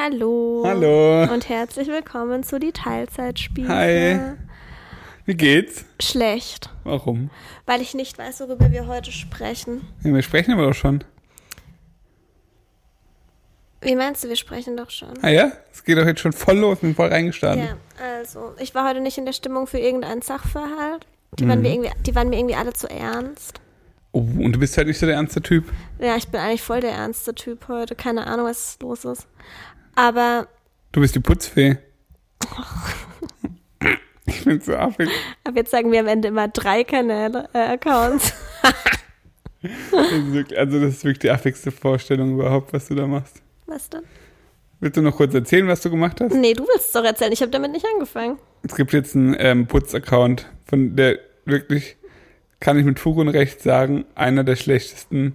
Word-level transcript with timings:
Hallo. 0.00 0.62
Hallo. 0.64 1.24
Und 1.24 1.48
herzlich 1.48 1.88
willkommen 1.88 2.44
zu 2.44 2.60
die 2.60 2.70
Teilzeitspiele. 2.70 3.68
Hi. 3.68 4.36
Wie 5.24 5.34
geht's? 5.34 5.86
Schlecht, 6.00 6.70
Warum? 6.84 7.30
weil 7.66 7.80
ich 7.82 7.94
nicht 7.94 8.16
weiß, 8.16 8.38
worüber 8.40 8.70
wir 8.70 8.86
heute 8.86 9.10
sprechen. 9.10 9.80
Ja, 10.04 10.14
wir 10.14 10.22
sprechen 10.22 10.52
aber 10.52 10.66
doch 10.66 10.74
schon. 10.74 11.02
Wie 13.80 13.96
meinst 13.96 14.22
du, 14.22 14.28
wir 14.28 14.36
sprechen 14.36 14.76
doch 14.76 14.90
schon? 14.90 15.14
Ah 15.22 15.30
ja? 15.30 15.50
Es 15.72 15.82
geht 15.82 15.98
doch 15.98 16.06
jetzt 16.06 16.20
schon 16.20 16.32
voll 16.32 16.58
los, 16.58 16.78
bin 16.78 16.94
voll 16.94 17.08
reingestartet. 17.08 17.64
Ja, 17.64 17.76
also, 18.00 18.52
ich 18.60 18.76
war 18.76 18.88
heute 18.88 19.00
nicht 19.00 19.18
in 19.18 19.26
der 19.26 19.32
Stimmung 19.32 19.66
für 19.66 19.80
irgendeinen 19.80 20.22
Sachverhalt. 20.22 21.06
Die, 21.40 21.48
waren, 21.48 21.60
mir 21.60 21.72
irgendwie, 21.72 21.90
die 22.06 22.14
waren 22.14 22.28
mir 22.28 22.38
irgendwie 22.38 22.54
alle 22.54 22.72
zu 22.72 22.88
ernst. 22.88 23.60
Oh, 24.12 24.20
und 24.20 24.52
du 24.52 24.60
bist 24.60 24.78
halt 24.78 24.86
nicht 24.86 24.98
so 24.98 25.06
der 25.06 25.16
ernste 25.16 25.42
Typ. 25.42 25.64
Ja, 25.98 26.14
ich 26.14 26.28
bin 26.28 26.40
eigentlich 26.40 26.62
voll 26.62 26.80
der 26.80 26.92
ernste 26.92 27.34
Typ 27.34 27.66
heute. 27.66 27.96
Keine 27.96 28.28
Ahnung, 28.28 28.46
was 28.46 28.78
los 28.80 29.04
ist. 29.04 29.26
Aber 29.98 30.46
Du 30.92 31.00
bist 31.00 31.16
die 31.16 31.20
Putzfee. 31.20 31.76
ich 34.26 34.44
bin 34.44 34.60
so 34.60 34.76
affig. 34.76 35.10
ab 35.42 35.56
jetzt 35.56 35.72
sagen 35.72 35.90
wir 35.90 35.98
am 35.98 36.06
Ende 36.06 36.28
immer 36.28 36.46
drei 36.46 36.84
Kanäle, 36.84 37.48
äh, 37.52 37.76
also 40.56 40.80
das 40.80 40.90
ist 40.94 41.04
wirklich 41.04 41.18
die 41.18 41.30
affigste 41.32 41.72
Vorstellung 41.72 42.34
überhaupt, 42.34 42.72
was 42.72 42.86
du 42.86 42.94
da 42.94 43.08
machst. 43.08 43.42
Was 43.66 43.90
denn? 43.90 44.02
Willst 44.78 44.96
du 44.96 45.02
noch 45.02 45.16
kurz 45.16 45.34
erzählen, 45.34 45.66
was 45.66 45.80
du 45.80 45.90
gemacht 45.90 46.20
hast? 46.20 46.32
Nee, 46.32 46.54
du 46.54 46.62
willst 46.62 46.86
es 46.86 46.92
doch 46.92 47.02
erzählen. 47.02 47.32
Ich 47.32 47.40
habe 47.42 47.50
damit 47.50 47.72
nicht 47.72 47.84
angefangen. 47.92 48.38
Es 48.62 48.76
gibt 48.76 48.92
jetzt 48.92 49.16
einen 49.16 49.34
ähm, 49.36 49.66
Putz-Account, 49.66 50.46
von 50.66 50.94
der 50.94 51.18
wirklich, 51.44 51.96
kann 52.60 52.78
ich 52.78 52.84
mit 52.84 53.00
Fug 53.00 53.16
und 53.16 53.28
Recht 53.28 53.60
sagen, 53.62 54.04
einer 54.14 54.44
der 54.44 54.54
schlechtesten 54.54 55.34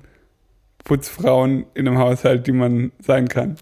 Putzfrauen 0.86 1.66
in 1.74 1.86
einem 1.86 1.98
Haushalt, 1.98 2.48
die 2.48 2.54
man 2.54 2.94
sein 3.00 3.28
kann. 3.28 3.58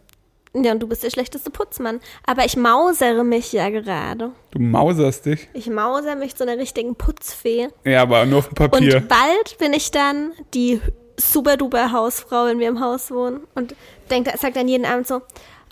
Ja, 0.54 0.74
und 0.74 0.80
du 0.82 0.88
bist 0.88 1.04
der 1.04 1.10
schlechteste 1.10 1.50
Putzmann. 1.50 2.02
Aber 2.26 2.44
ich 2.44 2.58
mausere 2.58 3.24
mich 3.24 3.54
ja 3.54 3.70
gerade. 3.70 4.32
Du 4.52 4.60
mauserst 4.60 5.26
dich. 5.26 5.48
Ich 5.54 5.70
mausere 5.70 6.18
mich 6.18 6.36
zu 6.36 6.44
einer 6.44 6.58
richtigen 6.58 6.96
Putzfee. 6.96 7.70
Ja, 7.86 8.02
aber 8.02 8.26
nur 8.26 8.40
auf 8.40 8.50
dem 8.50 8.56
Papier. 8.56 8.98
Und 8.98 9.08
bald 9.08 9.58
bin 9.60 9.72
ich 9.74 9.92
dann 9.92 10.34
die 10.54 10.82
super 11.18 11.56
duper 11.56 11.92
Hausfrau, 11.94 12.46
wenn 12.48 12.60
wir 12.60 12.68
im 12.68 12.82
Haus 12.82 13.12
wohnen. 13.12 13.42
Und 13.56 13.76
denk, 14.10 14.28
sagt 14.38 14.58
dann 14.58 14.68
jeden 14.68 14.86
Abend 14.86 15.08
so, 15.08 15.22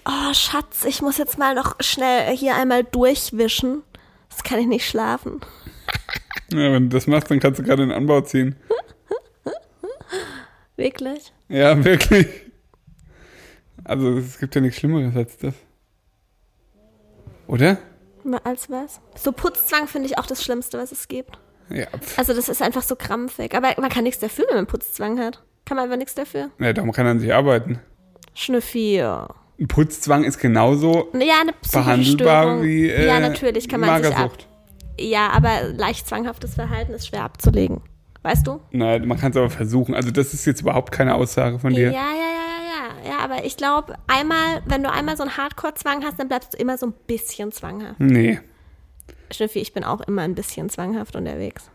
oh 0.05 0.33
Schatz, 0.33 0.85
ich 0.85 1.01
muss 1.01 1.17
jetzt 1.17 1.37
mal 1.37 1.55
noch 1.55 1.75
schnell 1.81 2.35
hier 2.35 2.55
einmal 2.55 2.85
durchwischen. 2.85 3.83
Das 4.29 4.43
kann 4.43 4.59
ich 4.59 4.67
nicht 4.67 4.87
schlafen. 4.87 5.41
Ja, 6.51 6.71
wenn 6.71 6.89
du 6.89 6.97
das 6.97 7.05
machst, 7.05 7.29
dann 7.29 7.39
kannst 7.39 7.59
du 7.59 7.63
gerade 7.63 7.83
den 7.85 7.91
Anbau 7.91 8.21
ziehen. 8.21 8.55
Wirklich? 10.77 11.31
Ja, 11.47 11.83
wirklich. 11.83 12.27
Also 13.89 14.17
es 14.17 14.37
gibt 14.39 14.53
ja 14.55 14.61
nichts 14.61 14.77
Schlimmeres 14.79 15.15
als 15.15 15.37
das. 15.37 15.53
Oder? 17.47 17.77
Als 18.43 18.69
was? 18.69 18.99
So 19.15 19.31
Putzzwang 19.31 19.87
finde 19.87 20.07
ich 20.07 20.17
auch 20.17 20.25
das 20.27 20.43
Schlimmste, 20.43 20.77
was 20.77 20.91
es 20.91 21.07
gibt. 21.07 21.39
Ja. 21.69 21.87
Also 22.17 22.33
das 22.33 22.49
ist 22.49 22.61
einfach 22.61 22.83
so 22.83 22.95
krampfig. 22.95 23.55
Aber 23.55 23.69
man 23.79 23.89
kann 23.89 24.03
nichts 24.03 24.19
dafür, 24.19 24.45
wenn 24.49 24.57
man 24.57 24.67
Putzzwang 24.67 25.19
hat. 25.19 25.41
Kann 25.65 25.75
man 25.77 25.85
einfach 25.85 25.97
nichts 25.97 26.15
dafür. 26.15 26.49
ja 26.59 26.73
darum 26.73 26.91
kann 26.91 27.05
er 27.05 27.11
an 27.11 27.19
sich 27.19 27.33
arbeiten. 27.33 27.79
Schnüffi, 28.35 28.97
ja. 28.97 29.27
Ein 29.59 29.67
Putzzwang 29.67 30.23
ist 30.23 30.37
genauso 30.39 31.09
Ja, 31.13 31.41
eine 31.41 31.53
behandelbar 31.71 32.43
Störung. 32.43 32.63
wie 32.63 32.89
äh, 32.89 33.07
ja, 33.07 33.19
natürlich 33.19 33.67
kann 33.67 33.81
man 33.81 34.01
sich 34.03 34.11
ab. 34.13 34.17
Magersucht. 34.19 34.47
Ja, 34.99 35.29
aber 35.31 35.63
leicht 35.75 36.07
zwanghaftes 36.07 36.55
Verhalten 36.55 36.93
ist 36.93 37.07
schwer 37.07 37.23
abzulegen. 37.23 37.81
Weißt 38.21 38.45
du? 38.47 38.59
Nein, 38.71 39.07
man 39.07 39.17
kann 39.17 39.31
es 39.31 39.37
aber 39.37 39.49
versuchen. 39.49 39.95
Also 39.95 40.11
das 40.11 40.33
ist 40.33 40.45
jetzt 40.45 40.61
überhaupt 40.61 40.91
keine 40.91 41.15
Aussage 41.15 41.57
von 41.59 41.73
dir. 41.73 41.85
ja, 41.87 41.91
ja, 41.91 42.01
ja, 42.15 42.38
ja. 43.05 43.17
Aber 43.19 43.43
ich 43.45 43.57
glaube, 43.57 43.95
einmal, 44.07 44.61
wenn 44.65 44.83
du 44.83 44.91
einmal 44.91 45.17
so 45.17 45.23
einen 45.23 45.37
Hardcore-Zwang 45.37 46.03
hast, 46.03 46.19
dann 46.19 46.27
bleibst 46.27 46.53
du 46.53 46.57
immer 46.57 46.77
so 46.77 46.87
ein 46.87 46.93
bisschen 47.07 47.51
zwanghaft. 47.51 47.99
Nee. 47.99 48.39
Schnüffi, 49.31 49.59
ich 49.59 49.73
bin 49.73 49.83
auch 49.83 50.01
immer 50.01 50.23
ein 50.23 50.35
bisschen 50.35 50.69
zwanghaft 50.69 51.15
unterwegs. 51.15 51.69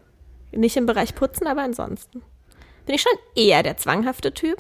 Nicht 0.53 0.77
im 0.77 0.87
Bereich 0.87 1.15
Putzen, 1.15 1.47
aber 1.47 1.63
ansonsten. 1.63 2.23
Bin 2.87 2.95
ich 2.95 3.03
schon 3.03 3.13
eher 3.35 3.63
der 3.63 3.77
zwanghafte 3.77 4.33
Typ. 4.35 4.59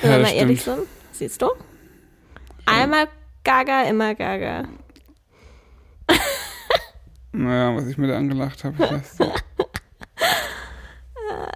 Wenn 0.00 0.10
Ja, 0.10 0.16
wir 0.18 0.22
mal 0.24 0.32
ehrlich 0.34 0.60
stimmt. 0.60 0.76
sind. 0.78 0.88
Siehst 1.12 1.42
du? 1.42 1.50
Einmal 2.66 3.08
Gaga, 3.44 3.82
immer 3.84 4.14
Gaga. 4.14 4.64
Naja, 7.34 7.74
was 7.74 7.86
ich 7.86 7.96
mir 7.96 8.08
da 8.08 8.16
angelacht 8.18 8.62
habe. 8.64 8.74
ich 8.84 8.90
weiß 8.90 9.18
nicht. 9.20 9.44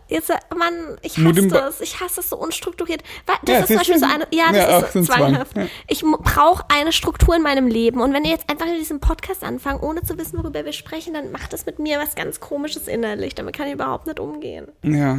Jetzt, 0.08 0.30
äh, 0.30 0.34
Mann, 0.56 0.96
ich 1.02 1.18
hasse 1.18 1.48
das. 1.48 1.80
Ich 1.80 2.00
hasse 2.00 2.20
es 2.20 2.30
so 2.30 2.36
unstrukturiert. 2.36 3.02
Das 3.26 3.36
Ja, 3.48 3.58
ist 3.60 3.66
zum 3.68 3.76
Beispiel 3.78 3.98
so 3.98 4.06
eine, 4.06 4.26
ja, 4.32 4.46
das 4.52 4.56
Ja, 4.56 4.78
ist 4.78 4.92
so 4.92 4.98
ein 5.00 5.04
Zwang. 5.04 5.18
zwanghaft. 5.18 5.56
Ja. 5.56 5.66
Ich 5.88 6.02
brauche 6.02 6.64
eine 6.68 6.92
Struktur 6.92 7.34
in 7.34 7.42
meinem 7.42 7.66
Leben. 7.66 8.00
Und 8.00 8.12
wenn 8.12 8.22
wir 8.22 8.30
jetzt 8.30 8.48
einfach 8.48 8.66
in 8.66 8.74
diesem 8.78 9.00
Podcast 9.00 9.42
anfangen, 9.42 9.80
ohne 9.80 10.02
zu 10.02 10.16
wissen, 10.18 10.38
worüber 10.38 10.64
wir 10.64 10.72
sprechen, 10.72 11.14
dann 11.14 11.32
macht 11.32 11.52
das 11.52 11.66
mit 11.66 11.78
mir 11.78 11.98
was 11.98 12.14
ganz 12.14 12.38
Komisches 12.40 12.86
innerlich. 12.88 13.34
Damit 13.34 13.56
kann 13.56 13.66
ich 13.66 13.74
überhaupt 13.74 14.06
nicht 14.06 14.20
umgehen. 14.20 14.68
Ja. 14.82 15.16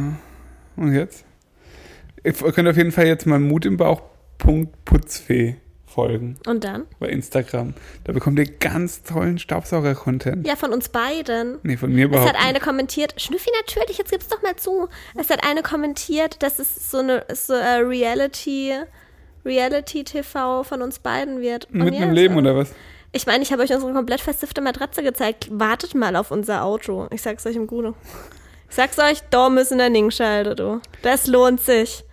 Und 0.76 0.94
jetzt? 0.94 1.24
Ihr 2.24 2.32
könnt 2.32 2.68
auf 2.68 2.76
jeden 2.76 2.92
Fall 2.92 3.06
jetzt 3.06 3.26
mal 3.26 3.38
Mut 3.38 3.66
im 3.66 3.76
Bauch. 3.76 4.02
Punkt 4.38 4.84
Putzfee 4.84 5.56
folgen 5.98 6.36
Und 6.46 6.62
dann? 6.62 6.84
bei 7.00 7.08
Instagram. 7.08 7.74
Da 8.04 8.12
bekommt 8.12 8.38
ihr 8.38 8.46
ganz 8.46 9.02
tollen 9.02 9.36
Staubsauger-Content. 9.40 10.46
Ja, 10.46 10.54
von 10.54 10.72
uns 10.72 10.90
beiden. 10.90 11.58
Nee, 11.64 11.76
von 11.76 11.92
mir 11.92 12.04
Es 12.04 12.10
überhaupt 12.10 12.34
hat 12.34 12.46
eine 12.46 12.60
kommentiert, 12.60 13.20
Schnüffi, 13.20 13.50
natürlich, 13.64 13.98
jetzt 13.98 14.12
gib's 14.12 14.28
doch 14.28 14.40
mal 14.40 14.54
zu. 14.54 14.88
Es 15.16 15.28
hat 15.28 15.42
eine 15.42 15.62
kommentiert, 15.62 16.40
dass 16.44 16.60
es 16.60 16.88
so 16.92 16.98
eine 16.98 17.24
so 17.34 17.52
eine 17.54 17.88
Reality, 17.88 18.74
Reality 19.44 20.04
TV 20.04 20.62
von 20.62 20.82
uns 20.82 21.00
beiden 21.00 21.40
wird. 21.40 21.64
Und 21.72 21.78
Mitten 21.80 21.94
ja, 21.96 22.04
im 22.04 22.12
Leben 22.12 22.34
so. 22.34 22.40
oder 22.40 22.54
was? 22.56 22.72
Ich 23.10 23.26
meine, 23.26 23.42
ich 23.42 23.50
habe 23.50 23.62
euch 23.62 23.72
unsere 23.72 23.92
komplett 23.92 24.20
versiffte 24.20 24.60
Matratze 24.60 25.02
gezeigt. 25.02 25.48
Wartet 25.50 25.96
mal 25.96 26.14
auf 26.14 26.30
unser 26.30 26.62
Auto. 26.62 27.08
Ich 27.10 27.22
sag's 27.22 27.44
euch 27.44 27.56
im 27.56 27.66
Gute. 27.66 27.94
Ich 28.70 28.76
sag's 28.76 28.98
euch, 29.00 29.18
da 29.30 29.48
müssen 29.50 29.78
wir 29.78 29.90
nicht 29.90 30.14
schalten, 30.14 30.54
du. 30.54 30.80
Das 31.02 31.26
lohnt 31.26 31.60
sich. 31.60 32.04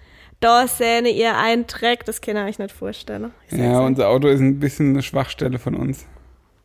Sähne 0.68 1.10
ihr 1.10 1.34
Dreck, 1.68 2.06
das 2.06 2.22
kann 2.22 2.38
ich 2.38 2.44
euch 2.44 2.60
nicht 2.60 2.72
vorstellen. 2.76 3.32
Ja, 3.52 3.80
unser 3.80 4.10
Auto 4.10 4.28
ist 4.28 4.40
ein 4.40 4.60
bisschen 4.60 4.90
eine 4.90 5.02
Schwachstelle 5.04 5.60
von 5.60 5.76
uns. 5.76 6.06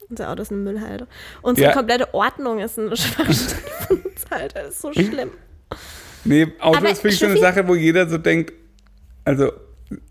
Unser 0.09 0.31
Auto 0.31 0.43
ist 0.43 0.51
eine 0.53 0.61
Müllhalde. 0.61 1.07
Unsere 1.43 1.69
Ja. 1.69 1.73
komplette 1.75 2.13
Ordnung 2.15 2.59
ist 2.59 2.79
eine 2.79 2.97
Schwachstelle 2.97 3.63
von 3.87 3.97
uns, 4.03 4.25
Alter. 4.31 4.63
Das 4.65 4.75
ist 4.75 4.83
so 4.83 4.93
schlimm. 4.93 5.31
Nee, 6.25 6.49
Auto 6.61 6.79
Aber 6.79 6.91
ist 6.91 7.03
wirklich 7.05 7.19
so 7.21 7.27
eine 7.27 7.39
Sache, 7.39 7.67
wo 7.67 7.75
jeder 7.75 8.09
so 8.09 8.19
denkt, 8.19 8.53
also, 9.25 9.53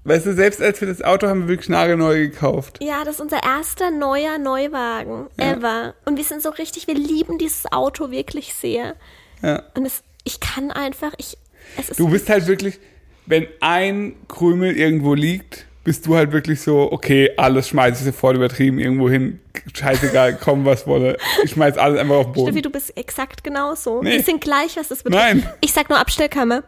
weißt 0.05 0.25
du, 0.27 0.33
selbst 0.33 0.61
als 0.61 0.79
wir 0.81 0.87
das 0.87 1.01
Auto 1.01 1.27
haben, 1.27 1.41
haben 1.41 1.47
wir 1.47 1.49
wirklich 1.49 1.69
nagelneu 1.69 2.29
gekauft. 2.29 2.79
Ja, 2.81 3.03
das 3.03 3.15
ist 3.15 3.21
unser 3.21 3.43
erster 3.43 3.91
neuer 3.91 4.37
Neuwagen 4.37 5.27
Ja. 5.39 5.53
ever. 5.53 5.93
Und 6.05 6.17
wir 6.17 6.23
sind 6.23 6.41
so 6.41 6.49
richtig, 6.49 6.87
wir 6.87 6.95
lieben 6.95 7.37
dieses 7.37 7.71
Auto 7.71 8.09
wirklich 8.11 8.53
sehr. 8.53 8.95
Ja. 9.41 9.63
Und 9.75 9.85
es, 9.85 10.01
ich 10.23 10.39
kann 10.39 10.71
einfach, 10.71 11.13
ich, 11.17 11.37
es 11.77 11.89
ist 11.89 11.99
Du 11.99 12.09
bist 12.09 12.29
halt 12.29 12.47
wirklich, 12.47 12.79
wenn 13.29 13.47
ein 13.61 14.15
Krümel 14.27 14.75
irgendwo 14.75 15.13
liegt, 15.13 15.67
bist 15.83 16.07
du 16.07 16.15
halt 16.15 16.31
wirklich 16.31 16.61
so, 16.61 16.91
okay, 16.91 17.31
alles 17.37 17.69
schmeiße 17.69 17.99
ich 17.99 18.05
sofort 18.05 18.35
übertrieben 18.35 18.79
irgendwo 18.79 19.07
hin, 19.07 19.39
scheißegal, 19.73 20.37
komm 20.43 20.65
was 20.65 20.87
wolle. 20.87 21.15
Ich 21.43 21.51
schmeiß 21.51 21.77
alles 21.77 21.99
einfach 21.99 22.15
auf 22.15 22.25
den 22.25 22.33
Steffi, 22.33 22.51
Boden. 22.51 22.61
du 22.63 22.69
bist 22.71 22.97
exakt 22.97 23.43
genauso. 23.43 24.01
Nee. 24.01 24.13
Wir 24.13 24.23
sind 24.23 24.41
gleich, 24.41 24.75
was 24.77 24.87
das 24.87 25.03
betrifft. 25.03 25.23
Nein. 25.23 25.49
Ich 25.61 25.73
sag 25.73 25.89
nur 25.89 25.99
Abstellkammer. 25.99 26.63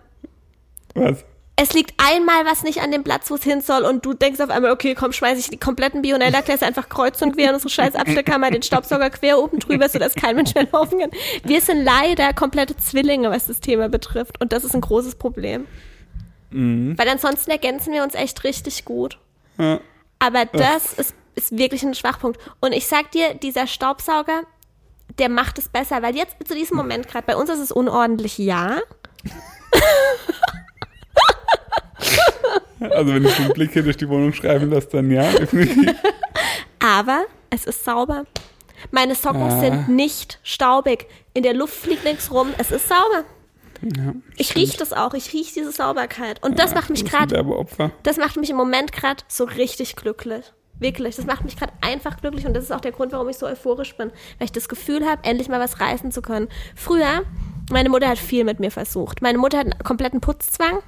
Was? 0.93 1.25
Es 1.55 1.73
liegt 1.73 1.93
einmal 1.97 2.45
was 2.45 2.61
nicht 2.63 2.81
an 2.81 2.91
dem 2.91 3.03
Platz, 3.03 3.29
wo 3.31 3.35
es 3.35 3.43
hin 3.43 3.61
soll 3.61 3.83
und 3.83 4.05
du 4.05 4.13
denkst 4.13 4.39
auf 4.39 4.51
einmal, 4.51 4.71
okay, 4.71 4.93
komm, 4.93 5.13
schmeiß 5.13 5.39
ich 5.39 5.49
die 5.49 5.57
kompletten 5.57 6.03
Bionella-Klasse 6.03 6.65
einfach 6.65 6.89
kreuz 6.89 7.21
und 7.23 7.35
quer 7.35 7.49
in 7.49 7.55
unsere 7.55 7.69
scheiß 7.69 7.95
Abstellkammer, 7.95 8.51
den 8.51 8.61
Staubsauger 8.61 9.09
quer 9.09 9.39
oben 9.39 9.57
drüber, 9.59 9.89
sodass 9.89 10.13
kein 10.13 10.35
Mensch 10.35 10.53
mehr 10.53 10.67
laufen 10.71 10.99
kann. 10.99 11.11
Wir 11.43 11.61
sind 11.61 11.83
leider 11.83 12.33
komplette 12.33 12.77
Zwillinge, 12.77 13.31
was 13.31 13.47
das 13.47 13.59
Thema 13.59 13.89
betrifft 13.89 14.39
und 14.39 14.53
das 14.53 14.63
ist 14.63 14.75
ein 14.75 14.81
großes 14.81 15.15
Problem. 15.15 15.65
Weil 16.51 17.07
ansonsten 17.09 17.49
ergänzen 17.51 17.93
wir 17.93 18.03
uns 18.03 18.13
echt 18.13 18.43
richtig 18.43 18.83
gut. 18.85 19.17
Ja. 19.57 19.79
Aber 20.19 20.45
das 20.45 20.93
ist, 20.93 21.15
ist 21.35 21.57
wirklich 21.57 21.81
ein 21.83 21.95
Schwachpunkt. 21.95 22.39
Und 22.59 22.73
ich 22.73 22.87
sag 22.87 23.11
dir, 23.11 23.33
dieser 23.35 23.67
Staubsauger, 23.67 24.41
der 25.17 25.29
macht 25.29 25.57
es 25.57 25.69
besser, 25.69 26.01
weil 26.01 26.15
jetzt 26.15 26.35
zu 26.45 26.53
diesem 26.53 26.77
Moment 26.77 27.07
gerade, 27.07 27.25
bei 27.25 27.35
uns 27.35 27.49
ist 27.49 27.59
es 27.59 27.71
unordentlich, 27.71 28.37
ja. 28.37 28.79
Also 32.79 33.13
wenn 33.13 33.23
ich 33.25 33.35
den 33.35 33.53
Blick 33.53 33.73
hier 33.73 33.83
durch 33.83 33.97
die 33.97 34.09
Wohnung 34.09 34.33
schreiben 34.33 34.71
lasse, 34.71 34.87
dann 34.91 35.11
ja, 35.11 35.31
definitiv. 35.37 35.93
Aber 36.79 37.25
es 37.51 37.65
ist 37.65 37.85
sauber. 37.85 38.25
Meine 38.89 39.13
Socken 39.13 39.43
Ah. 39.43 39.59
sind 39.59 39.89
nicht 39.89 40.39
staubig. 40.41 41.05
In 41.35 41.43
der 41.43 41.53
Luft 41.53 41.75
fliegt 41.75 42.03
nichts 42.03 42.31
rum. 42.31 42.49
Es 42.57 42.71
ist 42.71 42.87
sauber. 42.89 43.23
Ja, 43.81 44.13
Ich 44.37 44.55
rieche 44.55 44.77
das 44.77 44.93
auch. 44.93 45.13
Ich 45.13 45.33
rieche 45.33 45.53
diese 45.55 45.71
Sauberkeit. 45.71 46.43
Und 46.43 46.59
das 46.59 46.73
macht 46.75 46.89
mich 46.89 47.05
gerade, 47.05 47.43
das 48.03 48.17
macht 48.17 48.37
mich 48.37 48.49
im 48.49 48.57
Moment 48.57 48.91
gerade 48.91 49.23
so 49.27 49.43
richtig 49.43 49.95
glücklich. 49.95 50.53
Wirklich. 50.79 51.15
Das 51.15 51.25
macht 51.25 51.43
mich 51.43 51.57
gerade 51.57 51.73
einfach 51.81 52.17
glücklich. 52.21 52.45
Und 52.45 52.55
das 52.55 52.63
ist 52.65 52.71
auch 52.71 52.81
der 52.81 52.91
Grund, 52.91 53.11
warum 53.11 53.29
ich 53.29 53.37
so 53.37 53.45
euphorisch 53.45 53.95
bin. 53.97 54.09
Weil 54.39 54.45
ich 54.45 54.51
das 54.51 54.67
Gefühl 54.67 55.05
habe, 55.05 55.23
endlich 55.23 55.47
mal 55.47 55.59
was 55.59 55.79
reißen 55.79 56.11
zu 56.11 56.21
können. 56.21 56.47
Früher, 56.75 57.23
meine 57.71 57.89
Mutter 57.89 58.07
hat 58.09 58.17
viel 58.17 58.43
mit 58.43 58.59
mir 58.59 58.71
versucht. 58.71 59.21
Meine 59.21 59.37
Mutter 59.37 59.59
hat 59.59 59.65
einen 59.65 59.83
kompletten 59.83 60.21
Putzzwang. 60.21 60.79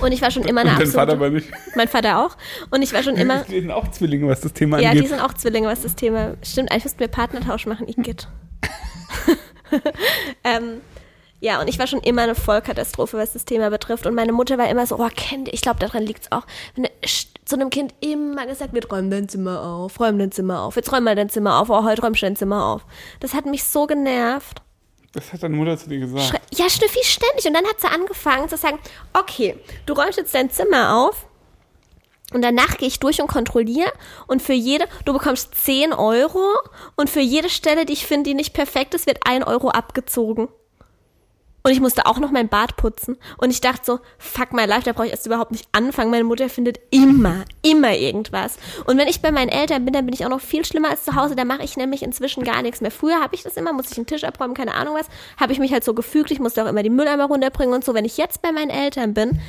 Und 0.00 0.12
ich 0.12 0.20
war 0.22 0.30
schon 0.30 0.42
immer 0.44 0.62
eine 0.62 0.70
Und 0.70 0.76
absolute... 0.76 0.98
Vater 0.98 1.12
aber 1.12 1.30
nicht. 1.30 1.48
Mein 1.76 1.88
Vater 1.88 2.18
auch. 2.24 2.36
Und 2.70 2.82
ich 2.82 2.92
war 2.92 3.02
schon 3.02 3.16
immer... 3.16 3.44
Die 3.44 3.60
sind 3.60 3.70
auch 3.70 3.90
Zwillinge, 3.90 4.28
was 4.28 4.40
das 4.40 4.52
Thema 4.52 4.78
Ja, 4.80 4.90
angeht. 4.90 5.04
die 5.04 5.08
sind 5.08 5.20
auch 5.20 5.32
Zwillinge, 5.34 5.68
was 5.68 5.82
das 5.82 5.94
Thema. 5.94 6.34
Stimmt, 6.42 6.70
eigentlich 6.70 6.84
müssten 6.84 7.00
wir 7.00 7.08
Partnertausch 7.08 7.66
machen, 7.66 7.88
Igitt. 7.88 8.28
ähm, 10.44 10.80
ja, 11.44 11.60
und 11.60 11.68
ich 11.68 11.78
war 11.78 11.86
schon 11.86 12.00
immer 12.00 12.22
eine 12.22 12.34
Vollkatastrophe, 12.34 13.18
was 13.18 13.34
das 13.34 13.44
Thema 13.44 13.68
betrifft. 13.68 14.06
Und 14.06 14.14
meine 14.14 14.32
Mutter 14.32 14.56
war 14.56 14.68
immer 14.70 14.86
so, 14.86 14.98
oh, 14.98 15.08
Kind, 15.14 15.48
ich 15.52 15.60
glaube, 15.60 15.78
daran 15.78 16.02
liegt's 16.02 16.32
auch. 16.32 16.44
Wenn 16.74 16.88
zu 17.44 17.56
einem 17.56 17.68
Kind 17.68 17.92
immer 18.00 18.46
gesagt 18.46 18.72
wird, 18.72 18.90
räum 18.90 19.10
dein 19.10 19.28
Zimmer 19.28 19.62
auf, 19.62 20.00
räum 20.00 20.18
dein 20.18 20.32
Zimmer 20.32 20.62
auf, 20.62 20.76
jetzt 20.76 20.90
räum 20.90 21.04
mal 21.04 21.14
dein 21.14 21.28
Zimmer 21.28 21.60
auf, 21.60 21.68
oh, 21.68 21.84
heute 21.84 22.00
räumst 22.00 22.22
du 22.22 22.26
dein 22.26 22.36
Zimmer 22.36 22.64
auf. 22.64 22.86
Das 23.20 23.34
hat 23.34 23.44
mich 23.44 23.64
so 23.64 23.86
genervt. 23.86 24.62
das 25.12 25.32
hat 25.34 25.42
deine 25.42 25.54
Mutter 25.54 25.76
zu 25.76 25.88
dir 25.90 25.98
gesagt. 25.98 26.24
Schre- 26.24 26.40
Ja, 26.58 26.70
Schnüffi 26.70 27.04
ständig. 27.04 27.46
Und 27.46 27.52
dann 27.54 27.66
hat 27.66 27.78
sie 27.80 27.88
angefangen 27.88 28.48
zu 28.48 28.56
sagen, 28.56 28.78
okay, 29.12 29.56
du 29.84 29.92
räumst 29.92 30.16
jetzt 30.16 30.34
dein 30.34 30.48
Zimmer 30.50 30.96
auf. 31.06 31.26
Und 32.32 32.40
danach 32.42 32.78
gehe 32.78 32.88
ich 32.88 32.98
durch 33.00 33.20
und 33.20 33.28
kontrolliere. 33.28 33.92
Und 34.26 34.40
für 34.40 34.54
jede, 34.54 34.86
du 35.04 35.12
bekommst 35.12 35.54
10 35.54 35.92
Euro. 35.92 36.42
Und 36.96 37.10
für 37.10 37.20
jede 37.20 37.50
Stelle, 37.50 37.84
die 37.84 37.92
ich 37.92 38.06
finde, 38.06 38.30
die 38.30 38.34
nicht 38.34 38.54
perfekt 38.54 38.94
ist, 38.94 39.06
wird 39.06 39.18
1 39.26 39.46
Euro 39.46 39.68
abgezogen. 39.68 40.48
Und 41.66 41.72
ich 41.72 41.80
musste 41.80 42.04
auch 42.04 42.18
noch 42.18 42.30
mein 42.30 42.50
Bad 42.50 42.76
putzen. 42.76 43.16
Und 43.38 43.48
ich 43.48 43.62
dachte 43.62 43.80
so, 43.84 44.00
fuck 44.18 44.52
my 44.52 44.66
life, 44.66 44.82
da 44.84 44.92
brauche 44.92 45.06
ich 45.06 45.12
erst 45.12 45.24
überhaupt 45.24 45.50
nicht 45.50 45.66
anfangen. 45.72 46.10
Meine 46.10 46.24
Mutter 46.24 46.50
findet 46.50 46.78
immer, 46.90 47.46
immer 47.62 47.96
irgendwas. 47.96 48.58
Und 48.84 48.98
wenn 48.98 49.08
ich 49.08 49.22
bei 49.22 49.32
meinen 49.32 49.48
Eltern 49.48 49.86
bin, 49.86 49.94
dann 49.94 50.04
bin 50.04 50.12
ich 50.12 50.26
auch 50.26 50.28
noch 50.28 50.42
viel 50.42 50.66
schlimmer 50.66 50.90
als 50.90 51.06
zu 51.06 51.14
Hause. 51.14 51.36
Da 51.36 51.46
mache 51.46 51.62
ich 51.62 51.78
nämlich 51.78 52.02
inzwischen 52.02 52.44
gar 52.44 52.60
nichts 52.60 52.82
mehr. 52.82 52.90
Früher 52.90 53.18
habe 53.18 53.34
ich 53.34 53.44
das 53.44 53.56
immer, 53.56 53.72
musste 53.72 53.92
ich 53.92 53.96
einen 53.96 54.06
Tisch 54.06 54.24
abräumen, 54.24 54.54
keine 54.54 54.74
Ahnung 54.74 54.94
was. 54.94 55.06
Habe 55.38 55.54
ich 55.54 55.58
mich 55.58 55.72
halt 55.72 55.84
so 55.84 55.94
gefügt. 55.94 56.30
Ich 56.30 56.38
musste 56.38 56.62
auch 56.62 56.68
immer 56.68 56.82
die 56.82 56.90
Mülleimer 56.90 57.24
runterbringen 57.24 57.74
und 57.74 57.82
so. 57.82 57.94
Wenn 57.94 58.04
ich 58.04 58.18
jetzt 58.18 58.42
bei 58.42 58.52
meinen 58.52 58.68
Eltern 58.68 59.14
bin, 59.14 59.40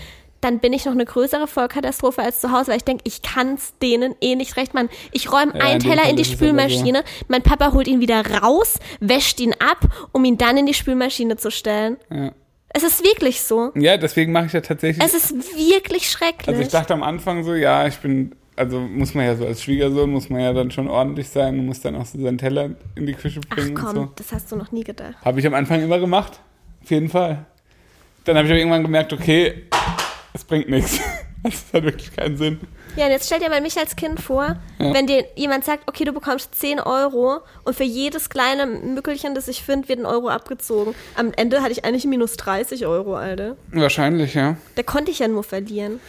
dann 0.42 0.60
bin 0.60 0.74
ich 0.74 0.86
noch 0.86 0.94
eine 0.94 1.06
größere 1.06 1.48
Vollkatastrophe 1.48 2.22
als 2.22 2.40
zu 2.40 2.52
Hause, 2.52 2.68
weil 2.72 2.78
ich 2.78 2.84
denke, 2.84 3.04
ich 3.06 3.22
kann's 3.22 3.74
denen 3.82 4.16
eh 4.22 4.36
nicht 4.36 4.58
recht 4.58 4.74
machen. 4.74 4.90
Ich 5.12 5.32
räume 5.32 5.54
Ja, 5.58 5.66
einen 5.66 5.80
Teller 5.80 6.08
in 6.10 6.16
die 6.18 6.22
es 6.22 6.32
Spülmaschine, 6.32 7.04
mein 7.28 7.42
Papa 7.42 7.74
holt 7.74 7.88
ihn 7.88 8.00
wieder 8.00 8.24
raus, 8.42 8.80
wäscht 9.00 9.40
ihn 9.40 9.54
ab, 9.54 9.80
um 10.12 10.24
ihn 10.26 10.38
dann 10.38 10.58
in 10.58 10.66
die 10.66 10.74
Spülmaschine 10.74 11.38
zu 11.38 11.50
stellen. 11.52 11.98
Ja. 12.12 12.32
Es 12.70 12.84
ist 12.84 13.04
wirklich 13.06 13.42
so. 13.42 13.72
ja, 13.76 13.96
deswegen 13.96 14.34
mache 14.34 14.48
ich 14.48 14.54
ja 14.54 14.60
tatsächlich. 14.62 15.04
Es 15.04 15.14
ist 15.14 15.34
wirklich 15.58 16.10
schrecklich. 16.12 16.50
Also 16.50 16.62
ich 16.62 16.68
dachte 16.68 16.94
am 16.94 17.04
Anfang 17.04 17.44
so, 17.46 17.54
ja, 17.54 17.88
ich 17.88 17.96
bin, 18.00 18.36
also 18.58 18.82
muss 18.82 19.14
man 19.14 19.26
ja 19.26 19.36
so 19.38 19.46
als 19.46 19.64
Schwiegersohn, 19.64 20.12
muss 20.12 20.30
man 20.30 20.42
ja 20.42 20.52
dann 20.52 20.72
schon 20.72 20.90
ordentlich 20.90 21.30
sein 21.30 21.58
und 21.58 21.68
muss 21.68 21.80
dann 21.80 21.96
auch 21.96 22.06
so 22.06 22.22
seinen 22.22 22.38
Teller 22.38 22.72
in 22.96 23.06
die 23.06 23.14
Küche 23.14 23.40
Ach 23.50 23.56
bringen 23.56 23.76
komm, 23.76 23.88
und 23.88 23.96
so. 23.96 24.10
das 24.18 24.34
hast 24.34 24.52
du 24.52 24.58
noch 24.58 24.74
nie 24.74 24.84
gedacht. 24.84 25.16
Habe 25.24 25.40
ich 25.40 25.48
am 25.48 25.54
Anfang 25.54 25.82
immer 25.82 26.00
gemacht, 26.00 26.42
auf 26.84 26.92
jeden 26.92 27.08
Fall. 27.08 27.46
Dann 28.26 28.36
habe 28.36 28.46
ich 28.48 28.52
aber 28.52 28.60
irgendwann 28.60 28.84
gemerkt, 28.84 29.14
okay, 29.14 29.64
es 30.36 30.44
bringt 30.44 30.70
nichts. 30.70 31.00
Das 31.46 31.64
hat 31.74 31.84
wirklich 31.84 32.16
keinen 32.16 32.38
Sinn. 32.38 32.60
Ja, 32.96 33.06
und 33.06 33.12
jetzt 33.12 33.28
stell 33.28 33.38
dir 33.40 33.50
mal 33.52 33.62
mich 33.62 33.78
als 33.78 33.96
Kind 33.96 34.20
vor, 34.20 34.56
Ja. 34.80 34.94
wenn 34.96 35.06
dir 35.06 35.26
jemand 35.36 35.64
sagt, 35.64 35.88
okay, 35.88 36.04
du 36.04 36.12
bekommst 36.12 36.56
10 36.56 36.80
Euro 36.80 37.42
und 37.64 37.76
für 37.76 37.84
jedes 37.84 38.30
kleine 38.30 38.66
Mückelchen, 38.66 39.36
das 39.36 39.48
ich 39.48 39.62
finde, 39.62 39.88
wird 39.88 40.00
ein 40.00 40.08
Euro 40.08 40.30
abgezogen. 40.30 40.96
Am 41.14 41.32
Ende 41.36 41.62
hatte 41.62 41.72
ich 41.74 41.86
eigentlich 41.86 42.06
minus 42.06 42.36
30 42.38 42.88
Euro, 42.88 43.16
Alter. 43.16 43.58
Wahrscheinlich, 43.72 44.34
ja. 44.34 44.58
Da 44.74 44.82
konnte 44.82 45.12
ich 45.12 45.20
ja 45.20 45.28
nur 45.28 45.44
verlieren. 45.44 46.00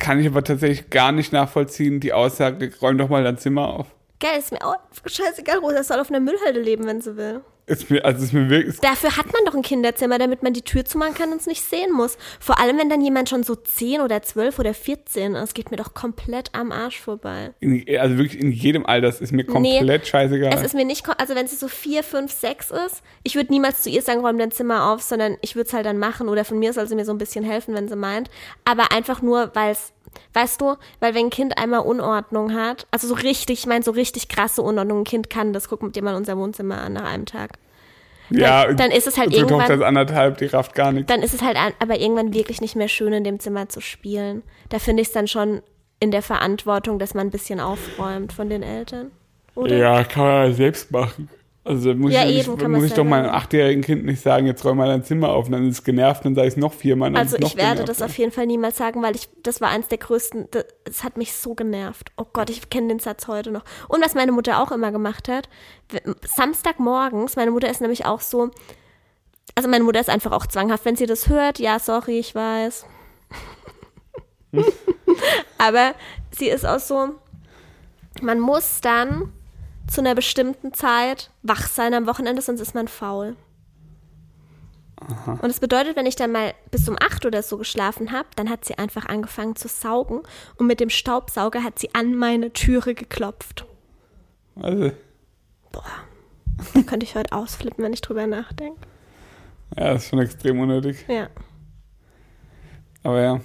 Kann 0.00 0.18
ich 0.18 0.26
aber 0.26 0.42
tatsächlich 0.42 0.90
gar 0.90 1.12
nicht 1.12 1.32
nachvollziehen, 1.32 2.00
die 2.00 2.12
Aussage, 2.12 2.72
räum 2.82 2.98
doch 2.98 3.08
mal 3.08 3.22
dein 3.22 3.38
Zimmer 3.38 3.68
auf. 3.68 3.86
Geil, 4.18 4.36
ist 4.40 4.50
mir 4.50 4.66
auch 4.66 4.74
scheißegal, 5.06 5.58
Rosa 5.58 5.84
soll 5.84 6.00
auf 6.00 6.10
einer 6.10 6.18
Müllhalde 6.18 6.60
leben, 6.60 6.86
wenn 6.86 7.00
sie 7.00 7.16
will. 7.16 7.42
Ist 7.66 7.90
mir, 7.90 8.04
also 8.04 8.24
ist 8.24 8.32
mir 8.32 8.50
wirklich, 8.50 8.80
Dafür 8.80 9.16
hat 9.16 9.26
man 9.26 9.44
doch 9.46 9.54
ein 9.54 9.62
Kinderzimmer, 9.62 10.18
damit 10.18 10.42
man 10.42 10.52
die 10.52 10.62
Tür 10.62 10.84
zumachen 10.84 11.14
kann 11.14 11.30
und 11.30 11.40
es 11.40 11.46
nicht 11.46 11.62
sehen 11.62 11.92
muss. 11.92 12.18
Vor 12.40 12.58
allem, 12.58 12.76
wenn 12.76 12.88
dann 12.88 13.00
jemand 13.00 13.28
schon 13.28 13.44
so 13.44 13.54
10 13.54 14.00
oder 14.00 14.20
12 14.20 14.58
oder 14.58 14.74
14 14.74 15.36
ist, 15.36 15.54
geht 15.54 15.70
mir 15.70 15.76
doch 15.76 15.94
komplett 15.94 16.50
am 16.54 16.72
Arsch 16.72 17.00
vorbei. 17.00 17.52
in, 17.60 17.84
also 17.98 18.18
wirklich 18.18 18.40
in 18.40 18.50
jedem 18.50 18.84
Alter, 18.84 19.06
das 19.06 19.20
ist 19.20 19.32
mir 19.32 19.44
komplett 19.44 20.08
scheißegal. 20.08 20.52
Es 20.52 20.62
ist 20.62 20.74
mir 20.74 20.84
nicht, 20.84 21.08
also 21.18 21.36
wenn 21.36 21.46
sie 21.46 21.54
so 21.56 21.68
4, 21.68 22.02
5, 22.02 22.32
6 22.32 22.70
ist, 22.72 23.02
ich 23.22 23.36
würde 23.36 23.52
niemals 23.52 23.82
zu 23.82 23.90
ihr 23.90 24.02
sagen, 24.02 24.20
räum 24.20 24.38
dein 24.38 24.50
Zimmer 24.50 24.90
auf, 24.90 25.00
sondern 25.02 25.36
ich 25.40 25.54
würde 25.54 25.68
es 25.68 25.72
halt 25.72 25.86
dann 25.86 25.98
machen 25.98 26.28
oder 26.28 26.44
von 26.44 26.58
mir 26.58 26.72
soll 26.72 26.88
sie 26.88 26.96
mir 26.96 27.04
so 27.04 27.12
ein 27.12 27.18
bisschen 27.18 27.44
helfen, 27.44 27.74
wenn 27.74 27.88
sie 27.88 27.96
meint. 27.96 28.28
Aber 28.64 28.92
einfach 28.92 29.22
nur, 29.22 29.52
weil 29.54 29.72
es, 29.72 29.92
weißt 30.34 30.60
du, 30.60 30.76
weil 31.00 31.14
wenn 31.14 31.26
ein 31.26 31.30
Kind 31.30 31.58
einmal 31.58 31.80
Unordnung 31.80 32.54
hat, 32.54 32.86
also 32.90 33.06
so 33.08 33.14
richtig, 33.14 33.60
ich 33.60 33.66
meine 33.66 33.82
so 33.84 33.90
richtig 33.92 34.28
krasse 34.28 34.62
Unordnung, 34.62 35.00
ein 35.00 35.04
Kind 35.04 35.30
kann 35.30 35.52
das, 35.52 35.68
guck 35.68 35.82
mit 35.82 35.96
dir 35.96 36.02
mal 36.02 36.14
unser 36.14 36.36
Wohnzimmer 36.36 36.80
an 36.80 36.94
nach 36.94 37.04
einem 37.04 37.26
Tag. 37.26 37.52
ja, 38.30 38.66
dann- 38.66 38.76
dann 38.78 38.90
ist 38.92 39.06
es 39.06 39.18
halt 39.18 39.32
irgendwann- 39.34 39.58
Tochter 39.60 39.74
ist 39.74 39.82
anderthalb, 39.82 40.38
die 40.38 40.46
rafft 40.46 40.74
gar 40.74 40.90
nichts. 40.92 41.08
Dann 41.08 41.22
ist 41.22 41.34
es 41.34 41.42
halt 41.42 41.58
aber 41.80 41.98
irgendwann 42.00 42.32
wirklich 42.32 42.60
nicht 42.62 42.76
mehr 42.76 42.88
schön, 42.88 43.12
in 43.12 43.24
dem 43.24 43.40
Zimmer 43.40 43.68
zu 43.68 43.80
spielen. 43.80 44.42
Da 44.70 44.78
finde 44.78 45.02
ich 45.02 45.08
es 45.08 45.12
dann 45.14 45.28
schon 45.28 45.60
in 46.00 46.10
der 46.12 46.22
Verantwortung, 46.22 46.98
dass 46.98 47.12
man 47.14 47.26
ein 47.26 47.30
bisschen 47.30 47.60
aufräumt 47.60 48.32
von 48.32 48.48
den 48.48 48.62
Eltern. 48.62 49.10
Oder? 49.54 49.76
Ja, 49.76 50.02
kann 50.04 50.24
man 50.24 50.48
ja 50.48 50.52
selbst 50.54 50.90
machen. 50.90 51.28
Also 51.64 51.92
da 51.92 51.96
muss 51.96 52.12
Ja, 52.12 52.24
ich, 52.24 52.48
eben, 52.48 52.56
nicht, 52.56 52.68
muss 52.68 52.84
ich 52.84 52.92
doch 52.92 53.04
meinem 53.04 53.30
achtjährigen 53.30 53.84
Kind 53.84 54.04
nicht 54.04 54.20
sagen, 54.20 54.46
jetzt 54.46 54.64
räum 54.64 54.78
mal 54.78 54.88
dein 54.88 55.04
Zimmer 55.04 55.28
auf 55.28 55.46
und 55.46 55.52
dann 55.52 55.68
ist 55.68 55.78
es 55.78 55.84
genervt, 55.84 56.24
dann 56.24 56.34
sage 56.34 56.48
ich 56.48 56.54
es 56.54 56.56
noch 56.58 56.72
viermal. 56.72 57.14
Also 57.16 57.36
ich 57.38 57.56
werde 57.56 57.84
das 57.84 58.02
auf 58.02 58.18
jeden 58.18 58.32
Fall 58.32 58.46
niemals 58.46 58.76
sagen, 58.78 59.00
weil 59.00 59.14
ich, 59.14 59.28
das 59.44 59.60
war 59.60 59.68
eins 59.68 59.86
der 59.86 59.98
größten, 59.98 60.48
das, 60.50 60.64
es 60.84 61.04
hat 61.04 61.16
mich 61.16 61.34
so 61.34 61.54
genervt. 61.54 62.10
Oh 62.16 62.26
Gott, 62.32 62.50
ich 62.50 62.68
kenne 62.68 62.88
den 62.88 62.98
Satz 62.98 63.28
heute 63.28 63.52
noch. 63.52 63.62
Und 63.88 64.04
was 64.04 64.14
meine 64.14 64.32
Mutter 64.32 64.60
auch 64.60 64.72
immer 64.72 64.90
gemacht 64.90 65.28
hat, 65.28 65.48
Samstagmorgens, 66.26 67.36
meine 67.36 67.52
Mutter 67.52 67.70
ist 67.70 67.80
nämlich 67.80 68.06
auch 68.06 68.20
so, 68.20 68.50
also 69.54 69.68
meine 69.68 69.84
Mutter 69.84 70.00
ist 70.00 70.10
einfach 70.10 70.32
auch 70.32 70.46
zwanghaft, 70.46 70.84
wenn 70.84 70.96
sie 70.96 71.06
das 71.06 71.28
hört, 71.28 71.60
ja, 71.60 71.78
sorry, 71.78 72.18
ich 72.18 72.34
weiß. 72.34 72.86
Aber 75.58 75.94
sie 76.36 76.48
ist 76.48 76.66
auch 76.66 76.80
so, 76.80 77.10
man 78.20 78.40
muss 78.40 78.80
dann 78.80 79.32
zu 79.88 80.00
einer 80.00 80.14
bestimmten 80.14 80.72
Zeit 80.72 81.30
wach 81.42 81.66
sein 81.68 81.94
am 81.94 82.06
Wochenende, 82.06 82.42
sonst 82.42 82.60
ist 82.60 82.74
man 82.74 82.88
faul. 82.88 83.36
Und 85.26 85.42
das 85.42 85.58
bedeutet, 85.58 85.96
wenn 85.96 86.06
ich 86.06 86.14
dann 86.14 86.30
mal 86.30 86.54
bis 86.70 86.88
um 86.88 86.96
acht 87.00 87.26
oder 87.26 87.42
so 87.42 87.58
geschlafen 87.58 88.12
habe, 88.12 88.28
dann 88.36 88.48
hat 88.48 88.64
sie 88.64 88.78
einfach 88.78 89.06
angefangen 89.06 89.56
zu 89.56 89.66
saugen 89.66 90.20
und 90.56 90.66
mit 90.68 90.78
dem 90.78 90.90
Staubsauger 90.90 91.64
hat 91.64 91.78
sie 91.80 91.92
an 91.94 92.14
meine 92.14 92.52
Türe 92.52 92.94
geklopft. 92.94 93.66
Also, 94.60 94.92
Boah, 95.72 95.84
da 96.74 96.82
könnte 96.82 97.04
ich 97.04 97.16
heute 97.16 97.32
ausflippen, 97.32 97.82
wenn 97.82 97.92
ich 97.92 98.00
drüber 98.00 98.26
nachdenke. 98.28 98.78
ja, 99.76 99.94
das 99.94 100.04
ist 100.04 100.10
schon 100.10 100.20
extrem 100.20 100.60
unnötig. 100.60 101.04
Ja. 101.08 101.28
Aber 103.02 103.20
ja. 103.20 103.40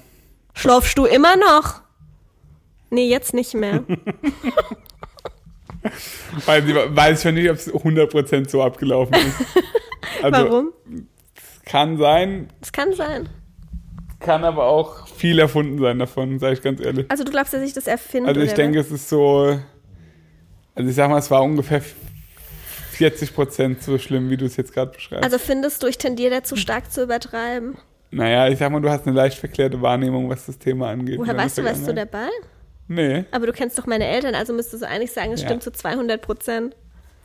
Schlafst 0.53 0.95
du 0.97 1.05
immer 1.05 1.35
noch? 1.37 1.81
Nee, 2.91 3.09
jetzt 3.09 3.33
nicht 3.33 3.55
mehr. 3.55 3.83
Weiß 6.45 6.63
ich, 6.65 6.75
weiß 6.75 7.25
ich 7.25 7.33
nicht, 7.33 7.49
ob 7.49 7.55
es 7.57 7.73
100% 7.73 8.49
so 8.49 8.63
abgelaufen 8.63 9.15
ist. 9.15 9.63
Also, 10.23 10.49
Warum? 10.49 10.73
Kann 11.65 11.97
sein, 11.97 12.47
Das 12.59 12.71
kann 12.71 12.93
sein. 12.93 13.29
kann 14.19 14.43
aber 14.43 14.65
auch 14.65 15.07
viel 15.07 15.37
erfunden 15.37 15.77
sein 15.79 15.99
davon, 15.99 16.39
sage 16.39 16.53
ich 16.53 16.61
ganz 16.63 16.79
ehrlich. 16.83 17.05
Also 17.09 17.23
du 17.23 17.29
glaubst, 17.31 17.53
dass 17.53 17.61
ich 17.61 17.73
das 17.73 17.85
erfinde? 17.87 18.29
Also 18.29 18.41
ich 18.41 18.53
denke, 18.53 18.79
es 18.79 18.89
ist 18.89 19.09
so, 19.09 19.59
also 20.73 20.89
ich 20.89 20.95
sag 20.95 21.09
mal, 21.09 21.19
es 21.19 21.29
war 21.29 21.43
ungefähr 21.43 21.81
40% 22.97 23.81
so 23.81 23.97
schlimm, 23.97 24.29
wie 24.29 24.37
du 24.37 24.45
es 24.45 24.55
jetzt 24.57 24.73
gerade 24.73 24.91
beschreibst. 24.91 25.23
was? 25.25 25.33
Also 25.33 25.45
findest 25.45 25.83
du, 25.83 25.87
ich 25.87 25.97
tendiere 25.97 26.31
dazu 26.31 26.55
stark 26.55 26.91
zu 26.91 27.03
übertreiben? 27.03 27.75
naja, 28.09 28.47
ich 28.47 28.57
sag 28.57 28.71
mal, 28.71 28.79
du 28.81 28.89
hast 28.89 29.05
eine 29.05 29.15
leicht 29.15 29.37
verklärte 29.37 29.81
Wahrnehmung, 29.81 30.29
was 30.29 30.45
das 30.45 30.57
Thema 30.57 30.89
angeht. 30.89 31.19
Woher 31.19 31.35
weißt 31.37 31.57
du, 31.57 31.63
was 31.63 31.83
du 31.83 31.93
dabei? 31.93 32.29
Nee. 32.87 33.25
Aber 33.31 33.45
du 33.47 33.53
kennst 33.53 33.77
doch 33.77 33.85
meine 33.85 34.05
Eltern, 34.05 34.33
also 34.35 34.53
müsstest 34.53 34.83
du 34.83 34.87
eigentlich 34.87 35.11
sagen, 35.11 35.33
es 35.33 35.41
Ja. 35.41 35.47
stimmt 35.47 35.63
zu 35.63 35.71
200 35.71 36.21
Prozent. 36.21 36.75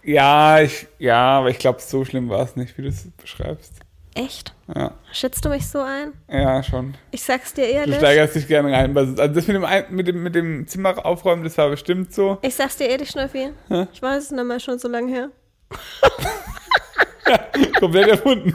Ja, 0.02 0.60
ich, 0.60 0.88
ja, 0.98 1.38
aber 1.38 1.50
ich 1.50 1.58
glaube, 1.58 1.80
so 1.80 2.04
schlimm 2.04 2.28
war 2.28 2.42
es 2.42 2.56
nicht, 2.56 2.76
wie 2.76 2.82
du 2.82 2.88
es 2.88 3.06
beschreibst. 3.20 3.74
Echt? 4.14 4.52
Ja, 4.74 4.92
Schätzt 5.12 5.44
du 5.44 5.48
mich 5.48 5.66
so 5.66 5.80
ein? 5.80 6.12
ja, 6.28 6.62
schon. 6.62 6.94
Ich 7.12 7.22
sag's 7.22 7.54
dir 7.54 7.64
Du 7.66 7.70
ehrlich. 7.72 7.96
steigerst 7.96 8.34
dich 8.34 8.46
gerne 8.48 8.70
rein. 8.72 8.94
Also 8.96 9.14
das 9.14 9.46
mit 9.46 9.56
dem, 9.56 9.64
mit 9.90 10.06
dem, 10.08 10.22
mit 10.22 10.34
dem 10.34 10.66
Zimmer 10.66 11.06
aufräumen, 11.06 11.44
das 11.44 11.56
war 11.56 11.70
bestimmt 11.70 12.12
so. 12.12 12.36
Ich 12.42 12.54
sag's 12.54 12.76
dir 12.76 12.88
ehrlich, 12.88 13.08
Schnüffi. 13.10 13.50
Hä? 13.68 13.86
Ich 13.92 14.02
weiß 14.02 14.24
es 14.24 14.30
nicht 14.32 14.44
mehr 14.44 14.60
schon 14.60 14.78
so 14.78 14.88
lange 14.88 15.10
her. 15.12 15.28
Komplett 17.78 18.08
erfunden. 18.08 18.52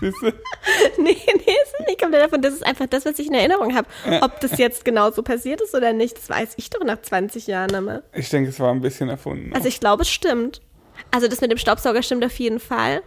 Siehst 0.00 0.22
du? 0.22 0.26
nee, 0.98 1.16
nee, 1.26 1.54
ist 1.64 1.86
nicht 1.86 2.00
komplett 2.00 2.24
davon. 2.24 2.42
Das 2.42 2.54
ist 2.54 2.64
einfach 2.64 2.86
das, 2.86 3.04
was 3.04 3.18
ich 3.18 3.28
in 3.28 3.34
Erinnerung 3.34 3.74
habe. 3.74 3.88
Ob 4.20 4.40
das 4.40 4.58
jetzt 4.58 4.84
genau 4.84 5.10
so 5.10 5.22
passiert 5.22 5.60
ist 5.60 5.74
oder 5.74 5.92
nicht, 5.92 6.16
das 6.16 6.28
weiß 6.28 6.54
ich 6.56 6.70
doch 6.70 6.84
nach 6.84 7.00
20 7.00 7.46
Jahren 7.46 7.74
einmal. 7.74 8.02
Ich 8.12 8.28
denke, 8.28 8.50
es 8.50 8.60
war 8.60 8.70
ein 8.70 8.80
bisschen 8.80 9.08
erfunden. 9.08 9.52
Also 9.54 9.68
ich 9.68 9.80
glaube, 9.80 10.02
es 10.02 10.10
stimmt. 10.10 10.60
Also 11.10 11.28
das 11.28 11.40
mit 11.40 11.50
dem 11.50 11.58
Staubsauger 11.58 12.02
stimmt 12.02 12.24
auf 12.24 12.38
jeden 12.38 12.60
Fall. 12.60 13.02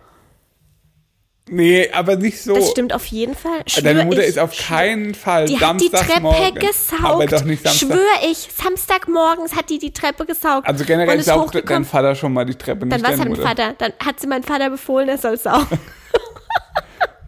Nee, 1.49 1.89
aber 1.91 2.15
nicht 2.15 2.41
so. 2.41 2.55
Das 2.55 2.71
stimmt 2.71 2.93
auf 2.93 3.05
jeden 3.07 3.35
Fall. 3.35 3.63
Schwör 3.67 3.83
Deine 3.83 4.05
Mutter 4.05 4.21
ich, 4.23 4.29
ist 4.29 4.39
auf 4.39 4.55
keinen 4.57 5.13
Fall 5.15 5.45
Die 5.45 5.59
hat 5.59 5.79
die 5.81 5.89
Treppe 5.89 6.05
Samstagmorgen. 6.07 6.55
gesaugt. 6.55 7.03
Aber 7.03 7.25
doch 7.25 7.43
nicht 7.43 7.63
Samstag. 7.63 7.87
Schwör 7.87 8.29
ich, 8.31 8.49
Samstagmorgens 8.55 9.55
hat 9.55 9.69
die 9.69 9.79
die 9.79 9.91
Treppe 9.93 10.25
gesaugt. 10.25 10.67
Also 10.67 10.85
generell 10.85 11.21
saugt 11.21 11.55
dein. 11.69 11.85
Vater 11.85 12.15
schon 12.15 12.33
mal 12.33 12.45
die 12.45 12.55
Treppe, 12.55 12.85
nicht 12.85 12.93
Dann 12.95 13.03
war 13.03 13.11
es 13.11 13.17
deine 13.17 13.29
halt 13.31 13.39
ein 13.39 13.45
Mutter. 13.45 13.63
Vater. 13.63 13.75
Dann 13.77 13.93
hat 14.05 14.19
sie 14.19 14.27
mein 14.27 14.43
Vater 14.43 14.69
befohlen, 14.69 15.09
er 15.09 15.17
soll 15.17 15.37
saugen. 15.37 15.67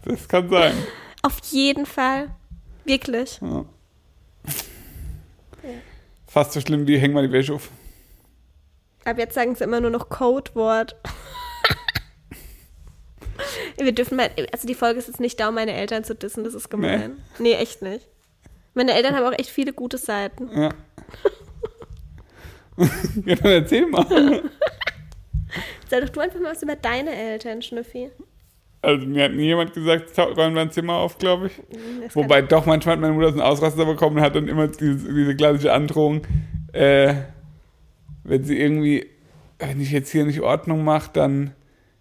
Das 0.08 0.28
kann 0.28 0.48
sein. 0.50 0.74
auf 1.24 1.38
jeden 1.50 1.88
Fall. 1.88 2.30
Wirklich. 2.84 3.40
Ja. 3.42 3.66
Fast 6.28 6.54
so 6.54 6.62
schlimm 6.62 6.86
wie 6.86 6.98
häng 7.00 7.12
mal 7.14 7.26
die 7.28 7.34
Wäsche 7.34 7.54
auf. 7.56 7.70
Ab 9.04 9.18
jetzt 9.18 9.34
sagen 9.34 9.56
sie 9.56 9.64
immer 9.64 9.82
nur 9.82 9.90
noch 9.90 10.10
Codewort. 10.10 10.96
Wir 13.78 13.92
dürfen 13.94 14.18
mal, 14.18 14.30
also 14.52 14.68
die 14.68 14.76
Folge 14.76 15.00
ist 15.00 15.08
jetzt 15.08 15.20
nicht 15.20 15.40
da, 15.40 15.50
um 15.50 15.56
meine 15.56 15.74
Eltern 15.74 16.04
zu 16.04 16.16
dissen, 16.16 16.44
das 16.44 16.54
ist 16.54 16.70
gemein. 16.70 17.18
Nee, 17.40 17.54
echt 17.54 17.82
nicht. 17.82 18.08
Meine 18.74 18.94
Eltern 18.94 19.16
haben 19.16 19.26
auch 19.26 19.38
echt 19.38 19.50
viele 19.50 19.74
gute 19.74 19.98
Seiten. 19.98 20.50
Ja. 20.54 20.70
ja, 23.26 23.36
dann 23.36 23.52
erzähl 23.52 23.88
mal. 23.88 24.06
Sag 25.90 26.02
doch 26.02 26.10
du 26.10 26.20
einfach 26.20 26.40
mal 26.40 26.52
was 26.52 26.64
über 26.64 26.76
deine 26.76 27.16
Eltern, 27.16 27.62
Schnüffi. 27.62 28.12
Also 28.82 29.08
mir 29.08 29.24
hat 29.24 29.32
nie 29.32 29.46
jemand 29.46 29.74
gesagt, 29.74 30.18
räum 30.18 30.54
dein 30.54 30.72
Zimmer 30.72 30.94
auf, 30.96 31.18
glaube 31.18 31.48
ich. 31.48 31.58
Hm, 31.58 32.02
Das 32.04 32.16
Wobei 32.16 32.42
doch 32.42 32.66
manchmal 32.66 32.94
hat 32.96 33.02
meine 33.02 33.14
Mutter 33.14 33.30
so 33.30 33.34
einen 33.40 33.42
Ausraster 33.42 33.86
bekommen 33.86 34.18
und 34.18 34.22
hat 34.22 34.36
dann 34.36 34.48
immer 34.48 34.68
diese, 34.68 35.12
diese 35.14 35.36
klassische 35.36 35.74
Androhung, 35.74 36.22
äh, 36.74 37.16
wenn 38.24 38.44
sie 38.44 38.60
irgendwie, 38.60 39.10
wenn 39.58 39.80
ich 39.82 39.92
jetzt 39.92 40.12
hier 40.12 40.26
nicht 40.26 40.42
Ordnung 40.42 40.84
mache, 40.84 41.10
dann 41.14 41.54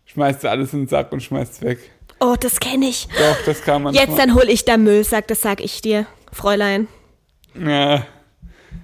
schmeißt 0.06 0.42
sie 0.42 0.50
alles 0.50 0.73
in 0.73 0.82
den 0.82 0.88
Sack 0.88 1.12
und 1.12 1.23
schmeißt 1.23 1.54
es 1.54 1.62
weg. 1.62 1.78
Oh, 2.20 2.37
das 2.38 2.61
kenne 2.61 2.87
ich. 2.87 3.08
Doch, 3.08 3.44
das 3.44 3.62
kam 3.62 3.82
manchmal. 3.84 4.06
Jetzt 4.06 4.18
dann 4.18 4.34
hol 4.34 4.49
ich 4.49 4.64
da 4.64 4.76
Müllsack, 4.76 5.28
das 5.28 5.40
sag 5.40 5.61
ich 5.61 5.80
dir, 5.80 6.06
Fräulein. 6.32 6.88
Ja. 7.54 8.06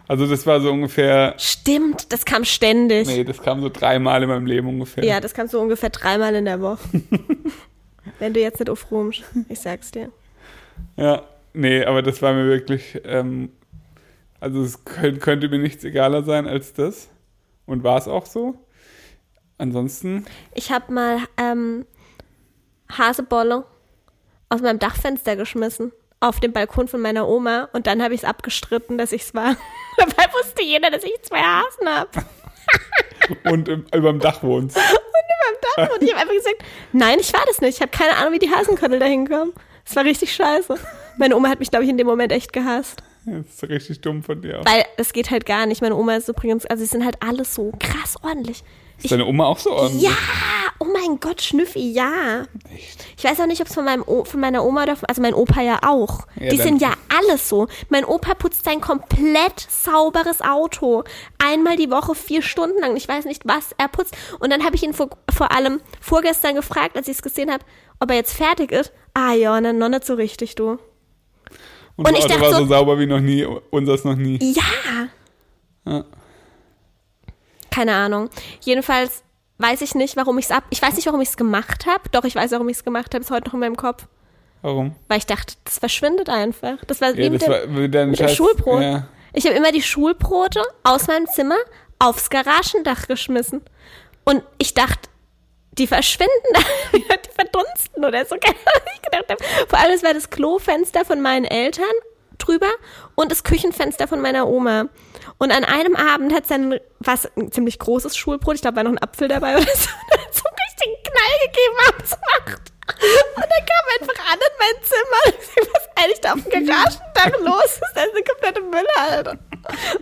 Also 0.09 0.27
das 0.27 0.45
war 0.45 0.61
so 0.61 0.73
ungefähr, 0.73 1.35
Stimmt, 1.39 2.13
das 2.13 2.25
kam 2.25 2.45
ständig. 2.45 3.07
nee, 3.07 3.23
das 3.23 3.41
kam 3.41 3.61
so 3.61 3.69
dreimal 3.69 4.21
in 4.23 4.29
meinem 4.29 4.47
Leben 4.47 4.67
ungefähr. 4.69 5.05
Ja, 5.05 5.21
das 5.21 5.35
kannst 5.35 5.55
du 5.55 5.61
ungefähr 5.61 5.91
dreimal 5.91 6.35
in 6.35 6.47
der 6.47 6.61
Woche. 6.61 6.81
Wenn 8.19 8.35
du 8.35 8.41
jetzt 8.41 8.59
nicht 8.59 8.69
aufruhmst. 8.69 9.23
Ich 9.49 9.61
sag's 9.61 9.93
dir. 9.93 10.11
Ja, 10.97 11.23
nee, 11.53 11.85
aber 11.85 12.03
das 12.03 12.21
war 12.23 12.33
mir 12.33 12.47
wirklich, 12.47 13.01
ähm, 13.05 13.51
also 14.41 14.63
es 14.63 14.85
könnte, 14.85 15.21
könnte 15.21 15.49
mir 15.49 15.59
nichts 15.59 15.85
egaler 15.85 16.25
sein 16.25 16.49
als 16.49 16.73
das. 16.73 17.09
Und 17.67 17.85
war 17.85 17.97
es 17.99 18.09
auch 18.09 18.27
so. 18.27 18.57
Ansonsten, 19.61 20.25
Ich 20.55 20.73
habe 20.73 20.93
mal 20.93 21.19
ähm, 21.37 21.87
Hasebolle 22.97 23.65
aus 24.49 24.61
meinem 24.63 24.79
Dachfenster 24.79 25.37
geschmissen. 25.37 25.93
Auf 26.19 26.41
den 26.41 26.53
Balkon 26.53 26.89
von 26.89 27.01
meiner 27.01 27.29
Oma. 27.29 27.69
Und 27.73 27.87
dann 27.87 28.03
habe 28.03 28.15
ich 28.15 28.23
es 28.23 28.25
abgestritten, 28.25 28.99
dass 28.99 29.13
ich's 29.13 29.35
war. 29.35 29.57
Dabei 29.97 30.33
wusste 30.33 30.63
jeder, 30.63 30.91
dass 30.91 31.05
ich 31.05 31.13
zwei 31.23 31.41
Hasen 31.41 31.89
habe. 31.89 32.11
und 33.51 33.69
im, 33.69 33.87
überm 33.95 34.19
Dach 34.19 34.43
wohnst. 34.43 34.77
Beim 34.77 35.87
Dach. 35.89 35.95
Und 35.95 36.03
ich 36.03 36.11
habe 36.13 36.21
einfach 36.21 36.35
gesagt, 36.35 36.63
nein, 36.93 37.19
ich 37.21 37.33
war 37.33 37.45
das 37.47 37.61
nicht. 37.61 37.77
Ich 37.77 37.81
habe 37.81 37.91
keine 37.91 38.17
Ahnung, 38.17 38.35
wie 38.35 38.39
die 38.39 38.51
Hasenköttel 38.51 38.99
da 38.99 39.07
hinkommen. 39.07 39.53
Das 39.85 39.97
war 39.97 40.05
richtig 40.05 40.35
scheiße. 40.35 40.75
Meine 41.17 41.37
Oma 41.37 41.49
hat 41.49 41.61
mich, 41.61 41.71
glaube 41.71 41.85
ich, 41.85 41.91
in 41.91 41.97
dem 41.97 42.07
Moment 42.07 42.33
echt 42.33 42.53
gehasst. 42.53 43.03
Das 43.25 43.47
ist 43.47 43.69
richtig 43.69 44.01
dumm 44.01 44.23
von 44.23 44.41
dir 44.41 44.61
auch. 44.61 44.65
Weil 44.65 44.85
es 44.97 45.13
geht 45.13 45.31
halt 45.31 45.47
gar 45.47 45.67
nicht. 45.67 45.83
Meine 45.83 45.97
Oma 45.97 46.17
ist 46.17 46.29
übrigens, 46.29 46.67
also 46.67 46.83
sie 46.83 46.89
sind 46.89 47.05
halt 47.05 47.17
alles 47.21 47.55
so 47.55 47.73
krass 47.79 48.17
ordentlich. 48.23 48.65
Ist 49.03 49.13
deine 49.13 49.27
Oma 49.27 49.45
auch 49.47 49.59
so 49.59 49.73
ordentlich? 49.73 50.03
Ja, 50.03 50.17
oh 50.79 50.85
mein 50.93 51.19
Gott, 51.21 51.43
Schnüffi, 51.43 51.93
ja. 51.93 52.45
Echt? 52.75 53.05
Ich 53.17 53.25
weiß 53.25 53.41
auch 53.41 53.47
nicht, 53.47 53.61
ob 53.61 53.67
es 53.69 53.75
von, 53.75 53.85
meinem 53.85 54.03
o 54.07 54.25
von 54.25 54.41
meiner 54.41 54.65
Oma 54.65 54.83
oder 54.85 54.97
von, 54.97 55.09
also 55.09 55.21
mein 55.23 55.35
Opa 55.35 55.61
ja 55.63 55.81
auch. 55.87 56.27
Ja, 56.39 56.51
Die 56.51 56.57
sind 56.57 56.81
ja 56.81 56.93
alles 57.19 57.49
so. 57.49 57.67
Mein 57.89 58.05
Opa 58.05 58.35
putzt 58.35 58.65
sein 58.65 58.81
komplett 58.81 59.61
sauberes 59.69 60.41
Auto. 60.41 61.05
Einmal 61.39 61.77
die 61.77 61.91
Woche, 61.91 62.15
vier 62.15 62.43
Stunden 62.43 62.81
lang. 62.81 62.97
Ich 62.97 63.09
weiß 63.09 63.25
nicht, 63.27 63.43
was 63.47 63.71
er 63.79 63.89
putzt. 63.89 64.17
Und 64.39 64.51
dann 64.51 64.65
habe 64.65 64.77
ich 64.77 64.83
ihn 64.83 64.95
vor, 64.95 65.11
vor 65.33 65.53
allem 65.53 65.81
vorgestern 66.01 66.55
gefragt, 66.55 66.97
als 66.97 67.09
ich 67.09 67.17
es 67.17 67.23
gesehen 67.23 67.51
habe, 67.51 67.65
ob 68.01 68.11
er 68.11 68.17
jetzt 68.17 68.33
fertig 68.35 68.73
ist. 68.73 68.93
Ah 69.15 69.33
ja, 69.33 69.57
und 69.57 69.65
dann 69.65 69.79
noch 69.79 69.89
nicht 69.89 70.05
so 70.07 70.15
richtig, 70.15 70.55
du. 70.55 70.79
Und, 71.97 72.09
Und 72.09 72.17
ich 72.17 72.25
dachte 72.25 72.41
war 72.41 72.53
so- 72.53 72.59
so 72.61 72.67
sauber 72.67 72.99
wie 72.99 73.07
noch 73.07 73.21
nie, 73.21 73.45
unseres 73.71 74.05
noch 74.05 74.17
nie. 74.17 74.39
Ja. 74.55 74.63
Ja. 75.87 76.05
Keine 77.71 77.95
Ahnung. 77.95 78.31
Jedenfalls 78.63 79.23
weiß 79.59 79.81
ich 79.83 79.95
nicht, 79.95 80.17
warum 80.17 80.39
ich 80.39 80.47
es 80.47 80.51
ab. 80.51 80.65
Ich 80.71 80.81
weiß 80.81 80.95
nicht, 80.97 81.07
warum 81.07 81.21
ich 81.21 81.29
es 81.29 81.37
gemacht 81.37 81.87
habe. 81.87 82.09
Doch, 82.13 82.25
ich 82.25 82.35
weiß, 82.35 82.51
warum 82.53 82.69
ich 82.69 82.79
es 82.79 82.85
gemacht 82.85 83.15
habe. 83.15 83.23
Ist 83.23 83.31
heute 83.31 83.47
noch 83.49 83.55
in 83.55 83.61
meinem 83.61 83.77
Kopf. 83.77 84.07
Warum? 84.63 84.95
Weil 85.09 85.19
ich 85.19 85.27
dachte, 85.27 85.55
das 85.65 85.79
verschwindet 85.79 86.29
einfach. 86.29 86.77
Das 86.87 87.01
war 87.01 87.15
Ja, 87.15 87.31
mit 87.31 87.43
das 87.43 87.49
dem, 87.49 87.95
war 87.95 88.07
mit 88.07 88.19
Scheiß- 88.19 88.35
Schulbrot. 88.37 88.83
Ja. 88.83 89.07
Ich 89.33 89.47
habe 89.47 89.55
immer 89.57 89.73
die 89.73 89.83
Schulbrote 89.83 90.63
aus 90.83 91.07
meinem 91.07 91.27
Zimmer 91.29 91.57
aufs 91.99 92.31
Garagendach 92.31 93.07
geschmissen. 93.07 93.63
Und 94.25 94.43
ich 94.59 94.75
dachte, 94.75 95.09
die 95.73 95.87
verschwinden 95.87 96.33
da, 96.53 96.61
die 96.99 97.05
verdunsten 97.35 98.05
oder 98.05 98.25
so. 98.27 98.35
Ich 98.37 99.03
gedacht 99.03 99.31
habe. 99.31 99.45
Vor 99.69 99.79
allem, 99.79 99.93
es 99.95 100.03
war 100.03 100.13
das 100.15 100.31
Klofenster 100.31 101.05
von 101.05 101.21
meinen 101.21 101.45
Eltern 101.45 101.85
drüber 102.47 102.71
und 103.15 103.31
das 103.31 103.45
Küchenfenster 103.45 104.09
von 104.09 104.21
meiner 104.21 104.49
Oma. 104.49 104.87
Und 105.39 105.53
an 105.53 105.65
einem 105.65 105.97
Abend 105.97 106.35
hat 106.35 106.43
es 106.43 106.49
dann 106.49 106.79
was 106.99 107.27
ein 107.37 107.53
ziemlich 107.53 107.79
großes 107.79 108.17
Schulbrot, 108.17 108.57
ich 108.57 108.61
glaube, 108.63 108.77
war 108.77 108.85
noch 108.85 108.93
ein 108.93 109.03
Apfel 109.03 109.29
dabei 109.29 109.57
oder 109.57 109.65
so, 109.65 109.71
so 110.33 110.43
einen 110.45 110.59
richtigen 110.69 111.03
Knall 111.03 111.47
gegeben 111.47 111.71
abgemacht. 111.89 112.73
Und 113.37 113.45
dann 113.45 113.67
kam 113.67 114.01
einfach 114.01 114.33
an 114.33 114.39
in 114.39 114.55
mein 114.59 114.83
Zimmer 114.83 115.39
ich 115.57 115.69
was 115.73 115.89
eigentlich 116.03 116.21
da 116.21 116.33
auf 116.33 116.43
dem 116.43 116.67
Garagendach 116.67 117.41
los? 117.41 117.65
ist? 117.65 117.81
Das 117.95 118.07
ist 118.07 118.15
eine 118.15 118.25
komplette 118.25 118.61
Müllhalde. 118.63 119.39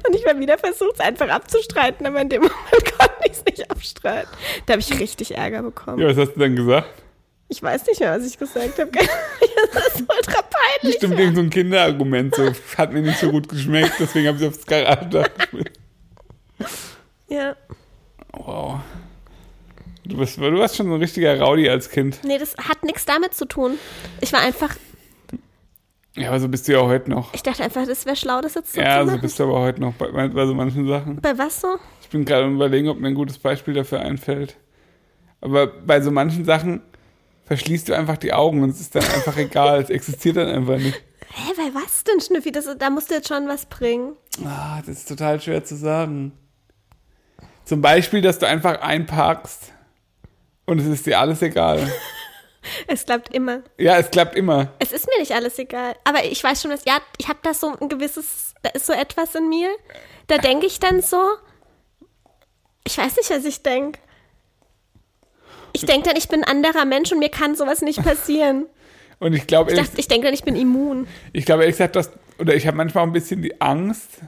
Und 0.07 0.15
ich 0.15 0.25
war 0.25 0.39
wieder 0.39 0.59
versucht, 0.59 0.95
es 0.95 1.01
einfach 1.01 1.29
abzustreiten, 1.29 2.07
aber 2.07 2.21
in 2.21 2.29
dem 2.29 2.43
Moment 2.43 2.59
konnte 2.99 3.15
ich 3.25 3.33
es 3.33 3.45
nicht 3.45 3.71
abstreiten. 3.71 4.31
Da 4.67 4.73
habe 4.75 4.81
ich 4.81 4.99
richtig 4.99 5.37
Ärger 5.37 5.63
bekommen. 5.63 5.99
ja, 5.99 6.09
was 6.09 6.17
hast 6.17 6.35
du 6.35 6.41
dann 6.41 6.57
gesagt? 6.57 6.89
Ich 7.49 7.63
weiß 7.63 7.87
nicht 7.87 8.01
mehr, 8.01 8.17
was 8.19 8.27
ich 8.27 8.39
gesagt 8.39 8.79
habe. 8.79 8.91
Das 9.75 9.87
ist 9.97 10.01
ultra 10.01 10.43
peinlich. 10.43 10.99
Bestimmt 10.99 11.19
irgend 11.19 11.37
so 11.37 11.43
ein 11.43 11.51
Kinderargument. 11.51 12.35
So, 12.35 12.53
hat 12.79 12.93
mir 12.93 13.03
nicht 13.03 13.19
so 13.19 13.31
gut 13.31 13.49
geschmeckt, 13.49 13.93
deswegen 13.99 14.29
habe 14.29 14.39
ich 14.39 14.47
aufs 14.47 14.65
Garagendach 14.65 15.29
geschmissen. 15.35 15.73
Ja. 17.29 17.57
Wow. 18.33 18.81
Du, 20.05 20.17
bist, 20.17 20.39
du 20.39 20.59
warst 20.59 20.77
schon 20.77 20.87
so 20.87 20.95
ein 20.95 21.01
richtiger 21.01 21.39
Rowdy 21.41 21.69
als 21.69 21.91
Kind. 21.91 22.21
Nee, 22.25 22.39
das 22.39 22.57
hat 22.57 22.83
nichts 22.85 23.05
damit 23.05 23.35
zu 23.35 23.45
tun. 23.47 23.79
Ich 24.21 24.33
war 24.33 24.41
einfach, 24.41 24.75
Ja, 26.17 26.29
aber 26.29 26.41
so 26.41 26.49
bist 26.49 26.67
du 26.69 26.73
ja 26.73 26.81
heute 26.83 27.11
noch. 27.11 27.35
ich 27.35 27.43
dachte 27.43 27.63
einfach, 27.65 27.87
das 27.87 28.07
wäre 28.07 28.17
schlau, 28.17 28.41
das 28.41 28.55
jetzt 28.55 28.73
so 28.75 28.81
Ja, 28.81 29.01
zu 29.01 29.07
so 29.07 29.11
machen. 29.13 29.21
bist 29.21 29.39
du 29.39 29.43
aber 29.45 29.61
heute 29.61 29.81
noch 29.81 29.93
bei, 29.95 30.29
bei 30.29 30.47
so 30.47 30.55
manchen 30.55 30.87
Sachen. 30.89 31.21
Bei 31.21 31.37
was 31.37 31.61
so? 31.61 31.77
Ich 32.03 32.09
bin 32.09 32.25
gerade 32.25 32.45
am 32.45 32.55
überlegen, 32.55 32.89
ob 32.89 32.99
mir 32.99 33.09
ein 33.09 33.15
gutes 33.15 33.39
Beispiel 33.39 33.75
dafür 33.75 34.01
einfällt. 34.01 34.57
Aber 35.41 35.67
bei 35.67 36.01
so 36.01 36.11
manchen 36.11 36.45
Sachen 36.45 36.83
verschließt 37.49 37.89
du 37.89 37.95
einfach 37.95 38.19
die 38.19 38.33
Augen 38.33 38.63
und 38.63 38.71
es 38.71 38.81
ist 38.81 38.95
dann 38.95 39.05
einfach 39.05 39.37
egal. 39.37 39.83
Es 39.83 39.91
existiert 39.91 40.37
dann 40.37 40.49
einfach 40.49 40.77
nicht. 40.77 41.03
Hä, 41.35 41.53
bei 41.57 41.75
was 41.75 42.05
denn, 42.05 42.21
Schnüffi? 42.21 42.53
Das, 42.53 42.67
da 42.79 42.91
musst 42.91 43.11
du 43.11 43.15
jetzt 43.15 43.29
schon 43.29 43.49
was 43.49 43.67
bringen. 43.67 44.15
Ah, 44.45 44.81
das 44.81 44.99
ist 44.99 45.09
total 45.09 45.41
schwer 45.41 45.65
zu 45.65 45.77
sagen. 45.77 46.33
Zum 47.65 47.83
Beispiel, 47.83 48.23
dass 48.23 48.39
du 48.39 48.47
einfach 48.47 48.81
einparkst 48.81 49.73
und 50.67 50.79
es 50.79 50.87
ist 50.87 51.07
dir 51.07 51.19
alles 51.19 51.43
egal. 51.43 51.91
Es 52.87 53.07
klappt 53.07 53.35
immer. 53.35 53.63
Ja, 53.79 53.97
es 53.97 54.11
klappt 54.11 54.35
immer. 54.35 54.75
Es 54.79 54.93
ist 54.93 55.07
mir 55.07 55.19
nicht 55.21 55.33
alles 55.33 55.59
egal. 55.59 55.97
Aber 56.05 56.25
ich 56.25 56.43
weiß 56.43 56.61
schon, 56.61 56.71
dass, 56.71 56.85
ja, 56.85 56.99
ich 57.17 57.29
habe 57.29 57.39
da 57.43 57.55
so 57.55 57.75
ein 57.81 57.89
gewisses, 57.89 58.53
da 58.63 58.71
ist 58.71 58.85
so 58.85 58.93
etwas 58.93 59.35
in 59.35 59.49
mir. 59.49 59.71
Da 60.27 60.37
denke 60.37 60.67
ich 60.67 60.79
dann 60.79 61.01
so, 61.01 61.19
ich 62.85 62.99
weiß 62.99 63.17
nicht, 63.17 63.31
was 63.31 63.45
ich 63.45 63.63
denke. 63.63 64.01
Ich 65.73 65.85
denke 65.85 66.09
dann, 66.09 66.17
ich 66.17 66.29
bin 66.29 66.43
ein 66.45 66.51
anderer 66.65 66.85
Mensch 66.85 67.13
und 67.13 67.19
mir 67.19 67.29
kann 67.29 67.55
sowas 67.55 67.83
nicht 67.83 68.03
passieren. 68.03 68.67
Und 69.21 69.33
ich 69.33 69.49
glaube, 69.49 69.73
Ich, 69.73 69.81
ich 69.97 70.07
denke 70.07 70.27
dann, 70.27 70.35
ich 70.35 70.45
bin 70.45 70.55
immun. 70.55 71.09
ich 71.33 71.45
glaube 71.45 71.65
ehrlich 71.65 71.75
gesagt, 71.77 71.97
dass, 71.97 72.13
oder 72.39 72.55
ich 72.55 72.69
habe 72.69 72.77
manchmal 72.77 73.03
auch 73.03 73.09
ein 73.09 73.13
bisschen 73.13 73.43
die 73.43 73.61
Angst, 73.61 74.21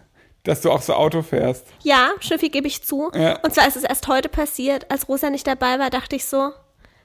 dass 0.43 0.63
du 0.63 0.71
auch 0.73 0.83
so 0.83 0.95
Auto 0.95 1.23
fährst. 1.23 1.65
Ja, 1.85 2.11
Schnüffi 2.19 2.49
gebe 2.49 2.67
ich 2.67 2.83
zu. 2.83 3.09
Ja. 3.15 3.39
Und 3.43 3.55
zwar 3.55 3.69
ist 3.69 3.77
es 3.77 3.85
erst 3.85 4.09
heute 4.09 4.29
passiert, 4.29 4.91
als 4.91 5.09
Rosa 5.09 5.31
nicht 5.31 5.47
dabei 5.47 5.79
war, 5.79 5.91
dachte 5.91 6.17
ich 6.17 6.25
so, 6.25 6.51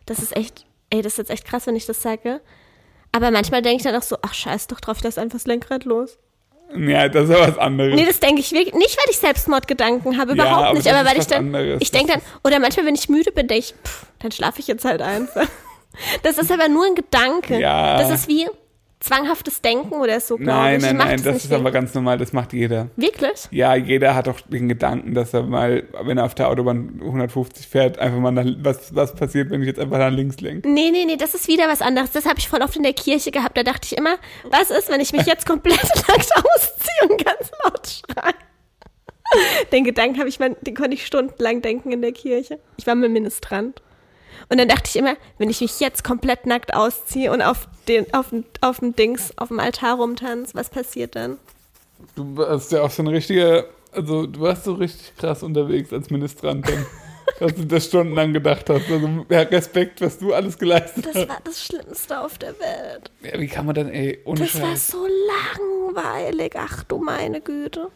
das 0.08 0.18
ist 0.18 0.36
echt, 0.36 0.66
ey, 0.90 1.04
das 1.04 1.14
ist 1.14 1.18
jetzt 1.20 1.30
echt 1.30 1.46
krass, 1.46 1.68
wenn 1.68 1.76
ich 1.76 1.86
das 1.86 2.02
sage. 2.02 2.42
Aber 3.12 3.30
manchmal 3.30 3.62
denke 3.62 3.78
ich 3.78 3.84
dann 3.84 3.96
auch 3.96 4.02
so, 4.04 4.18
ach 4.24 4.34
scheiß 4.34 4.66
doch 4.66 4.80
drauf, 4.80 4.98
ich 4.98 5.04
lasse 5.04 5.22
einfach 5.22 5.38
das 5.38 5.46
Lenkrad 5.46 5.86
los. 5.86 6.18
Ja, 6.76 7.08
das 7.08 7.30
ist 7.30 7.36
ja 7.38 7.48
was 7.48 7.58
anderes. 7.58 7.96
Nee, 7.96 8.06
das 8.06 8.20
denke 8.20 8.42
ich 8.42 8.52
wirklich, 8.52 8.74
nicht 8.74 8.98
weil 8.98 9.06
ich 9.10 9.18
Selbstmordgedanken 9.18 10.18
habe, 10.18 10.36
Ja, 10.36 10.44
überhaupt 10.46 10.66
aber 10.68 10.74
nicht, 10.78 10.88
aber 10.92 11.10
weil 11.10 11.20
ich 11.20 11.28
dann, 11.28 11.46
anderes. 11.56 11.78
ich 11.82 11.92
denke 11.92 12.14
dann, 12.14 12.22
oder 12.44 12.60
manchmal, 12.60 12.86
wenn 12.86 12.96
ich 12.96 13.08
müde 13.08 13.32
bin, 13.32 13.48
denke 13.48 13.60
ich, 13.68 13.76
pff, 13.86 14.06
dann 14.20 14.32
schlafe 14.32 14.60
ich 14.60 14.68
jetzt 14.68 14.86
halt 14.86 15.02
einfach. 15.02 15.48
Das 16.24 16.38
ist 16.38 16.52
aber 16.52 16.68
nur 16.68 16.86
ein 16.86 16.96
Gedanke. 16.96 17.58
Ja. 17.58 17.98
Das 17.98 18.10
ist 18.12 18.28
wie 18.28 18.50
zwanghaftes 19.06 19.62
Denken 19.62 19.94
oder 19.94 20.20
so, 20.20 20.36
nein, 20.40 20.78
ich. 20.78 20.82
nein, 20.84 20.96
ich 20.96 20.98
nein, 21.06 21.24
das 21.24 21.34
nicht 21.36 21.46
ist 21.46 21.54
aber 21.54 21.66
wegen- 21.66 21.74
ganz 21.74 21.94
normal, 21.94 22.18
das 22.18 22.34
macht 22.34 22.54
jeder. 22.54 22.90
Wirklich? 22.96 23.48
Ja, 23.52 23.76
jeder 23.76 24.16
hat 24.16 24.28
doch 24.28 24.42
den 24.42 24.68
Gedanken, 24.68 25.14
dass 25.14 25.34
er 25.34 25.44
mal, 25.44 25.84
wenn 26.04 26.18
er 26.18 26.26
auf 26.26 26.36
der 26.36 26.50
Autobahn 26.50 27.00
150 27.02 27.68
fährt, 27.68 28.00
einfach 28.00 28.20
mal 28.20 28.32
nach, 28.32 28.46
was, 28.60 28.94
was 28.96 29.14
passiert, 29.16 29.50
wenn 29.52 29.62
ich 29.62 29.68
jetzt 29.68 29.80
einfach 29.80 29.98
nach 30.00 30.10
links 30.12 30.42
lenke. 30.42 30.68
Nee, 30.68 30.92
nee, 30.92 31.06
nee, 31.06 31.18
das 31.18 31.34
ist 31.36 31.48
wieder 31.48 31.68
was 31.68 31.82
anderes. 31.82 32.12
Das 32.12 32.26
habe 32.26 32.40
ich 32.40 32.50
voll 32.50 32.62
oft 32.62 32.76
in 32.76 32.84
der 32.84 32.94
Kirche 32.94 33.32
gehabt. 33.32 33.56
Da 33.58 33.64
dachte 33.64 33.82
ich 33.90 33.98
immer, 33.98 34.16
was 34.50 34.70
ist, 34.72 34.90
wenn 34.90 35.00
ich 35.02 35.14
mich 35.14 35.26
jetzt 35.26 35.46
komplett 35.46 35.84
nackt 36.08 36.32
ausziehe 36.36 37.10
und 37.10 37.24
ganz 37.24 37.52
laut 37.64 37.88
schreie? 37.88 38.34
Den 39.72 39.84
Gedanken 39.84 40.20
habe 40.20 40.30
ich, 40.30 40.40
mal- 40.40 40.56
den 40.62 40.76
konnte 40.76 40.94
ich 40.94 41.06
stundenlang 41.06 41.62
denken 41.62 41.92
in 41.92 42.02
der 42.02 42.12
Kirche. 42.12 42.60
Ich 42.78 42.88
war 42.88 42.96
mal 42.96 43.10
Ministrant. 43.10 43.82
Und 44.50 44.60
dann 44.60 44.68
dachte 44.68 44.84
ich 44.90 44.96
immer, 44.96 45.16
wenn 45.38 45.50
ich 45.50 45.62
mich 45.62 45.80
jetzt 45.80 46.04
komplett 46.04 46.46
nackt 46.46 46.74
ausziehe 46.74 47.32
und 47.32 47.42
auf 47.42 47.68
den, 47.88 48.12
auf, 48.14 48.30
dem- 48.30 48.46
auf 48.62 48.80
dem 48.80 48.96
Dings, 48.96 49.34
auf 49.38 49.48
dem 49.50 49.60
Altar 49.60 49.96
rumtanze, 49.98 50.54
was 50.56 50.70
passiert 50.70 51.16
dann? 51.16 51.38
Du 52.16 52.38
warst 52.38 52.72
ja 52.72 52.82
auch 52.82 52.92
so 52.92 53.02
ein 53.04 53.08
richtiger, 53.08 53.66
also 53.92 54.28
du 54.28 54.40
warst 54.42 54.66
so 54.66 54.74
richtig 54.74 55.16
krass 55.18 55.42
unterwegs 55.44 55.92
als 55.94 56.10
Ministrant 56.10 56.68
dann. 56.68 56.86
dass 57.40 57.56
du 57.56 57.66
das 57.66 57.86
stundenlang 57.86 58.34
gedacht 58.34 58.70
hast. 58.70 58.90
Also 58.90 59.26
ja, 59.30 59.42
Respekt, 59.42 60.00
was 60.00 60.20
du 60.20 60.34
alles 60.34 60.58
geleistet 60.60 61.06
Das 61.08 61.16
hast. 61.16 61.28
war 61.28 61.40
das 61.44 61.66
Schlimmste 61.66 62.20
auf 62.22 62.38
der 62.38 62.58
Welt. 62.60 63.12
Ja, 63.24 63.40
wie 63.42 63.48
kann 63.48 63.66
man 63.66 63.74
dann, 63.76 63.90
ey, 63.90 64.20
ohne 64.26 64.42
Das 64.42 64.62
war 64.62 64.78
so 64.78 65.06
langweilig. 65.90 66.54
Ach 66.56 66.84
du 66.84 66.98
meine 67.00 67.42
Güte. 67.42 67.88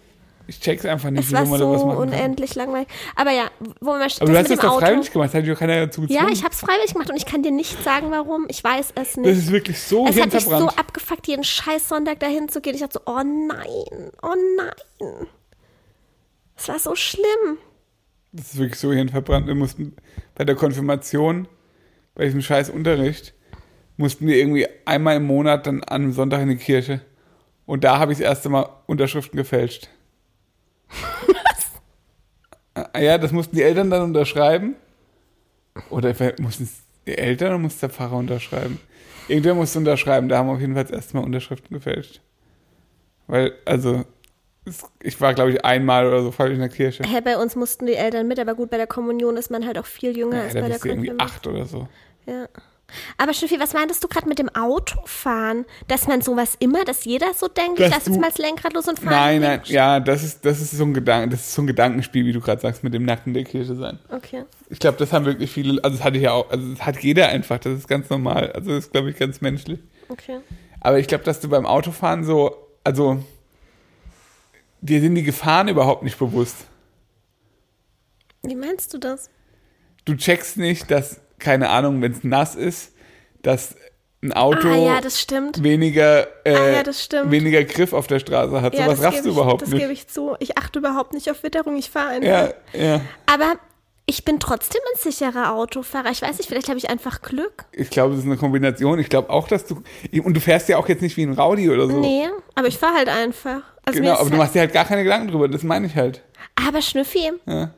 Ich 0.49 0.59
check's 0.59 0.83
einfach 0.83 1.11
nicht, 1.11 1.25
Es 1.25 1.29
wie 1.29 1.33
war 1.35 1.45
man 1.45 1.59
so 1.59 1.71
was 1.71 1.83
machen 1.83 1.97
kann. 1.99 2.07
unendlich 2.09 2.55
langweilig. 2.55 2.87
Aber 3.15 3.29
ja, 3.31 3.51
wo 3.81 3.91
man 3.91 4.01
Aber 4.01 4.31
du 4.31 4.35
hast 4.37 4.49
das 4.49 4.59
doch 4.59 4.79
freiwillig 4.79 5.11
gemacht, 5.11 5.31
hat 5.31 5.47
doch 5.47 5.59
keiner 5.59 5.85
dazu 5.85 6.03
Ja, 6.07 6.27
ich 6.27 6.43
habe 6.43 6.53
es 6.55 6.59
freiwillig 6.59 6.91
gemacht 6.93 7.11
und 7.11 7.17
ich 7.17 7.27
kann 7.27 7.43
dir 7.43 7.51
nicht 7.51 7.83
sagen, 7.83 8.09
warum. 8.09 8.45
Ich 8.49 8.63
weiß 8.63 8.87
es 8.87 8.93
Das 8.95 9.17
nicht. 9.17 9.27
ist 9.37 9.51
wirklich 9.51 9.79
so 9.79 10.07
Es 10.07 10.19
hat 10.19 10.33
mich 10.33 10.43
so 10.45 10.67
abgefuckt, 10.69 11.27
jeden 11.27 11.43
scheiß 11.43 11.87
Sonntag 11.87 12.19
dahin 12.19 12.49
zu 12.49 12.61
gehen. 12.61 12.73
Ich 12.73 12.81
dachte 12.81 12.99
so, 13.05 13.11
oh 13.11 13.21
nein, 13.23 14.11
oh 14.23 14.33
nein. 14.57 15.27
Es 16.57 16.67
war 16.67 16.79
so 16.79 16.95
schlimm. 16.95 17.59
Das 18.31 18.47
ist 18.53 18.57
wirklich 18.57 18.79
so 18.79 18.91
hirnverbrannt. 18.91 19.45
Wir 19.45 19.55
mussten 19.55 19.95
bei 20.33 20.45
der 20.45 20.55
Konfirmation, 20.55 21.47
bei 22.15 22.25
diesem 22.25 22.41
scheiß 22.41 22.71
Unterricht, 22.71 23.35
mussten 23.97 24.25
wir 24.25 24.35
irgendwie 24.37 24.67
einmal 24.85 25.17
im 25.17 25.25
Monat 25.27 25.67
dann 25.67 25.83
an 25.83 26.01
einem 26.01 26.11
Sonntag 26.13 26.41
in 26.41 26.49
die 26.49 26.57
Kirche. 26.57 27.01
Und 27.67 27.83
da 27.83 27.99
habe 27.99 28.13
ich 28.13 28.17
das 28.17 28.25
erste 28.27 28.49
Mal 28.49 28.67
Unterschriften 28.87 29.37
gefälscht. 29.37 29.89
Was? 31.27 32.85
Ja, 32.99 33.17
das 33.17 33.31
mussten 33.31 33.55
die 33.55 33.63
Eltern 33.63 33.89
dann 33.89 34.03
unterschreiben. 34.03 34.75
Oder 35.89 36.13
mussten 36.39 36.63
es 36.63 36.81
die 37.07 37.17
Eltern 37.17 37.49
oder 37.49 37.57
musste 37.57 37.81
der 37.81 37.89
Pfarrer 37.89 38.17
unterschreiben? 38.17 38.79
Irgendwer 39.27 39.53
musste 39.55 39.79
unterschreiben, 39.79 40.27
da 40.27 40.39
haben 40.39 40.47
wir 40.47 40.53
auf 40.53 40.59
jeden 40.59 40.73
Fall 40.73 40.83
das 40.83 40.91
erste 40.91 41.17
Mal 41.17 41.23
Unterschriften 41.23 41.73
gefälscht. 41.75 42.21
Weil, 43.27 43.53
also, 43.65 44.03
ich 45.01 45.21
war, 45.21 45.33
glaube 45.33 45.51
ich, 45.51 45.63
einmal 45.63 46.07
oder 46.07 46.23
so 46.23 46.31
falsch 46.31 46.53
in 46.53 46.59
der 46.59 46.69
Kirche. 46.69 47.03
Hä, 47.03 47.21
bei 47.21 47.37
uns 47.37 47.55
mussten 47.55 47.85
die 47.85 47.93
Eltern 47.93 48.27
mit, 48.27 48.39
aber 48.39 48.55
gut, 48.55 48.71
bei 48.71 48.77
der 48.77 48.87
Kommunion 48.87 49.37
ist 49.37 49.51
man 49.51 49.65
halt 49.65 49.77
auch 49.77 49.85
viel 49.85 50.17
jünger 50.17 50.37
Ja, 50.37 50.43
als 50.43 50.53
da 50.53 50.61
bei 50.61 50.67
der 50.67 50.73
bist 50.73 50.85
du 50.85 50.89
irgendwie 50.89 51.07
Konfirmation. 51.09 51.37
acht 51.37 51.47
oder 51.47 51.65
so. 51.65 51.87
Ja. 52.25 52.47
Aber 53.17 53.33
Schnüffi, 53.33 53.59
was 53.59 53.73
meintest 53.73 54.03
du 54.03 54.07
gerade 54.07 54.27
mit 54.27 54.39
dem 54.39 54.49
Autofahren? 54.49 55.65
Dass 55.87 56.07
man 56.07 56.21
sowas 56.21 56.55
immer, 56.59 56.85
dass 56.85 57.05
jeder 57.05 57.33
so 57.33 57.47
denkt, 57.47 57.79
ich 57.79 57.85
Dass 57.85 57.95
lass 57.95 58.05
jetzt 58.07 58.19
mal 58.19 58.29
das 58.29 58.37
Lenkrad 58.37 58.73
los 58.73 58.87
und 58.87 58.99
fahre. 58.99 59.15
Nein, 59.15 59.41
nein, 59.41 59.61
ja, 59.65 59.99
das 59.99 60.23
ist, 60.23 60.45
das 60.45 60.61
ist 60.61 60.71
so 60.71 60.83
ein 60.83 60.93
Gedanken, 60.93 61.29
das 61.29 61.41
ist 61.41 61.53
so 61.53 61.61
ein 61.61 61.67
Gedankenspiel, 61.67 62.25
wie 62.25 62.33
du 62.33 62.41
gerade 62.41 62.61
sagst, 62.61 62.83
mit 62.83 62.93
dem 62.93 63.05
Nacken 63.05 63.33
der 63.33 63.43
Kirche 63.43 63.75
sein. 63.75 63.99
Okay. 64.09 64.43
Ich 64.69 64.79
glaube, 64.79 64.97
das 64.97 65.13
haben 65.13 65.25
wirklich 65.25 65.51
viele, 65.51 65.83
also 65.83 65.97
das 65.97 66.05
hatte 66.05 66.17
ich 66.17 66.23
ja 66.23 66.31
auch, 66.31 66.49
also 66.49 66.71
das 66.71 66.85
hat 66.85 66.99
jeder 67.01 67.29
einfach, 67.29 67.59
das 67.59 67.77
ist 67.77 67.87
ganz 67.87 68.09
normal. 68.09 68.51
Also 68.51 68.71
das 68.71 68.85
ist, 68.85 68.91
glaube 68.91 69.09
ich, 69.09 69.17
ganz 69.17 69.41
menschlich. 69.41 69.79
Okay. 70.09 70.39
Aber 70.81 70.99
ich 70.99 71.07
glaube, 71.07 71.23
dass 71.23 71.39
du 71.39 71.49
beim 71.49 71.65
Autofahren 71.65 72.23
so, 72.23 72.55
also 72.83 73.23
dir 74.81 75.01
sind 75.01 75.15
die 75.15 75.23
Gefahren 75.23 75.67
überhaupt 75.67 76.03
nicht 76.03 76.17
bewusst. 76.17 76.67
Wie 78.43 78.55
meinst 78.55 78.93
du 78.93 78.97
das? 78.97 79.29
Du 80.05 80.15
checkst 80.15 80.57
nicht, 80.57 80.89
dass, 80.89 81.19
keine 81.39 81.69
Ahnung, 81.69 82.01
wenn 82.01 82.11
es 82.11 82.23
nass 82.23 82.55
ist, 82.55 82.93
dass 83.41 83.75
ein 84.21 84.33
Auto 84.33 84.67
Ah 84.67 84.75
ja, 84.75 85.01
das 85.01 85.19
stimmt. 85.19 85.63
weniger, 85.63 86.27
äh, 86.45 86.53
Ah 86.55 86.69
ja, 86.71 86.83
das 86.83 87.07
weniger 87.23 87.63
Griff 87.63 87.93
auf 87.93 88.07
der 88.07 88.19
Straße 88.19 88.61
hat. 88.61 88.73
Ja, 88.75 88.83
Sowas 88.85 88.97
das 88.99 89.07
raffst 89.07 89.25
du 89.25 89.29
überhaupt 89.29 89.61
Das 89.61 89.69
nicht. 89.69 89.79
gebe 89.79 89.93
ich 89.93 90.07
zu. 90.07 90.35
Ich 90.39 90.57
achte 90.57 90.79
überhaupt 90.79 91.13
nicht 91.13 91.31
auf 91.31 91.41
Witterung, 91.43 91.77
ich 91.77 91.89
fahre 91.89 92.09
einfach. 92.09 92.27
Ja, 92.27 92.53
ja. 92.73 93.01
Aber 93.27 93.53
ich 94.05 94.25
bin 94.25 94.39
trotzdem 94.39 94.81
ein 94.93 94.99
sicherer 94.99 95.53
Autofahrer. 95.53 96.09
Ich 96.09 96.21
weiß 96.21 96.37
nicht, 96.37 96.47
vielleicht 96.49 96.67
habe 96.67 96.77
ich 96.79 96.89
einfach 96.89 97.21
Glück. 97.21 97.65
Ich 97.71 97.89
glaube, 97.91 98.09
das 98.15 98.19
ist 98.23 98.25
eine 98.25 98.37
Kombination. 98.37 98.99
Ich 98.99 99.07
glaube 99.07 99.29
auch, 99.29 99.47
dass 99.47 99.65
du. 99.67 99.83
Und 100.23 100.33
du 100.33 100.41
fährst 100.41 100.67
ja 100.67 100.77
auch 100.77 100.89
jetzt 100.89 101.01
nicht 101.01 101.15
wie 101.15 101.23
ein 101.23 101.33
Rowdy 101.33 101.69
oder 101.69 101.87
so. 101.87 101.99
Nee, 101.99 102.27
aber 102.55 102.67
ich 102.67 102.77
fahre 102.77 102.95
halt 102.95 103.07
einfach. 103.07 103.61
Also 103.85 103.99
Genau, 104.01 104.13
aber 104.15 104.25
du 104.25 104.31
halt, 104.31 104.37
machst 104.39 104.55
dir 104.55 104.59
halt 104.61 104.73
gar 104.73 104.85
keine 104.85 105.03
Gedanken 105.03 105.29
drüber. 105.29 105.47
Das 105.47 105.63
meine 105.63 105.85
ich 105.87 105.95
halt. 105.95 106.23
aber 106.67 106.81
Schnüffi, 106.81 107.31
Ja. 107.45 107.71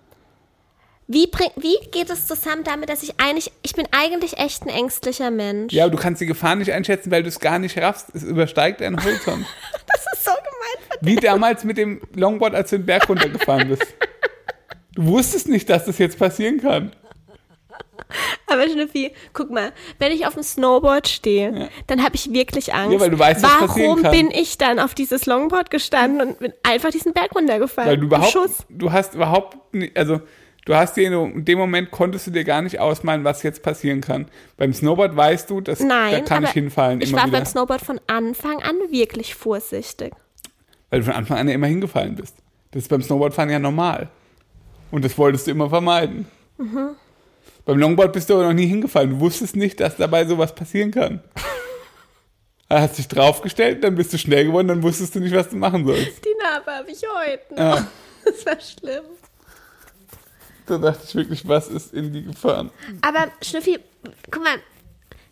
Wie, 1.11 1.27
bring, 1.27 1.49
wie 1.57 1.77
geht 1.91 2.09
es 2.09 2.27
zusammen 2.27 2.63
damit, 2.63 2.89
dass 2.89 3.03
ich 3.03 3.19
eigentlich, 3.19 3.51
ich 3.63 3.73
bin 3.73 3.87
eigentlich 3.91 4.37
echt 4.37 4.63
ein 4.63 4.69
ängstlicher 4.69 5.29
Mensch. 5.31 5.73
ja, 5.73 5.85
aber 5.85 5.95
du 5.95 6.01
kannst 6.01 6.21
die 6.21 6.25
Gefahr 6.25 6.55
nicht 6.55 6.71
einschätzen, 6.71 7.11
weil 7.11 7.23
du 7.23 7.29
es 7.29 7.39
gar 7.39 7.59
nicht 7.59 7.77
raffst. 7.77 8.07
Es 8.13 8.23
übersteigt 8.23 8.81
deinen 8.81 8.97
Horizont. 9.03 9.45
Das 9.87 10.05
ist 10.13 10.25
so 10.25 10.31
gemein 10.31 10.99
wie 11.01 11.15
damals 11.15 11.63
mit 11.63 11.77
dem 11.77 12.01
Longboard, 12.15 12.55
als 12.55 12.69
du 12.69 12.77
den 12.77 12.85
Berg 12.85 13.09
runtergefahren 13.09 13.67
bist. 13.69 13.85
Du 14.93 15.05
wusstest 15.05 15.47
nicht, 15.47 15.69
dass 15.69 15.85
das 15.85 15.99
jetzt 15.99 16.19
passieren 16.19 16.59
kann. 16.59 16.91
Aber 18.47 18.67
Schnüffi, 18.67 19.13
guck 19.31 19.49
mal, 19.49 19.71
wenn 19.99 20.11
ich 20.11 20.27
auf 20.27 20.33
dem 20.33 20.43
Snowboard 20.43 21.07
stehe, 21.07 21.69
dann 21.87 22.03
habe 22.03 22.15
ich 22.15 22.33
wirklich 22.33 22.73
Angst. 22.73 22.91
Ja, 22.91 22.99
weil 22.99 23.09
du 23.09 23.17
weißt, 23.17 23.41
was 23.41 23.57
passieren 23.57 23.87
Warum 23.87 24.01
kann. 24.03 24.11
bin 24.11 24.31
ich 24.31 24.57
dann 24.57 24.79
auf 24.79 24.93
dieses 24.93 25.25
Longboard 25.25 25.71
gestanden 25.71 26.19
und 26.27 26.39
bin 26.39 26.51
einfach 26.63 26.89
diesen 26.91 27.13
Berg 27.13 27.33
runtergefallen? 27.33 27.89
Weil 27.89 27.97
du 27.99 28.07
überhaupt, 28.07 28.33
Schuss. 28.33 28.65
du 28.67 28.91
hast 28.91 29.15
überhaupt 29.15 29.73
nicht, 29.73 29.95
also 29.95 30.19
du 30.65 30.75
hast 30.75 30.95
dir 30.97 31.07
in 31.11 31.45
dem 31.45 31.57
Moment 31.57 31.91
konntest 31.91 32.27
du 32.27 32.31
dir 32.31 32.43
gar 32.43 32.61
nicht 32.61 32.79
ausmalen, 32.79 33.23
was 33.23 33.43
jetzt 33.43 33.63
passieren 33.63 34.01
kann. 34.01 34.27
Beim 34.57 34.73
Snowboard 34.73 35.15
weißt 35.15 35.49
du, 35.49 35.61
dass 35.61 35.79
Nein, 35.79 36.11
da 36.11 36.19
kann 36.21 36.43
ich 36.43 36.51
hinfallen 36.51 37.01
ich 37.01 37.09
immer 37.09 37.19
war 37.21 37.27
wieder, 37.27 37.37
beim 37.39 37.45
Snowboard 37.45 37.81
von 37.81 37.99
Anfang 38.07 38.61
an 38.63 38.75
wirklich 38.89 39.35
vorsichtig. 39.35 40.13
weil 40.89 40.99
du 40.99 41.05
von 41.05 41.15
Anfang 41.15 41.37
an 41.37 41.47
ja 41.47 41.55
immer 41.55 41.67
hingefallen 41.67 42.15
bist. 42.15 42.35
Das 42.71 42.83
ist 42.83 42.89
beim 42.89 43.01
Snowboardfahren 43.01 43.49
ja 43.49 43.59
normal. 43.59 44.09
Und 44.91 45.03
das 45.05 45.17
wolltest 45.17 45.47
du 45.47 45.51
immer 45.51 45.69
vermeiden. 45.69 46.25
Mhm. 46.57 46.91
Beim 47.65 47.77
Longboard 47.77 48.11
bist 48.13 48.29
du 48.29 48.33
aber 48.35 48.43
noch 48.45 48.53
nie 48.53 48.65
hingefallen. 48.67 49.11
Du 49.11 49.19
wusstest 49.19 49.55
nicht, 49.55 49.79
dass 49.79 49.95
dabei 49.97 50.25
sowas 50.25 50.53
passieren 50.55 50.91
kann. 50.91 51.21
Er 52.69 52.81
hat 52.83 52.95
sich 52.95 53.07
draufgestellt, 53.07 53.83
dann 53.83 53.95
bist 53.95 54.13
du 54.13 54.17
schnell 54.17 54.45
geworden, 54.45 54.69
dann 54.69 54.81
wusstest 54.83 55.13
du 55.13 55.19
nicht, 55.19 55.35
was 55.35 55.49
du 55.49 55.57
machen 55.57 55.85
sollst. 55.85 56.23
Die 56.25 56.35
Narbe 56.41 56.71
habe 56.71 56.89
ich 56.91 57.01
heute. 57.03 57.53
noch. 57.53 57.75
Ja. 57.77 57.87
Das 58.23 58.45
war 58.45 58.59
schlimm. 58.59 59.03
Da 60.65 60.77
dachte 60.77 61.01
ich 61.07 61.15
wirklich, 61.15 61.47
was 61.47 61.67
ist 61.67 61.93
in 61.93 62.13
die 62.13 62.23
gefahren? 62.23 62.71
Aber 63.01 63.27
Schnüffi, 63.41 63.79
guck 64.29 64.43
mal, 64.43 64.55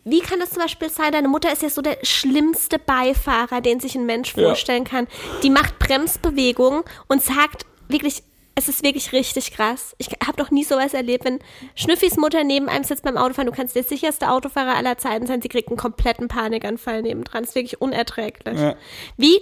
wie 0.05 0.21
kann 0.21 0.39
das 0.39 0.51
zum 0.51 0.61
Beispiel 0.61 0.89
sein? 0.89 1.11
Deine 1.11 1.27
Mutter 1.27 1.51
ist 1.51 1.61
ja 1.61 1.69
so 1.69 1.81
der 1.81 1.97
schlimmste 2.03 2.79
Beifahrer, 2.79 3.61
den 3.61 3.79
sich 3.79 3.95
ein 3.95 4.05
Mensch 4.05 4.35
Ja. 4.35 4.43
vorstellen 4.47 4.83
kann. 4.85 5.07
Die 5.43 5.49
macht 5.49 5.77
Bremsbewegungen 5.79 6.83
und 7.07 7.21
sagt 7.23 7.65
wirklich, 7.89 8.23
es 8.55 8.67
ist 8.67 8.83
wirklich 8.83 9.13
richtig 9.13 9.51
krass. 9.53 9.95
Ich 9.99 10.07
habe 10.25 10.41
noch 10.41 10.51
nie 10.51 10.63
sowas 10.65 10.93
erlebt, 10.93 11.23
wenn 11.25 11.39
Schnüffis 11.75 12.17
Mutter 12.17 12.43
neben 12.43 12.67
einem 12.67 12.83
sitzt 12.83 13.03
beim 13.03 13.15
Autofahren. 13.17 13.47
Du 13.49 13.55
kannst 13.55 13.75
der 13.75 13.83
sicherste 13.83 14.29
Autofahrer 14.29 14.75
aller 14.75 14.97
Zeiten 14.97 15.27
sein. 15.27 15.41
Sie 15.41 15.47
kriegt 15.47 15.69
einen 15.69 15.77
kompletten 15.77 16.27
Panikanfall 16.27 17.01
nebendran. 17.01 17.43
Das 17.43 17.51
ist 17.51 17.55
wirklich 17.55 17.79
unerträglich. 17.79 18.59
Ja. 18.59 18.75
Wie 19.15 19.39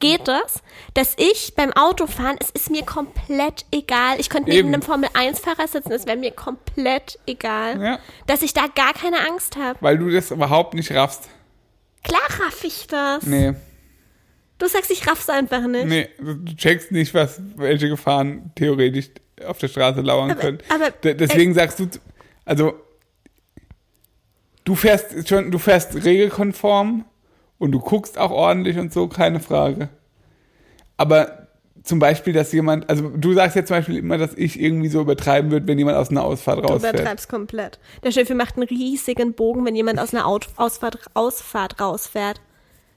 geht 0.00 0.28
das, 0.28 0.62
dass 0.94 1.14
ich 1.18 1.54
beim 1.56 1.72
Autofahren, 1.72 2.36
es 2.40 2.50
ist 2.50 2.70
mir 2.70 2.82
komplett 2.84 3.64
egal. 3.72 4.18
Ich 4.20 4.28
könnte 4.30 4.50
neben 4.50 4.68
Eben. 4.68 4.74
einem 4.74 4.82
Formel-1-Fahrer 4.82 5.68
sitzen, 5.68 5.92
es 5.92 6.06
wäre 6.06 6.16
mir 6.16 6.30
komplett 6.32 7.18
egal, 7.26 7.80
Ja. 7.82 7.98
dass 8.26 8.42
ich 8.42 8.52
da 8.54 8.66
gar 8.74 8.92
keine 8.92 9.26
Angst 9.26 9.56
habe. 9.56 9.78
Weil 9.80 9.98
du 9.98 10.10
das 10.10 10.30
überhaupt 10.30 10.74
nicht 10.74 10.92
raffst. 10.92 11.28
Klar 12.04 12.20
raff 12.40 12.62
ich 12.64 12.86
das. 12.86 13.24
Nee, 13.24 13.54
Du 14.58 14.66
sagst, 14.68 14.90
ich 14.90 15.06
raff's 15.06 15.28
einfach 15.28 15.60
nicht. 15.66 15.84
nee, 15.86 16.08
du 16.18 16.42
checkst 16.56 16.90
nicht, 16.90 17.12
was, 17.12 17.40
welche 17.56 17.90
Gefahren 17.90 18.52
theoretisch 18.54 19.10
auf 19.46 19.58
der 19.58 19.68
Straße 19.68 20.00
lauern 20.00 20.30
Aber- 20.30 20.40
können. 20.40 20.58
aber- 20.70 20.90
D 20.92 21.12
deswegen 21.12 21.52
sagst 21.52 21.78
du, 21.78 21.88
also, 22.46 22.72
du 24.64 24.74
fährst 24.74 25.28
schon, 25.28 25.50
du 25.50 25.58
fährst 25.58 25.94
regelkonform 26.02 27.04
und 27.58 27.72
du 27.72 27.80
guckst 27.80 28.18
auch 28.18 28.30
ordentlich 28.30 28.78
und 28.78 28.92
so, 28.92 29.08
keine 29.08 29.40
Frage. 29.40 29.88
Aber 30.96 31.46
zum 31.82 31.98
Beispiel, 32.00 32.32
dass 32.32 32.52
jemand, 32.52 32.90
also 32.90 33.10
du 33.10 33.32
sagst 33.32 33.54
jetzt 33.54 33.68
zum 33.68 33.76
Beispiel 33.76 33.96
immer, 33.98 34.18
dass 34.18 34.34
ich 34.34 34.60
irgendwie 34.60 34.88
so 34.88 35.00
übertreiben 35.00 35.50
würde, 35.50 35.68
wenn 35.68 35.78
jemand 35.78 35.96
aus 35.96 36.10
einer 36.10 36.24
Ausfahrt 36.24 36.58
Du 36.58 36.68
rausfährt. 36.68 36.94
übertreibst 36.94 37.28
komplett. 37.28 37.78
Der 38.02 38.10
Schiffi 38.10 38.34
macht 38.34 38.56
einen 38.56 38.64
riesigen 38.66 39.34
Bogen, 39.34 39.64
wenn 39.64 39.76
jemand 39.76 40.00
aus 40.00 40.12
einer 40.12 40.26
Ausfahrt, 40.26 40.98
Ausfahrt 41.14 41.80
rausfährt. 41.80 42.40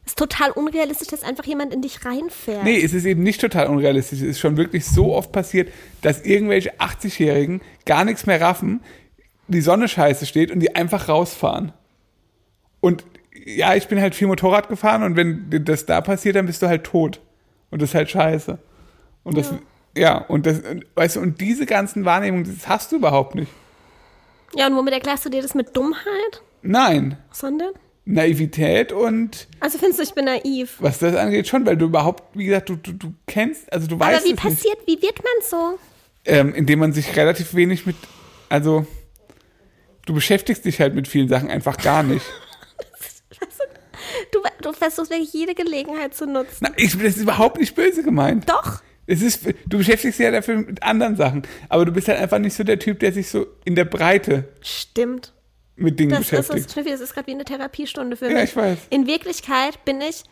ist 0.06 0.17
total 0.17 0.50
unrealistisch, 0.52 1.10
dass 1.10 1.22
einfach 1.24 1.45
jemand 1.45 1.72
in 1.72 1.84
dich 1.84 2.04
reinfährt. 2.04 2.63
Nee, 2.63 2.82
es 2.84 2.93
ist 2.93 3.06
eben 3.06 3.22
nicht 3.22 3.39
total 3.39 3.67
unrealistisch. 3.67 4.22
Es 4.22 4.28
ist 4.28 4.39
schon 4.39 4.58
wirklich 4.58 4.86
so 4.88 5.13
oft 5.13 5.32
passiert, 5.32 5.72
dass 6.02 6.22
irgendwelche 6.24 6.74
80-Jährigen 6.80 7.62
gar 7.86 8.06
nichts 8.06 8.26
mehr 8.26 8.41
raffen, 8.41 8.82
die 9.48 9.62
Sonne 9.62 9.88
scheiße 9.88 10.26
steht 10.26 10.50
und 10.52 10.62
die 10.62 10.76
einfach 10.76 11.10
rausfahren. 11.10 11.74
Und 12.82 13.04
ja, 13.55 13.75
ich 13.75 13.88
bin 13.88 13.99
halt 14.01 14.15
viel 14.15 14.27
Motorrad 14.27 14.69
gefahren 14.69 15.03
und 15.03 15.15
wenn 15.15 15.49
das 15.65 15.85
da 15.85 16.01
passiert, 16.01 16.35
dann 16.35 16.45
bist 16.45 16.62
du 16.62 16.67
halt 16.67 16.83
tot. 16.83 17.19
Und 17.71 17.81
das 17.81 17.89
ist 17.89 17.95
halt 17.95 18.09
scheiße. 18.09 18.57
Und 19.23 19.38
das, 19.38 19.53
ja, 19.97 20.17
und 20.17 20.45
das, 20.45 20.62
weißt 20.95 21.17
du, 21.17 21.19
und 21.21 21.39
diese 21.41 21.65
ganzen 21.65 22.05
Wahrnehmungen, 22.05 22.45
das 22.45 22.67
hast 22.67 22.91
du 22.91 22.97
überhaupt 22.97 23.35
nicht. 23.35 23.51
Ja, 24.55 24.67
und 24.67 24.75
womit 24.75 24.93
erklärst 24.93 25.25
du 25.25 25.29
dir 25.29 25.41
das 25.41 25.53
mit 25.53 25.75
Dummheit? 25.77 26.41
Nein. 26.62 27.17
Sondern? 27.31 27.69
Naivität 28.05 28.91
und 28.91 29.47
Also 29.59 29.77
findest 29.77 29.99
du, 29.99 30.03
ich 30.03 30.13
bin 30.15 30.25
naiv. 30.25 30.77
was 30.79 30.97
das 30.97 31.15
angeht 31.15 31.47
schon, 31.47 31.65
weil 31.67 31.77
du 31.77 31.85
überhaupt, 31.85 32.23
wie 32.35 32.45
gesagt, 32.45 32.69
du, 32.69 32.75
du, 32.75 32.93
du 32.93 33.13
kennst, 33.27 33.71
also 33.71 33.85
du 33.88 33.99
weißt 33.99 34.21
Aber 34.21 34.25
wie 34.25 34.33
es 34.35 34.43
nicht. 34.43 34.55
passiert, 34.55 34.77
wie 34.88 34.99
wird 35.01 35.17
man 35.19 35.33
so? 35.47 35.79
ähm, 36.25 36.53
indem 36.55 36.79
man 36.79 36.91
sich 36.91 37.15
relativ 37.15 37.53
wenig 37.53 37.85
mit, 37.85 37.95
also 38.49 38.85
du 40.07 40.13
beschäftigst 40.15 40.65
dich 40.65 40.79
halt 40.81 40.95
mit 40.95 41.07
vielen 41.07 41.27
Sachen 41.29 41.49
einfach 41.51 41.77
gar 41.77 42.01
nicht. 42.03 42.25
Versuchst 44.80 45.12
wirklich 45.12 45.34
jede 45.34 45.54
Gelegenheit 45.56 46.13
zu 46.15 46.26
nutzen. 46.26 46.58
Na, 46.62 46.72
ich, 46.76 46.94
das 46.94 47.15
ist 47.18 47.22
überhaupt 47.22 47.60
nicht 47.60 47.76
böse 47.76 48.02
gemeint. 48.04 48.50
Doch. 48.50 48.82
Es 49.06 49.22
ist, 49.22 49.42
du 49.65 49.78
beschäftigst 49.80 50.20
dich 50.20 50.24
ja 50.26 50.32
dafür 50.32 50.58
mit 50.58 50.84
anderen 50.84 51.15
Sachen, 51.15 51.42
aber 51.68 51.86
du 51.86 51.92
bist 51.92 52.08
halt 52.08 52.20
einfach 52.20 52.38
nicht 52.39 52.54
so 52.56 52.63
der 52.63 52.78
Typ, 52.80 53.00
der 53.00 53.12
sich 53.12 53.28
so 53.30 53.48
in 53.65 53.76
der 53.76 53.86
Breite 53.86 54.48
Stimmt. 54.62 55.34
mit 55.76 56.00
Dingen 56.00 56.12
Das 56.12 56.20
ist, 56.22 56.30
beschäftigt. 56.30 56.65
das, 56.68 56.74
Schnüffi, 56.74 56.89
das 56.92 57.02
ist 57.02 57.13
gerade 57.15 57.26
wie 57.28 57.32
eine 57.32 57.44
Therapiestunde 57.46 58.15
für 58.18 58.28
Ja, 58.30 58.34
mich. 58.36 58.52
ich 58.52 58.56
weiß. 58.56 58.78
In 58.92 59.08
Wirklichkeit 59.08 59.84
bin 59.84 60.00
ich, 60.02 60.24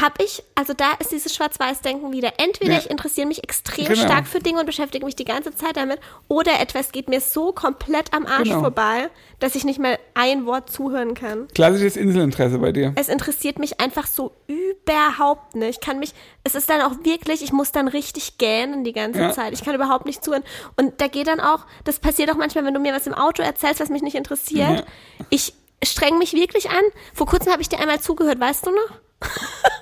habe 0.00 0.24
ich, 0.24 0.42
also 0.54 0.72
da 0.72 0.92
ist 0.98 1.12
dieses 1.12 1.34
Schwarz-Weiß-Denken 1.34 2.12
wieder. 2.12 2.32
Entweder 2.38 2.72
Ja. 2.72 2.78
ich 2.78 2.90
interessiere 2.90 3.26
mich 3.26 3.44
extrem 3.44 3.86
Genau. 3.86 4.00
stark 4.02 4.26
für 4.26 4.38
Dinge 4.40 4.60
und 4.60 4.66
beschäftige 4.66 5.04
mich 5.04 5.16
die 5.16 5.24
ganze 5.24 5.54
Zeit 5.54 5.76
damit, 5.76 6.00
oder 6.28 6.60
etwas 6.60 6.92
geht 6.92 7.08
mir 7.08 7.20
so 7.20 7.52
komplett 7.52 8.12
am 8.14 8.24
Arsch 8.26 8.48
Genau. 8.48 8.60
vorbei, 8.60 9.10
dass 9.38 9.54
ich 9.54 9.64
nicht 9.64 9.78
mal 9.78 9.98
ein 10.14 10.46
Wort 10.46 10.70
zuhören 10.70 11.14
kann. 11.14 11.46
Klassisches 11.54 11.96
Inselinteresse 11.96 12.58
bei 12.58 12.72
dir. 12.72 12.92
Es 12.96 13.08
interessiert 13.08 13.58
mich 13.58 13.80
einfach 13.80 14.06
so 14.06 14.32
überhaupt 14.46 15.54
nicht. 15.56 15.70
Ich 15.78 15.80
kann 15.80 15.98
mich, 15.98 16.14
es 16.44 16.54
ist 16.54 16.70
dann 16.70 16.80
auch 16.80 17.04
wirklich, 17.04 17.42
ich 17.42 17.52
muss 17.52 17.72
dann 17.72 17.88
richtig 17.88 18.38
gähnen 18.38 18.84
die 18.84 18.92
ganze 18.92 19.20
Ja. 19.20 19.32
Zeit. 19.32 19.52
Ich 19.52 19.62
kann 19.64 19.74
überhaupt 19.74 20.06
nicht 20.06 20.24
zuhören. 20.24 20.44
Und 20.76 21.00
da 21.00 21.08
geht 21.08 21.26
dann 21.26 21.40
auch, 21.40 21.66
das 21.84 21.98
passiert 21.98 22.30
auch 22.30 22.36
manchmal, 22.36 22.64
wenn 22.64 22.74
du 22.74 22.80
mir 22.80 22.94
was 22.94 23.06
im 23.06 23.14
Auto 23.14 23.42
erzählst, 23.42 23.80
was 23.80 23.88
mich 23.90 24.02
nicht 24.02 24.16
interessiert. 24.16 24.70
Ja. 24.80 24.84
Ich 25.30 25.54
streng 25.84 26.16
mich 26.18 26.32
wirklich 26.32 26.70
an. 26.70 26.82
Vor 27.12 27.26
kurzem 27.26 27.52
habe 27.52 27.60
ich 27.60 27.68
dir 27.68 27.78
einmal 27.78 28.00
zugehört, 28.00 28.40
weißt 28.40 28.66
du 28.66 28.70
noch? 28.70 28.98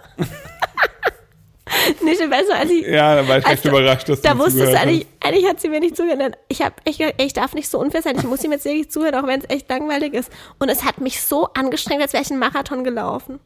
nicht 2.04 2.30
besser 2.30 2.56
als 2.56 2.70
ich. 2.70 2.86
Ja, 2.86 3.16
da 3.16 3.28
war 3.28 3.38
ich 3.38 3.46
recht 3.46 3.64
Also, 3.64 3.68
überrascht, 3.68 4.08
dass 4.08 4.20
Da 4.22 4.32
du 4.32 4.38
wusstest 4.38 4.58
du 4.58 4.64
zugehört 4.66 4.86
eigentlich, 4.86 5.06
eigentlich 5.20 5.48
hat 5.48 5.60
sie 5.60 5.68
mir 5.68 5.80
nicht 5.80 5.96
zugehört. 5.96 6.38
Ich 6.48 6.62
habe 6.62 6.74
echt 6.84 6.98
gedacht, 6.98 7.14
ey, 7.18 7.26
ich 7.26 7.32
darf 7.32 7.54
nicht 7.54 7.68
so 7.68 7.78
unfair 7.78 8.02
sein. 8.02 8.16
Ich 8.16 8.24
muss 8.24 8.44
ihm 8.44 8.52
jetzt 8.52 8.64
wirklich 8.64 8.90
zuhören, 8.90 9.14
auch 9.14 9.26
wenn 9.26 9.40
es 9.40 9.48
echt 9.48 9.68
langweilig 9.68 10.14
ist. 10.14 10.30
Und 10.58 10.68
es 10.68 10.84
hat 10.84 11.00
mich 11.00 11.22
so 11.22 11.48
angestrengt, 11.54 12.02
als 12.02 12.12
wäre 12.12 12.22
ich 12.22 12.30
einen 12.30 12.40
Marathon 12.40 12.84
gelaufen. 12.84 13.40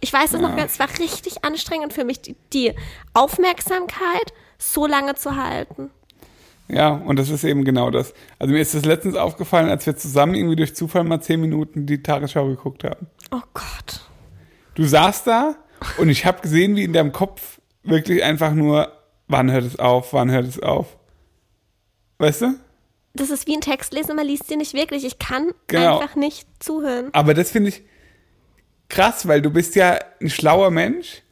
Ich 0.00 0.12
weiß 0.12 0.34
es 0.34 0.40
noch 0.40 0.54
ganz, 0.54 0.72
es 0.72 0.78
war 0.78 0.88
richtig 0.98 1.44
anstrengend 1.44 1.94
für 1.94 2.04
mich, 2.04 2.20
die, 2.20 2.36
die 2.52 2.74
Aufmerksamkeit 3.14 4.34
so 4.58 4.86
lange 4.86 5.14
zu 5.14 5.36
halten. 5.36 5.90
Ja, 6.68 6.90
und 6.90 7.18
das 7.18 7.30
ist 7.30 7.44
eben 7.44 7.64
genau 7.64 7.90
das. 7.90 8.14
Also 8.38 8.52
mir 8.52 8.60
ist 8.60 8.74
das 8.74 8.84
letztens 8.84 9.16
aufgefallen, 9.16 9.68
als 9.68 9.86
wir 9.86 9.96
zusammen 9.96 10.34
irgendwie 10.34 10.56
durch 10.56 10.74
Zufall 10.74 11.04
mal 11.04 11.20
zehn 11.20 11.40
Minuten 11.40 11.86
die 11.86 12.02
Tagesschau 12.02 12.46
geguckt 12.46 12.84
haben. 12.84 13.06
Oh 13.30 13.40
Gott. 13.52 14.00
Du 14.74 14.84
saßt 14.84 15.26
da 15.26 15.56
und 15.98 16.08
ich 16.08 16.24
habe 16.26 16.40
gesehen, 16.42 16.76
wie 16.76 16.84
in 16.84 16.92
deinem 16.92 17.12
Kopf 17.12 17.60
wirklich 17.82 18.22
einfach 18.22 18.52
nur, 18.52 18.92
wann 19.28 19.50
hört 19.50 19.64
es 19.64 19.78
auf, 19.78 20.12
wann 20.12 20.30
hört 20.30 20.46
es 20.46 20.60
auf. 20.60 20.96
Weißt 22.18 22.42
du? 22.42 22.54
Das 23.14 23.30
ist 23.30 23.46
wie 23.46 23.54
ein 23.54 23.60
Text 23.60 23.92
lesen, 23.92 24.16
man 24.16 24.26
liest 24.26 24.48
sie 24.48 24.56
nicht 24.56 24.74
wirklich. 24.74 25.04
Ich 25.04 25.18
kann 25.18 25.52
Genau. 25.68 25.98
einfach 26.00 26.16
nicht 26.16 26.46
zuhören. 26.58 27.10
Aber 27.12 27.34
das 27.34 27.50
finde 27.50 27.68
ich 27.70 27.82
krass, 28.88 29.28
weil 29.28 29.40
du 29.42 29.50
bist 29.50 29.74
ja 29.76 29.98
ein 30.20 30.30
schlauer 30.30 30.70
Mensch. 30.70 31.22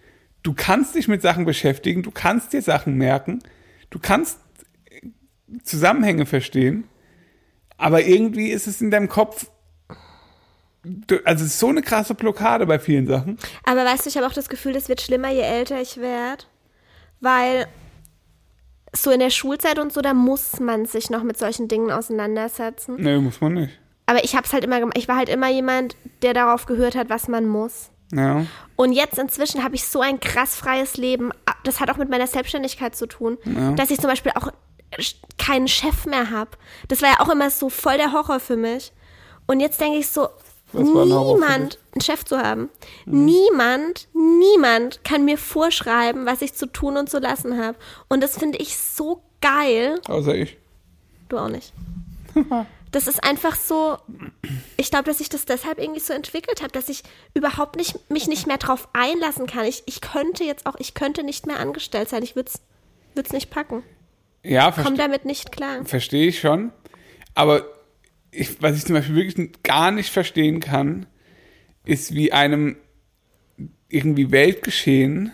Du 0.42 0.54
kannst 0.54 0.94
dich 0.94 1.08
mit 1.08 1.22
Sachen 1.22 1.44
beschäftigen, 1.44 2.02
du 2.02 2.10
kannst 2.10 2.52
dir 2.52 2.62
Sachen 2.62 2.94
merken, 2.96 3.40
du 3.90 3.98
kannst 4.00 4.38
Zusammenhänge 5.64 6.26
verstehen, 6.26 6.84
aber 7.76 8.02
irgendwie 8.04 8.50
ist 8.50 8.66
es 8.66 8.80
in 8.80 8.90
deinem 8.90 9.08
Kopf, 9.08 9.46
also 11.24 11.44
es 11.44 11.52
ist 11.52 11.58
so 11.58 11.68
eine 11.68 11.82
krasse 11.82 12.14
Blockade 12.14 12.66
bei 12.66 12.78
vielen 12.78 13.06
Sachen. 13.06 13.38
Aber 13.64 13.84
weißt 13.84 14.04
du, 14.04 14.10
ich 14.10 14.16
habe 14.16 14.26
auch 14.26 14.32
das 14.32 14.48
Gefühl, 14.48 14.72
das 14.72 14.88
wird 14.88 15.00
schlimmer, 15.00 15.30
je 15.30 15.42
älter 15.42 15.80
ich 15.80 15.98
werde. 15.98 16.44
Weil 17.20 17.66
so 18.94 19.10
in 19.10 19.20
der 19.20 19.30
Schulzeit 19.30 19.78
und 19.78 19.92
so, 19.92 20.00
da 20.00 20.12
muss 20.12 20.60
man 20.60 20.86
sich 20.86 21.08
noch 21.08 21.22
mit 21.22 21.38
solchen 21.38 21.68
Dingen 21.68 21.90
auseinandersetzen. 21.90 22.96
Nee, 22.98 23.18
muss 23.18 23.40
man 23.40 23.54
nicht. 23.54 23.78
Aber 24.06 24.24
ich 24.24 24.34
hab's 24.36 24.52
halt 24.52 24.64
immer 24.64 24.80
gemacht. 24.80 24.98
Ich 24.98 25.08
war 25.08 25.16
halt 25.16 25.28
immer 25.28 25.48
jemand, 25.48 25.96
der 26.22 26.34
darauf 26.34 26.66
gehört 26.66 26.96
hat, 26.96 27.08
was 27.08 27.28
man 27.28 27.46
muss. 27.48 27.90
Ja, 28.14 28.44
Und 28.76 28.92
jetzt 28.92 29.18
inzwischen 29.18 29.64
habe 29.64 29.74
ich 29.74 29.86
so 29.86 30.02
ein 30.02 30.20
krass 30.20 30.54
freies 30.54 30.98
Leben. 30.98 31.30
Das 31.64 31.80
hat 31.80 31.90
auch 31.90 31.96
mit 31.96 32.10
meiner 32.10 32.26
Selbstständigkeit 32.26 32.94
zu 32.94 33.06
tun, 33.06 33.38
dass 33.76 33.90
ich 33.90 33.98
zum 33.98 34.10
Beispiel 34.10 34.32
auch 34.34 34.52
keinen 35.38 35.66
Chef 35.66 36.04
mehr 36.04 36.30
habe. 36.30 36.50
Das 36.88 37.00
war 37.00 37.08
ja 37.08 37.20
auch 37.20 37.30
immer 37.30 37.48
so 37.48 37.70
voll 37.70 37.96
der 37.96 38.12
Horror 38.12 38.38
für 38.38 38.58
mich. 38.58 38.92
Und 39.46 39.60
jetzt 39.60 39.80
denke 39.80 39.98
ich 39.98 40.08
so, 40.08 40.28
Ein 40.74 40.84
niemand, 40.84 41.78
einen 41.92 42.00
Chef 42.00 42.24
zu 42.24 42.38
haben, 42.38 42.70
niemand, 43.04 44.08
niemand 44.14 45.04
kann 45.04 45.24
mir 45.24 45.38
vorschreiben, 45.38 46.26
was 46.26 46.42
ich 46.42 46.54
zu 46.54 46.66
tun 46.66 46.96
und 46.96 47.10
zu 47.10 47.18
lassen 47.18 47.58
habe. 47.62 47.76
Und 48.08 48.22
das 48.22 48.38
finde 48.38 48.58
ich 48.58 48.76
so 48.78 49.22
geil. 49.40 50.00
außer 50.06 50.34
ich. 50.34 50.56
Du 51.28 51.38
auch 51.38 51.48
nicht. 51.48 51.72
Das 52.92 53.06
ist 53.06 53.24
einfach 53.24 53.56
so, 53.56 53.96
ich 54.76 54.90
glaube, 54.90 55.04
dass 55.04 55.20
ich 55.20 55.30
das 55.30 55.46
deshalb 55.46 55.78
irgendwie 55.78 55.98
so 55.98 56.12
entwickelt 56.12 56.60
habe, 56.60 56.72
dass 56.72 56.90
ich 56.90 57.02
überhaupt 57.32 57.76
nicht, 57.76 58.10
mich 58.10 58.28
nicht 58.28 58.46
mehr 58.46 58.58
drauf 58.58 58.86
einlassen 58.92 59.46
kann. 59.46 59.64
Ich, 59.64 59.82
ich 59.86 60.02
könnte 60.02 60.44
jetzt 60.44 60.66
auch, 60.66 60.74
ich 60.78 60.92
könnte 60.92 61.22
nicht 61.22 61.46
mehr 61.46 61.58
angestellt 61.58 62.10
sein. 62.10 62.22
Ich 62.22 62.36
würde 62.36 62.50
es 63.14 63.32
nicht 63.32 63.48
packen. 63.48 63.82
Ja, 64.42 64.64
Komm 64.66 64.74
verstehe 64.74 64.98
damit 64.98 65.24
nicht 65.24 65.52
klar. 65.52 65.86
versteh 65.86 66.28
ich 66.28 66.40
schon. 66.40 66.70
Aber 67.34 67.64
ich, 68.32 68.60
was 68.62 68.76
ich 68.76 68.84
zum 68.84 68.94
Beispiel 68.96 69.14
wirklich 69.14 69.52
gar 69.62 69.90
nicht 69.92 70.10
verstehen 70.10 70.58
kann, 70.60 71.06
ist, 71.84 72.14
wie 72.14 72.32
einem 72.32 72.76
irgendwie 73.88 74.30
Weltgeschehen 74.32 75.32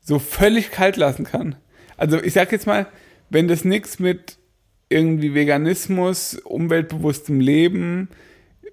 so 0.00 0.18
völlig 0.18 0.70
kalt 0.70 0.96
lassen 0.96 1.24
kann. 1.24 1.56
Also 1.96 2.22
ich 2.22 2.34
sag 2.34 2.52
jetzt 2.52 2.66
mal, 2.66 2.86
wenn 3.30 3.48
das 3.48 3.64
nichts 3.64 3.98
mit 3.98 4.36
irgendwie 4.88 5.34
Veganismus, 5.34 6.34
umweltbewusstem 6.34 7.40
Leben, 7.40 8.08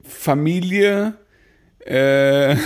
Familie, 0.04 1.15
äh, 1.86 2.58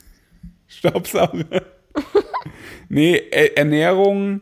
Staubsauger, 0.66 1.66
nee, 2.88 3.16
Er- 3.30 3.56
Ernährung, 3.58 4.40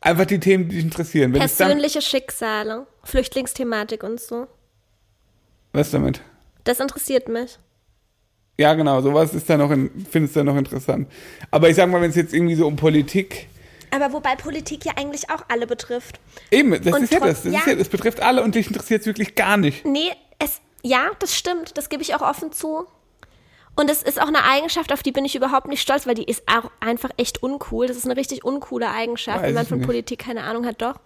einfach 0.00 0.26
die 0.26 0.40
Themen, 0.40 0.68
die 0.68 0.76
dich 0.76 0.84
interessieren. 0.84 1.32
Wenn 1.32 1.40
Persönliche 1.40 2.02
Schicksale, 2.02 2.86
Flüchtlingsthematik 3.04 4.02
und 4.02 4.20
so. 4.20 4.46
was 5.72 5.90
damit? 5.90 6.20
Das 6.64 6.80
interessiert 6.80 7.28
mich. 7.28 7.58
Ja, 8.58 8.74
genau, 8.74 9.00
sowas 9.00 9.32
ist 9.32 9.48
da 9.48 9.56
noch, 9.56 9.70
in, 9.70 9.90
findest 10.10 10.36
du 10.36 10.40
da 10.40 10.44
noch 10.44 10.56
interessant. 10.56 11.10
Aber 11.50 11.70
ich 11.70 11.76
sag 11.76 11.88
mal, 11.88 12.00
wenn 12.02 12.10
es 12.10 12.16
jetzt 12.16 12.34
irgendwie 12.34 12.54
so 12.56 12.66
um 12.66 12.76
Politik, 12.76 13.48
Aber 13.90 14.12
wobei 14.12 14.36
Politik 14.36 14.84
ja 14.84 14.92
eigentlich 14.96 15.30
auch 15.30 15.44
alle 15.48 15.66
betrifft. 15.66 16.20
eben, 16.50 16.70
das 16.72 16.92
Und 16.94 17.04
ist 17.04 17.12
ja 17.12 17.20
das, 17.20 17.42
das, 17.42 17.46
ist 17.46 17.52
ja. 17.54 17.60
ja, 17.66 17.74
das 17.74 17.88
betrifft 17.88 18.20
alle 18.20 18.42
und 18.42 18.54
dich 18.54 18.66
interessiert 18.66 19.00
es 19.00 19.06
wirklich 19.06 19.34
gar 19.34 19.56
nicht. 19.56 19.86
Nee, 19.86 20.10
es, 20.38 20.60
ja, 20.82 21.10
das 21.20 21.34
stimmt. 21.34 21.78
Das 21.78 21.88
gebe 21.88 22.02
ich 22.02 22.14
auch 22.14 22.20
offen 22.20 22.52
zu. 22.52 22.84
Und 23.80 23.88
es 23.88 24.02
ist 24.02 24.20
auch 24.20 24.28
eine 24.28 24.44
Eigenschaft, 24.44 24.92
auf 24.92 25.02
die 25.02 25.10
bin 25.10 25.24
ich 25.24 25.34
überhaupt 25.34 25.66
nicht 25.66 25.80
stolz, 25.80 26.06
weil 26.06 26.14
die 26.14 26.24
ist 26.24 26.42
auch 26.46 26.70
einfach 26.80 27.08
echt 27.16 27.42
uncool. 27.42 27.86
Das 27.86 27.96
ist 27.96 28.04
eine 28.04 28.14
richtig 28.14 28.44
uncoole 28.44 28.90
Eigenschaft, 28.90 29.38
Weiß 29.40 29.46
wenn 29.46 29.54
man 29.54 29.64
von 29.64 29.78
nicht. 29.78 29.86
Politik 29.86 30.18
keine 30.18 30.42
Ahnung 30.42 30.66
hat. 30.66 30.82
Doch, 30.82 30.96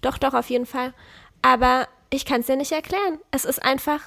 doch, 0.00 0.16
doch, 0.16 0.32
auf 0.32 0.48
jeden 0.48 0.64
Fall. 0.64 0.94
Aber 1.42 1.86
ich 2.08 2.24
kann 2.24 2.40
es 2.40 2.46
dir 2.46 2.56
nicht 2.56 2.72
erklären. 2.72 3.18
Es 3.30 3.44
ist 3.44 3.62
einfach, 3.62 4.00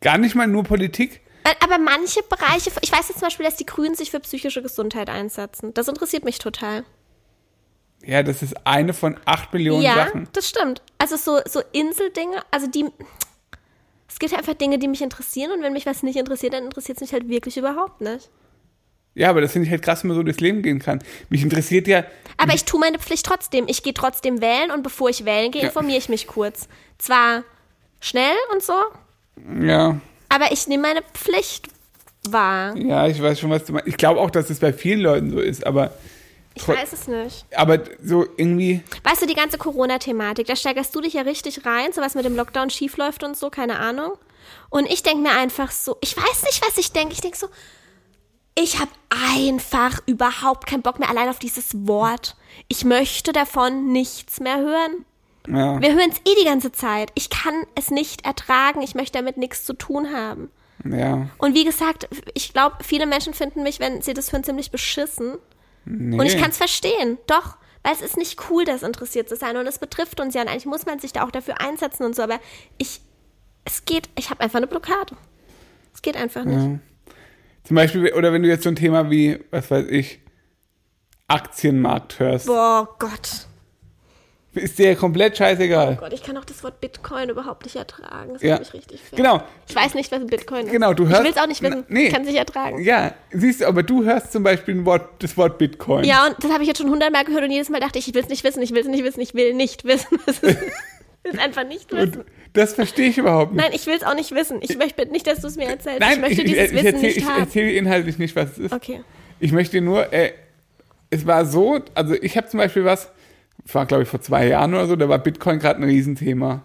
Gar 0.00 0.18
nicht 0.18 0.36
mal 0.36 0.46
nur 0.46 0.62
Politik. 0.62 1.22
äh, 1.42 1.54
aber 1.58 1.78
manche 1.78 2.22
Bereiche, 2.22 2.70
ich 2.80 2.92
weiß 2.92 3.08
jetzt 3.08 3.18
zum 3.18 3.26
Beispiel, 3.26 3.44
dass 3.44 3.56
die 3.56 3.66
Grünen 3.66 3.96
sich 3.96 4.12
für 4.12 4.20
psychische 4.20 4.62
Gesundheit 4.62 5.10
einsetzen. 5.10 5.74
Das 5.74 5.88
interessiert 5.88 6.22
mich 6.22 6.38
total. 6.38 6.84
Ja, 8.04 8.22
das 8.22 8.40
ist 8.40 8.66
eine 8.68 8.94
von 8.94 9.18
acht 9.24 9.52
Millionen 9.52 9.82
ja, 9.82 9.94
Sachen. 9.96 10.28
das 10.32 10.48
stimmt. 10.48 10.80
Also 10.98 11.16
so, 11.16 11.40
so 11.44 11.60
Inseldinge, 11.72 12.40
also 12.52 12.68
die, 12.68 12.86
es 14.14 14.20
gibt 14.20 14.32
einfach 14.32 14.54
Dinge, 14.54 14.78
die 14.78 14.86
mich 14.86 15.02
interessieren 15.02 15.50
und 15.50 15.60
wenn 15.62 15.72
mich 15.72 15.86
was 15.86 16.04
nicht 16.04 16.14
interessiert, 16.16 16.52
dann 16.54 16.62
interessiert 16.64 16.98
es 16.98 17.02
mich 17.02 17.12
halt 17.12 17.28
wirklich 17.28 17.56
überhaupt 17.56 18.00
nicht. 18.00 18.30
Ja, 19.16 19.28
aber 19.30 19.40
das 19.40 19.50
finde 19.52 19.66
ich 19.66 19.72
halt 19.72 19.82
krass, 19.82 20.04
wenn 20.04 20.08
man 20.08 20.16
so 20.16 20.22
durchs 20.22 20.38
Leben 20.38 20.62
gehen 20.62 20.78
kann. 20.78 21.00
Mich 21.30 21.42
interessiert 21.42 21.88
ja, 21.88 22.04
Aber 22.36 22.54
ich 22.54 22.64
tue 22.64 22.78
meine 22.78 23.00
Pflicht 23.00 23.26
trotzdem. 23.26 23.64
Ich 23.66 23.82
gehe 23.82 23.92
trotzdem 23.92 24.40
wählen 24.40 24.70
und 24.70 24.84
bevor 24.84 25.08
ich 25.10 25.24
wählen 25.24 25.50
gehe, 25.50 25.62
Ja. 25.62 25.68
informiere 25.68 25.98
ich 25.98 26.08
mich 26.08 26.28
kurz. 26.28 26.68
Zwar 26.98 27.42
schnell 28.00 28.36
und 28.52 28.62
so, 28.62 28.74
ja, 29.60 29.98
aber 30.28 30.52
ich 30.52 30.68
nehme 30.68 30.82
meine 30.82 31.02
Pflicht 31.12 31.66
wahr. 32.28 32.76
ja, 32.76 33.08
ich 33.08 33.20
weiß 33.20 33.40
schon, 33.40 33.50
was 33.50 33.64
du 33.64 33.72
meinst. 33.72 33.88
Ich 33.88 33.96
glaube 33.96 34.20
auch, 34.20 34.30
dass 34.30 34.48
es 34.48 34.60
bei 34.60 34.72
vielen 34.72 35.00
Leuten 35.00 35.30
so 35.32 35.40
ist, 35.40 35.66
aber, 35.66 35.92
Ich 36.56 36.66
weiß 36.68 36.92
es 36.92 37.08
nicht. 37.08 37.44
aber 37.56 37.80
so 38.02 38.24
irgendwie, 38.36 38.82
Weißt 39.02 39.22
du, 39.22 39.26
die 39.26 39.34
ganze 39.34 39.58
Corona-Thematik, 39.58 40.46
da 40.46 40.54
steigerst 40.54 40.94
du 40.94 41.00
dich 41.00 41.14
ja 41.14 41.22
richtig 41.22 41.66
rein, 41.66 41.92
so 41.92 42.00
was 42.00 42.14
mit 42.14 42.24
dem 42.24 42.36
Lockdown 42.36 42.70
schiefläuft 42.70 43.24
und 43.24 43.36
so, 43.36 43.50
keine 43.50 43.78
Ahnung. 43.80 44.12
Und 44.70 44.86
ich 44.90 45.02
denke 45.02 45.22
mir 45.22 45.36
einfach 45.36 45.70
so, 45.72 45.96
ich 46.00 46.16
weiß 46.16 46.42
nicht, 46.44 46.62
was 46.66 46.78
ich 46.78 46.92
denke. 46.92 47.12
Ich 47.14 47.20
denke 47.20 47.36
so, 47.36 47.48
ich 48.56 48.78
habe 48.78 48.90
einfach 49.10 50.00
überhaupt 50.06 50.66
keinen 50.66 50.82
Bock 50.82 50.98
mehr 51.00 51.10
allein 51.10 51.28
auf 51.28 51.38
dieses 51.40 51.70
Wort. 51.88 52.36
Ich 52.68 52.84
möchte 52.84 53.32
davon 53.32 53.90
nichts 53.90 54.38
mehr 54.38 54.58
hören. 54.58 55.04
ja, 55.48 55.80
Wir 55.80 55.92
hören 55.94 56.10
es 56.10 56.18
eh 56.18 56.36
die 56.40 56.44
ganze 56.44 56.70
Zeit. 56.70 57.10
Ich 57.14 57.30
kann 57.30 57.54
es 57.74 57.90
nicht 57.90 58.24
ertragen. 58.24 58.80
Ich 58.82 58.94
möchte 58.94 59.18
damit 59.18 59.38
nichts 59.38 59.64
zu 59.64 59.72
tun 59.72 60.12
haben. 60.14 60.50
ja. 60.84 61.26
Und 61.38 61.54
wie 61.54 61.64
gesagt, 61.64 62.08
ich 62.34 62.52
glaube, 62.52 62.76
viele 62.84 63.06
Menschen 63.06 63.34
finden 63.34 63.64
mich, 63.64 63.80
wenn 63.80 64.02
sie 64.02 64.14
das 64.14 64.32
hören, 64.32 64.44
ziemlich 64.44 64.70
beschissen. 64.70 65.36
Nee. 65.84 66.18
Und 66.18 66.26
ich 66.26 66.36
kann 66.38 66.50
es 66.50 66.56
verstehen. 66.56 67.18
Doch. 67.26 67.56
weil 67.82 67.92
es 67.92 68.00
ist 68.00 68.16
nicht 68.16 68.50
cool, 68.50 68.64
das 68.64 68.82
interessiert 68.82 69.28
zu 69.28 69.36
sein 69.36 69.56
und 69.56 69.66
es 69.66 69.78
betrifft 69.78 70.18
uns 70.20 70.34
ja 70.34 70.40
und 70.42 70.48
eigentlich 70.48 70.66
muss 70.66 70.86
man 70.86 70.98
sich 70.98 71.12
da 71.12 71.22
auch 71.24 71.30
dafür 71.30 71.60
einsetzen 71.60 72.04
und 72.04 72.16
so, 72.16 72.22
aber 72.22 72.40
ich, 72.78 73.00
es 73.66 73.84
geht, 73.84 74.08
ich 74.18 74.30
habe 74.30 74.40
einfach 74.40 74.56
eine 74.56 74.66
Blockade. 74.66 75.14
Es 75.92 76.00
geht 76.02 76.16
einfach 76.16 76.44
nicht. 76.44 76.56
Ja. 76.56 76.78
Zum 77.64 77.76
Beispiel, 77.76 78.12
oder 78.14 78.32
wenn 78.32 78.42
du 78.42 78.48
jetzt 78.48 78.64
so 78.64 78.70
ein 78.70 78.76
Thema 78.76 79.10
wie, 79.10 79.38
was 79.50 79.70
weiß 79.70 79.86
ich, 79.88 80.20
Aktienmarkt 81.28 82.18
hörst, 82.18 82.46
Boah, 82.46 82.88
Gott. 82.98 83.46
Ist 84.56 84.78
dir 84.78 84.94
komplett 84.96 85.36
scheißegal. 85.36 85.96
Oh 85.98 86.00
Gott, 86.00 86.12
ich 86.12 86.22
kann 86.22 86.36
auch 86.36 86.44
das 86.44 86.62
Wort 86.64 86.80
Bitcoin 86.80 87.28
überhaupt 87.28 87.64
nicht 87.64 87.76
ertragen. 87.76 88.34
Das 88.34 88.42
Ja. 88.42 88.58
mich 88.58 88.72
richtig 88.74 89.00
fertig. 89.00 89.16
Genau. 89.16 89.42
Ich 89.68 89.74
weiß 89.74 89.94
nicht, 89.94 90.10
was 90.12 90.26
Bitcoin 90.26 90.66
ist. 90.66 90.72
Genau, 90.72 90.94
du 90.94 91.06
hörst- 91.08 91.20
Ich 91.20 91.24
will 91.24 91.32
es 91.32 91.38
auch 91.38 91.46
nicht 91.46 91.62
wissen. 91.62 91.84
Nee. 91.88 92.06
Ich 92.06 92.12
kann 92.12 92.22
es 92.22 92.28
nicht 92.28 92.38
ertragen. 92.38 92.82
Ja, 92.82 93.12
siehst 93.32 93.60
du, 93.60 93.66
aber 93.66 93.82
du 93.82 94.04
hörst 94.04 94.32
zum 94.32 94.42
Beispiel 94.42 94.74
ein 94.76 94.84
Wort, 94.84 95.22
das 95.22 95.36
Wort 95.36 95.58
Bitcoin. 95.58 96.04
Ja, 96.04 96.26
und 96.26 96.36
das 96.42 96.50
habe 96.52 96.62
ich 96.62 96.68
jetzt 96.68 96.78
schon 96.78 96.90
hundertmal 96.90 97.24
gehört 97.24 97.44
und 97.44 97.50
jedes 97.50 97.68
Mal 97.68 97.80
dachte 97.80 97.98
ich, 97.98 98.08
ich 98.08 98.14
will 98.14 98.22
es 98.22 98.28
nicht 98.28 98.44
wissen, 98.44 98.62
ich 98.62 98.72
will 98.72 98.80
es 98.82 98.86
nicht 98.88 99.04
wissen, 99.04 99.20
ich 99.20 99.34
will 99.34 99.54
nicht 99.54 99.84
wissen. 99.84 100.18
es 100.26 100.38
ist. 100.40 100.58
Ich 101.26 101.32
will 101.32 101.32
es 101.32 101.38
einfach 101.38 101.64
nicht 101.66 101.90
wissen. 101.92 102.20
Und 102.20 102.26
das 102.52 102.74
verstehe 102.74 103.08
ich 103.08 103.18
überhaupt 103.18 103.52
nicht. 103.54 103.62
Nein, 103.62 103.72
ich 103.74 103.86
will 103.86 103.94
es 103.94 104.02
auch 104.04 104.14
nicht 104.14 104.32
wissen. 104.32 104.58
Ich 104.60 104.76
möchte 104.76 105.06
nicht, 105.06 105.26
dass 105.26 105.40
du 105.40 105.46
es 105.46 105.56
mir 105.56 105.68
erzählst. 105.68 106.00
Nein, 106.00 106.12
ich 106.14 106.20
möchte 106.20 106.42
ich, 106.42 106.50
dieses 106.50 106.64
ich, 106.66 106.72
Wissen 106.72 106.86
erzähle 106.86 107.02
nicht 107.06 107.16
ich 107.16 107.24
haben. 107.28 107.40
erzähl 107.40 107.70
inhaltlich 107.76 108.18
nicht, 108.18 108.36
was 108.36 108.52
es 108.52 108.58
ist. 108.58 108.72
Okay. 108.72 109.00
Ich 109.40 109.52
möchte 109.52 109.80
nur, 109.80 110.12
äh, 110.12 110.32
es 111.10 111.26
war 111.26 111.46
so, 111.46 111.80
also 111.94 112.14
ich 112.14 112.36
habe 112.36 112.46
zum 112.48 112.58
Beispiel 112.58 112.84
was, 112.84 113.08
war 113.72 113.86
glaube 113.86 114.02
ich 114.02 114.08
vor 114.08 114.20
zwei 114.20 114.48
Jahren 114.48 114.74
oder 114.74 114.86
so, 114.86 114.96
da 114.96 115.08
war 115.08 115.18
Bitcoin 115.18 115.58
gerade 115.58 115.80
ein 115.80 115.88
Riesenthema. 115.88 116.64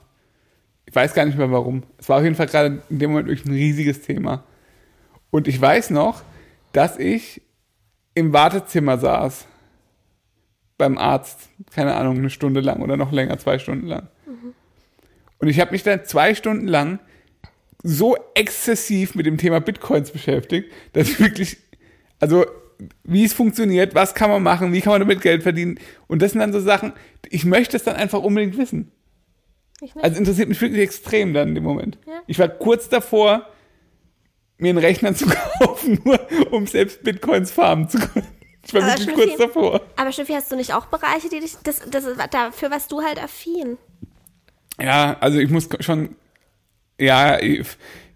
Ich 0.86 0.96
weiß 0.96 1.14
gar 1.14 1.26
nicht 1.26 1.38
mehr 1.38 1.52
warum. 1.52 1.84
Es 1.98 2.10
war 2.10 2.18
auf 2.18 2.24
jeden 2.24 2.36
Fall 2.36 2.48
gerade 2.48 2.82
in 2.90 3.00
dem 3.00 3.12
Moment 3.12 3.28
wirklich 3.28 3.46
ein 3.46 3.54
riesiges 3.54 4.02
Thema. 4.02 4.44
Und 5.30 5.48
ich 5.48 5.62
weiß 5.62 5.92
noch, 5.92 6.24
dass 6.74 6.98
ich 6.98 7.42
im 8.16 8.34
Wartezimmer 8.34 8.98
saß. 8.98 9.46
Beim 10.78 10.98
Arzt. 10.98 11.50
Keine 11.72 11.96
Ahnung, 11.96 12.18
eine 12.18 12.30
Stunde 12.30 12.62
lang 12.62 12.82
oder 12.82 12.98
noch 12.98 13.12
länger, 13.12 13.38
zwei 13.38 13.60
Stunden 13.60 13.86
lang. 13.86 14.08
Und 15.40 15.48
ich 15.48 15.60
habe 15.60 15.72
mich 15.72 15.84
dann 15.84 16.06
zwei 16.06 16.36
Stunden 16.36 16.68
lang 16.68 17.00
so 17.82 18.18
exzessiv 18.34 19.16
mit 19.16 19.26
dem 19.26 19.38
Thema 19.38 19.62
Bitcoins 19.62 20.12
beschäftigt, 20.12 20.72
dass 20.94 21.10
ich 21.10 21.20
wirklich, 21.20 21.58
also 22.20 22.46
wie 23.04 23.26
es 23.26 23.34
funktioniert, 23.34 23.94
was 23.96 24.14
kann 24.16 24.30
man 24.30 24.42
machen, 24.44 24.72
wie 24.74 24.82
kann 24.82 24.92
man 24.94 25.02
damit 25.02 25.22
Geld 25.22 25.44
verdienen. 25.44 25.80
Und 26.08 26.22
das 26.22 26.32
sind 26.32 26.40
dann 26.40 26.54
so 26.54 26.60
Sachen, 26.60 26.94
ich 27.30 27.46
möchte 27.46 27.76
es 27.78 27.84
dann 27.84 27.96
einfach 27.96 28.22
unbedingt 28.22 28.58
wissen. 28.58 28.92
Ich. 29.82 29.96
Also 29.96 30.18
interessiert 30.18 30.50
mich 30.50 30.60
wirklich 30.62 30.82
extrem 30.82 31.34
dann 31.34 31.50
in 31.50 31.56
dem 31.56 31.64
Moment. 31.64 31.98
Ja. 32.08 32.22
Ich 32.28 32.38
war 32.40 32.48
kurz 32.50 32.90
davor, 32.90 33.48
mir 34.58 34.70
einen 34.70 34.78
Rechner 34.78 35.14
zu 35.16 35.26
kaufen, 35.28 36.00
nur 36.04 36.20
um 36.52 36.68
selbst 36.68 37.04
Bitcoins 37.04 37.52
farmen 37.52 37.88
zu 37.90 37.98
können. 38.00 38.28
Ich 38.66 38.74
war 38.74 38.84
Aber 38.84 38.92
wirklich 38.92 39.10
Schnüffi- 39.10 39.28
kurz 39.28 39.38
davor. 39.38 39.82
Aber 39.96 40.12
Steffi, 40.12 40.34
hast 40.34 40.52
du 40.52 40.56
nicht 40.56 40.74
auch 40.74 40.86
Bereiche, 40.88 41.30
die 41.30 41.40
dich, 41.40 41.56
das, 41.64 41.82
das 41.90 42.06
dafür 42.30 42.70
warst 42.72 42.92
du 42.92 43.02
halt 43.02 43.22
affin. 43.24 43.78
Ja, 44.82 45.18
also 45.20 45.40
ich 45.40 45.50
muss 45.50 45.68
schon, 45.80 46.16
ja, 47.00 47.38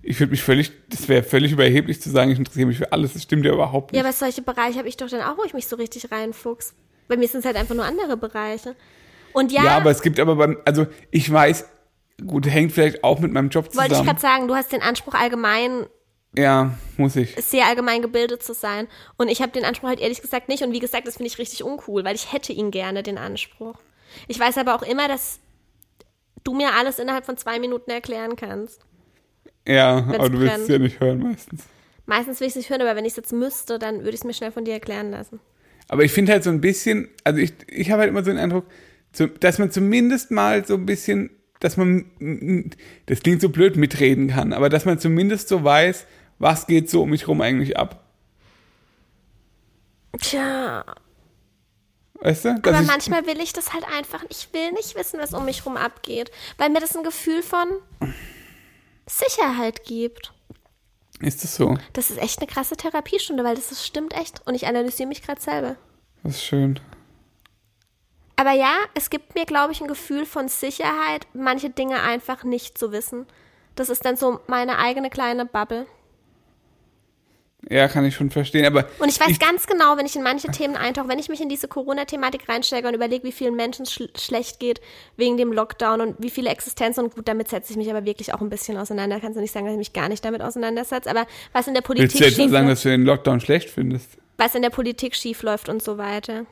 ich, 0.03 0.19
würde 0.19 0.31
mich 0.31 0.43
völlig, 0.43 0.71
das 0.89 1.07
wäre 1.07 1.23
völlig 1.23 1.51
überheblich 1.53 2.01
zu 2.01 2.09
sagen, 2.09 2.29
ich 2.31 2.37
interessiere 2.37 2.67
mich 2.67 2.77
für 2.77 2.91
alles. 2.91 3.13
Das 3.13 3.23
stimmt 3.23 3.45
ja 3.45 3.53
überhaupt 3.53 3.91
nicht. 3.91 3.99
Ja, 4.01 4.05
aber 4.05 4.13
solche 4.13 4.41
Bereiche 4.41 4.77
habe 4.77 4.87
ich 4.89 4.97
doch 4.97 5.09
dann 5.09 5.21
auch, 5.21 5.37
wo 5.37 5.43
ich 5.45 5.53
mich 5.53 5.67
so 5.67 5.75
richtig 5.77 6.11
reinfuchs. 6.11 6.73
Bei 7.07 7.17
mir 7.17 7.27
sind 7.27 7.39
es 7.39 7.45
halt 7.45 7.55
einfach 7.55 7.75
nur 7.75 7.85
andere 7.85 8.17
Bereiche. 8.17 8.75
Und 9.33 9.51
ja, 9.51 9.63
Ja, 9.63 9.77
aber 9.77 9.91
es 9.91 10.01
gibt 10.01 10.19
aber 10.19 10.35
beim, 10.35 10.57
also 10.65 10.85
ich 11.09 11.31
weiß, 11.31 11.65
gut, 12.27 12.45
hängt 12.45 12.71
vielleicht 12.73 13.03
auch 13.03 13.19
mit 13.19 13.31
meinem 13.31 13.49
Job 13.49 13.65
wollte 13.65 13.79
ich 13.79 13.87
zusammen. 13.89 14.07
gerade 14.07 14.19
sagen, 14.21 14.47
du 14.47 14.55
hast 14.55 14.71
den 14.71 14.81
Anspruch 14.81 15.13
allgemein 15.13 15.87
Ja, 16.35 16.77
muss 16.97 17.15
ich. 17.15 17.35
sehr 17.37 17.65
allgemein 17.67 18.01
gebildet 18.01 18.43
zu 18.43 18.53
sein. 18.53 18.87
Und 19.17 19.29
ich 19.29 19.41
habe 19.41 19.51
den 19.51 19.65
Anspruch 19.65 19.89
halt 19.89 19.99
ehrlich 19.99 20.21
gesagt 20.21 20.49
nicht. 20.49 20.63
Und 20.63 20.71
wie 20.73 20.79
gesagt, 20.79 21.07
das 21.07 21.15
finde 21.17 21.27
ich 21.27 21.37
richtig 21.39 21.63
uncool, 21.63 22.03
weil 22.03 22.15
ich 22.15 22.31
hätte 22.33 22.53
ihn 22.53 22.71
gerne, 22.71 23.03
den 23.03 23.17
Anspruch. 23.17 23.75
Ich 24.27 24.39
weiß 24.39 24.57
aber 24.59 24.75
auch 24.75 24.83
immer, 24.83 25.07
dass 25.07 25.39
du 26.43 26.53
mir 26.53 26.73
alles 26.73 26.99
innerhalb 26.99 27.25
von 27.25 27.37
zwei 27.37 27.57
Minuten 27.59 27.89
erklären 27.89 28.35
kannst. 28.35 28.81
Ja, 29.67 30.05
Wenn's 30.07 30.19
aber 30.19 30.29
du 30.29 30.39
willst 30.39 30.57
es 30.57 30.67
ja 30.67 30.77
nicht 30.77 30.99
hören 30.99 31.19
meistens. 31.19 31.63
Meistens 32.05 32.39
will 32.39 32.47
ich 32.47 32.51
es 32.51 32.57
nicht 32.57 32.69
hören, 32.69 32.81
aber 32.81 32.95
wenn 32.95 33.05
ich 33.05 33.13
es 33.13 33.17
jetzt 33.17 33.31
müsste, 33.31 33.79
dann 33.79 33.99
würde 33.99 34.09
ich 34.09 34.15
es 34.15 34.23
mir 34.23 34.33
schnell 34.33 34.51
von 34.51 34.65
dir 34.65 34.73
erklären 34.73 35.11
lassen. 35.11 35.39
Aber 35.87 36.03
ich 36.03 36.11
finde 36.11 36.33
halt 36.33 36.43
so 36.43 36.49
ein 36.49 36.61
bisschen, 36.61 37.07
also 37.23 37.39
ich, 37.39 37.53
ich 37.69 37.91
habe 37.91 38.01
halt 38.01 38.09
immer 38.09 38.23
so 38.23 38.31
den 38.31 38.39
Eindruck, 38.39 38.65
dass 39.39 39.59
man 39.59 39.71
zumindest 39.71 40.31
mal 40.31 40.65
so 40.65 40.75
ein 40.75 40.85
bisschen, 40.85 41.29
dass 41.59 41.77
man, 41.77 42.05
das 43.05 43.21
klingt 43.21 43.41
so 43.41 43.49
blöd, 43.49 43.77
mitreden 43.77 44.29
kann, 44.29 44.53
aber 44.53 44.69
dass 44.69 44.85
man 44.85 44.99
zumindest 44.99 45.47
so 45.47 45.63
weiß, 45.63 46.05
was 46.39 46.67
geht 46.67 46.89
so 46.89 47.03
um 47.03 47.11
mich 47.11 47.27
rum 47.27 47.41
eigentlich 47.41 47.77
ab. 47.77 48.03
Tja, 50.19 50.83
Weißt 52.23 52.45
du? 52.45 52.49
Aber 52.51 52.81
manchmal 52.83 53.27
will 53.27 53.41
ich 53.41 53.51
das 53.51 53.73
halt 53.73 53.83
einfach. 53.97 54.23
Ich 54.29 54.47
will 54.53 54.71
nicht 54.71 54.95
wissen, 54.95 55.19
was 55.19 55.33
um 55.33 55.43
mich 55.43 55.65
rum 55.65 55.75
abgeht, 55.75 56.31
weil 56.57 56.69
mir 56.69 56.79
das 56.79 56.95
ein 56.95 57.03
Gefühl 57.03 57.43
von 57.43 57.67
Sicherheit 59.07 59.83
gibt. 59.83 60.33
ist 61.19 61.43
das 61.43 61.55
so? 61.55 61.77
Das 61.93 62.09
ist 62.09 62.17
echt 62.17 62.39
eine 62.39 62.47
krasse 62.47 62.75
Therapiestunde, 62.75 63.43
weil 63.43 63.55
das, 63.55 63.69
das 63.69 63.85
stimmt 63.85 64.13
echt. 64.13 64.45
Und 64.45 64.55
ich 64.55 64.67
analysiere 64.67 65.07
mich 65.07 65.21
gerade 65.21 65.41
selber. 65.41 65.75
Das 66.23 66.35
ist 66.35 66.43
schön. 66.43 66.79
Aber 68.35 68.51
ja, 68.51 68.75
es 68.93 69.09
gibt 69.09 69.35
mir, 69.35 69.45
glaube 69.45 69.73
ich, 69.73 69.81
ein 69.81 69.87
Gefühl 69.87 70.25
von 70.25 70.47
Sicherheit, 70.47 71.27
manche 71.33 71.69
Dinge 71.69 72.01
einfach 72.01 72.43
nicht 72.43 72.77
zu 72.77 72.91
wissen. 72.91 73.27
Das 73.75 73.89
ist 73.89 74.05
dann 74.05 74.17
so 74.17 74.39
meine 74.47 74.77
eigene 74.79 75.09
kleine 75.09 75.45
Bubble. 75.45 75.85
Ja, 77.69 77.87
kann 77.87 78.05
ich 78.05 78.15
schon 78.15 78.29
verstehen, 78.29 78.65
aber 78.65 78.85
Und 78.99 79.09
ich 79.09 79.19
weiß 79.19 79.39
ganz 79.39 79.65
genau, 79.67 79.97
wenn 79.97 80.05
ich 80.05 80.15
in 80.15 80.23
manche 80.23 80.49
Themen 80.49 80.75
eintauche, 80.75 81.07
wenn 81.07 81.19
ich 81.19 81.29
mich 81.29 81.41
in 81.41 81.49
diese 81.49 81.67
Corona-Thematik 81.67 82.49
reinsteige 82.49 82.87
und 82.87 82.93
überlege, 82.93 83.23
wie 83.23 83.31
vielen 83.31 83.55
Menschen 83.55 83.85
schl 83.85 84.09
schlecht 84.17 84.59
geht 84.59 84.81
wegen 85.15 85.37
dem 85.37 85.53
Lockdown 85.53 86.01
und 86.01 86.15
wie 86.19 86.29
viele 86.29 86.49
Existenzen 86.49 87.05
und 87.05 87.15
gut, 87.15 87.27
damit 87.27 87.49
setze 87.49 87.71
ich 87.71 87.77
mich 87.77 87.89
aber 87.89 88.05
wirklich 88.05 88.33
auch 88.33 88.41
ein 88.41 88.49
bisschen 88.49 88.77
auseinander. 88.77 89.19
Kannst 89.19 89.37
du 89.37 89.41
nicht 89.41 89.53
sagen, 89.53 89.65
dass 89.65 89.73
ich 89.73 89.79
mich 89.79 89.93
gar 89.93 90.09
nicht 90.09 90.25
damit 90.25 90.41
auseinandersetze, 90.41 91.09
aber 91.09 91.25
was 91.53 91.67
in 91.67 91.73
der 91.73 91.83
willst 91.83 91.87
Politik 91.87 92.17
du 92.17 92.23
jetzt 92.25 92.35
schief 92.35 92.51
sagen, 92.51 92.67
läuft, 92.67 92.77
dass 92.77 92.83
du 92.83 92.89
den 92.89 93.03
Lockdown 93.03 93.39
schlecht 93.39 93.69
findest? 93.69 94.17
was 94.37 94.55
in 94.55 94.61
der 94.61 94.69
Politik 94.69 95.15
schief 95.15 95.43
läuft 95.43 95.69
und 95.69 95.81
so 95.81 95.97
weiter, 95.97 96.45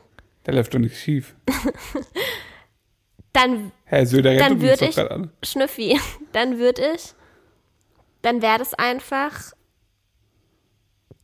Da 0.44 0.52
läuft 0.52 0.74
doch 0.74 0.78
nichts 0.78 0.98
schief. 0.98 1.34
dann 3.32 3.72
Herr 3.84 4.06
Söder 4.06 4.36
Dann 4.36 4.60
würde 4.60 4.86
ich. 4.86 4.96
Schnüffi, 5.42 5.98
dann 6.32 6.58
würde 6.58 6.82
ich, 6.94 7.14
dann 8.22 8.42
wäre 8.42 8.58
das 8.58 8.74
einfach, 8.74 9.52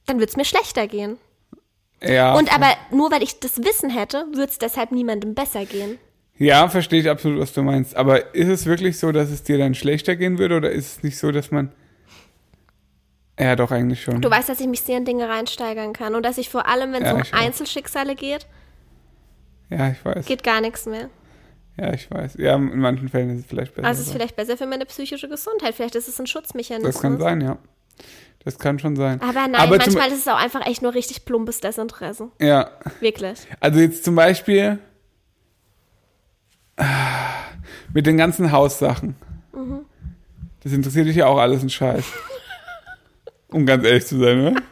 dann 0.08 0.18
würde 0.18 0.30
es 0.30 0.36
mir 0.36 0.44
schlechter 0.44 0.86
gehen. 0.88 1.16
Ja, 2.02 2.34
Und 2.36 2.52
aber 2.54 2.68
nur 2.90 3.10
weil 3.10 3.22
ich 3.22 3.40
das 3.40 3.58
Wissen 3.64 3.90
hätte, 3.90 4.26
würde 4.32 4.50
es 4.50 4.58
deshalb 4.58 4.92
niemandem 4.92 5.34
besser 5.34 5.64
gehen. 5.64 5.98
ja, 6.36 6.68
verstehe 6.68 7.00
ich 7.00 7.10
absolut, 7.10 7.40
was 7.40 7.52
du 7.52 7.62
meinst. 7.62 7.96
Aber 7.96 8.34
ist 8.34 8.48
es 8.48 8.66
wirklich 8.66 8.98
so, 8.98 9.10
dass 9.12 9.30
es 9.30 9.42
dir 9.42 9.58
dann 9.58 9.74
schlechter 9.74 10.14
gehen 10.16 10.38
würde 10.38 10.56
oder 10.56 10.70
ist 10.70 10.98
es 10.98 11.02
nicht 11.02 11.18
so, 11.18 11.32
dass 11.32 11.50
man 11.50 11.72
ja, 13.40 13.54
doch 13.54 13.70
eigentlich 13.70 14.02
schon. 14.02 14.20
Du 14.20 14.28
weißt, 14.30 14.48
dass 14.48 14.58
ich 14.60 14.66
mich 14.66 14.80
sehr 14.82 14.96
in 14.98 15.04
Dinge 15.04 15.28
reinsteigern 15.28 15.92
kann 15.92 16.16
und 16.16 16.24
dass 16.24 16.38
ich 16.38 16.48
vor 16.50 16.66
allem, 16.66 16.92
wenn 16.92 17.02
es 17.04 17.08
Ja, 17.08 17.14
um. 17.14 17.22
Einzelschicksale 17.32 18.16
geht, 18.16 18.46
Ja, 19.70 19.90
ich 19.90 20.04
weiß. 20.04 20.26
geht 20.26 20.42
gar 20.42 20.60
nichts 20.60 20.86
mehr. 20.86 21.08
Ja, 21.76 21.92
ich 21.92 22.10
weiß. 22.10 22.34
Ja, 22.38 22.56
in 22.56 22.80
manchen 22.80 23.08
Fällen 23.08 23.30
ist 23.30 23.40
es 23.42 23.46
vielleicht 23.46 23.74
besser. 23.74 23.86
Also 23.86 24.00
es 24.00 24.08
ist 24.08 24.12
vielleicht 24.12 24.34
besser 24.34 24.56
für 24.56 24.66
meine 24.66 24.84
psychische 24.86 25.28
Gesundheit. 25.28 25.74
Vielleicht 25.76 25.94
ist 25.94 26.08
es 26.08 26.18
ein 26.18 26.26
Schutzmechanismus. 26.26 26.94
das 26.94 27.02
kann 27.02 27.20
sein, 27.20 27.40
ja. 27.40 27.58
Das 28.44 28.58
kann 28.58 28.78
schon 28.78 28.96
sein. 28.96 29.20
Aber 29.20 29.46
nein, 29.48 29.56
Aber 29.56 29.76
manchmal 29.76 30.08
ist 30.08 30.20
es 30.20 30.28
auch 30.28 30.36
einfach 30.36 30.66
echt 30.66 30.80
nur 30.80 30.94
richtig 30.94 31.24
plumpes 31.24 31.60
Desinteresse. 31.60 32.30
Ja, 32.40 32.70
Wirklich. 33.00 33.40
also 33.60 33.80
jetzt 33.80 34.04
zum 34.04 34.14
Beispiel 34.14 34.78
ah, 36.76 36.86
mit 37.92 38.06
den 38.06 38.16
ganzen 38.16 38.52
Haussachen. 38.52 39.16
Mhm. 39.52 39.84
Das 40.62 40.72
interessiert 40.72 41.06
dich 41.06 41.16
ja 41.16 41.26
auch 41.26 41.38
alles 41.38 41.62
ein 41.62 41.70
Scheiß. 41.70 42.04
Um 43.50 43.64
ganz 43.64 43.82
ehrlich 43.82 44.06
zu 44.06 44.18
sein, 44.18 44.42
ne? 44.42 44.62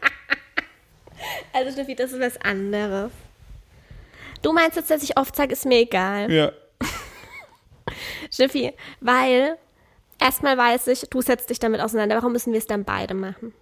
Also 1.54 1.72
Steffi, 1.72 1.94
das 1.94 2.12
ist 2.12 2.20
was 2.20 2.38
anderes. 2.42 3.10
Du 4.42 4.52
meinst 4.52 4.76
jetzt, 4.76 4.90
dass 4.90 5.02
ich 5.02 5.16
oft 5.16 5.34
sage, 5.34 5.54
ist 5.54 5.64
mir 5.64 5.78
egal. 5.78 6.30
Ja. 6.30 6.52
Steffi, 8.30 8.74
weil 9.00 9.56
erstmal 10.18 10.56
weiß 10.56 10.88
ich, 10.88 11.02
du 11.10 11.20
setzt 11.20 11.50
dich 11.50 11.58
damit 11.58 11.80
auseinander. 11.80 12.16
Warum 12.16 12.32
müssen 12.32 12.52
wir 12.52 12.58
es 12.58 12.66
dann 12.66 12.84
beide 12.84 13.14
machen? 13.14 13.52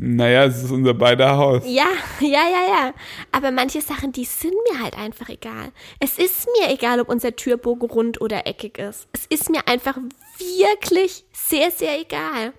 Naja, 0.00 0.44
es 0.44 0.62
ist 0.62 0.70
unser 0.70 0.94
beider 0.94 1.36
Haus. 1.36 1.64
Ja, 1.66 1.88
ja, 2.20 2.28
ja, 2.28 2.66
ja. 2.68 2.94
Aber 3.32 3.50
manche 3.50 3.80
Sachen, 3.80 4.12
die 4.12 4.24
sind 4.24 4.54
mir 4.70 4.80
halt 4.80 4.96
einfach 4.96 5.28
egal. 5.28 5.72
Es 5.98 6.18
ist 6.18 6.46
mir 6.58 6.72
egal, 6.72 7.00
ob 7.00 7.08
unser 7.08 7.34
Türbogen 7.34 7.90
rund 7.90 8.20
oder 8.20 8.46
eckig 8.46 8.78
ist. 8.78 9.08
Es 9.12 9.26
ist 9.26 9.50
mir 9.50 9.66
einfach 9.66 9.98
wirklich 10.38 11.24
sehr, 11.32 11.72
sehr 11.72 12.00
egal. 12.00 12.52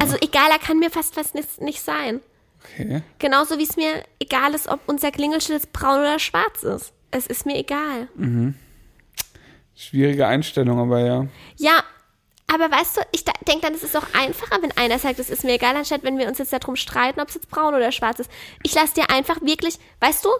Also 0.00 0.16
egaler 0.16 0.58
kann 0.58 0.78
mir 0.78 0.90
fast 0.90 1.16
was 1.18 1.34
nicht, 1.34 1.60
nicht 1.60 1.82
sein. 1.82 2.20
Okay. 2.64 3.02
Genauso 3.18 3.58
wie 3.58 3.64
es 3.64 3.76
mir 3.76 4.02
egal 4.18 4.54
ist, 4.54 4.68
ob 4.68 4.80
unser 4.86 5.10
Klingelschild 5.10 5.72
braun 5.72 6.00
oder 6.00 6.18
schwarz 6.18 6.62
ist. 6.62 6.94
Es 7.10 7.26
ist 7.26 7.44
mir 7.44 7.56
egal. 7.56 8.08
Schwierige 9.74 10.26
Einstellung, 10.26 10.78
aber 10.78 11.00
ja. 11.00 11.26
Ja, 11.56 11.82
aber 12.52 12.70
weißt 12.70 12.96
du, 12.96 13.00
ich 13.12 13.24
denke 13.24 13.62
dann, 13.62 13.74
es 13.74 13.82
ist 13.82 13.96
auch 13.96 14.06
einfacher, 14.12 14.60
wenn 14.60 14.72
einer 14.72 14.98
sagt, 14.98 15.18
es 15.18 15.30
ist 15.30 15.44
mir 15.44 15.52
egal, 15.52 15.76
anstatt 15.76 16.02
wenn 16.02 16.18
wir 16.18 16.26
uns 16.26 16.38
jetzt 16.38 16.52
darum 16.52 16.76
streiten, 16.76 17.20
ob 17.20 17.28
es 17.28 17.34
jetzt 17.34 17.50
braun 17.50 17.74
oder 17.74 17.92
schwarz 17.92 18.18
ist. 18.18 18.30
Ich 18.62 18.74
lasse 18.74 18.94
dir 18.94 19.10
einfach 19.10 19.40
wirklich, 19.42 19.78
weißt 20.00 20.24
du, 20.24 20.30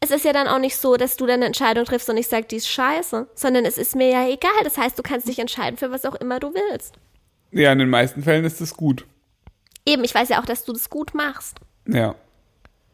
es 0.00 0.10
ist 0.10 0.24
ja 0.24 0.32
dann 0.32 0.48
auch 0.48 0.58
nicht 0.58 0.76
so, 0.76 0.96
dass 0.96 1.16
du 1.16 1.26
dann 1.26 1.36
eine 1.36 1.46
Entscheidung 1.46 1.84
triffst 1.84 2.08
und 2.10 2.16
ich 2.16 2.26
sag, 2.26 2.48
die 2.48 2.56
ist 2.56 2.68
scheiße, 2.68 3.28
sondern 3.34 3.64
es 3.64 3.78
ist 3.78 3.94
mir 3.94 4.08
ja 4.08 4.26
egal. 4.26 4.64
Das 4.64 4.78
heißt, 4.78 4.98
du 4.98 5.02
kannst 5.02 5.28
dich 5.28 5.38
entscheiden 5.38 5.76
für 5.76 5.90
was 5.90 6.04
auch 6.04 6.14
immer 6.16 6.40
du 6.40 6.54
willst. 6.54 6.94
Ja, 7.52 7.72
in 7.72 7.78
den 7.78 7.90
meisten 7.90 8.22
Fällen 8.22 8.44
ist 8.44 8.60
das 8.60 8.74
gut. 8.74 9.06
Eben, 9.84 10.02
ich 10.04 10.14
weiß 10.14 10.30
ja 10.30 10.40
auch, 10.40 10.46
dass 10.46 10.64
du 10.64 10.72
das 10.72 10.88
gut 10.88 11.14
machst. 11.14 11.58
Ja, 11.86 12.14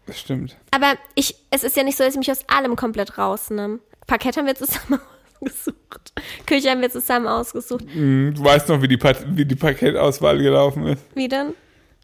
das 0.07 0.19
stimmt. 0.19 0.57
Aber 0.71 0.95
ich, 1.15 1.37
es 1.51 1.65
ist 1.65 1.77
ja 1.77 1.83
nicht 1.83 1.97
so, 1.97 2.05
dass 2.05 2.15
ich 2.15 2.19
mich 2.19 2.31
aus 2.31 2.49
allem 2.49 2.77
komplett 2.77 3.19
rausnehme. 3.19 3.81
Parkett 4.07 4.37
haben 4.37 4.47
wir 4.47 4.55
zusammen 4.55 5.01
ausgesucht. 5.41 6.13
Küche 6.47 6.71
haben 6.71 6.81
wir 6.81 6.91
zusammen 6.91 7.27
ausgesucht. 7.27 7.85
Mhm, 7.95 8.35
Du 8.35 8.45
weißt 8.45 8.69
noch, 8.69 8.81
wie 8.83 8.89
die, 8.89 8.99
wie 9.01 9.45
die 9.45 9.55
Paketauswahl 9.57 10.39
gelaufen 10.39 10.87
ist. 10.87 11.05
Wie 11.15 11.29
denn? 11.29 11.55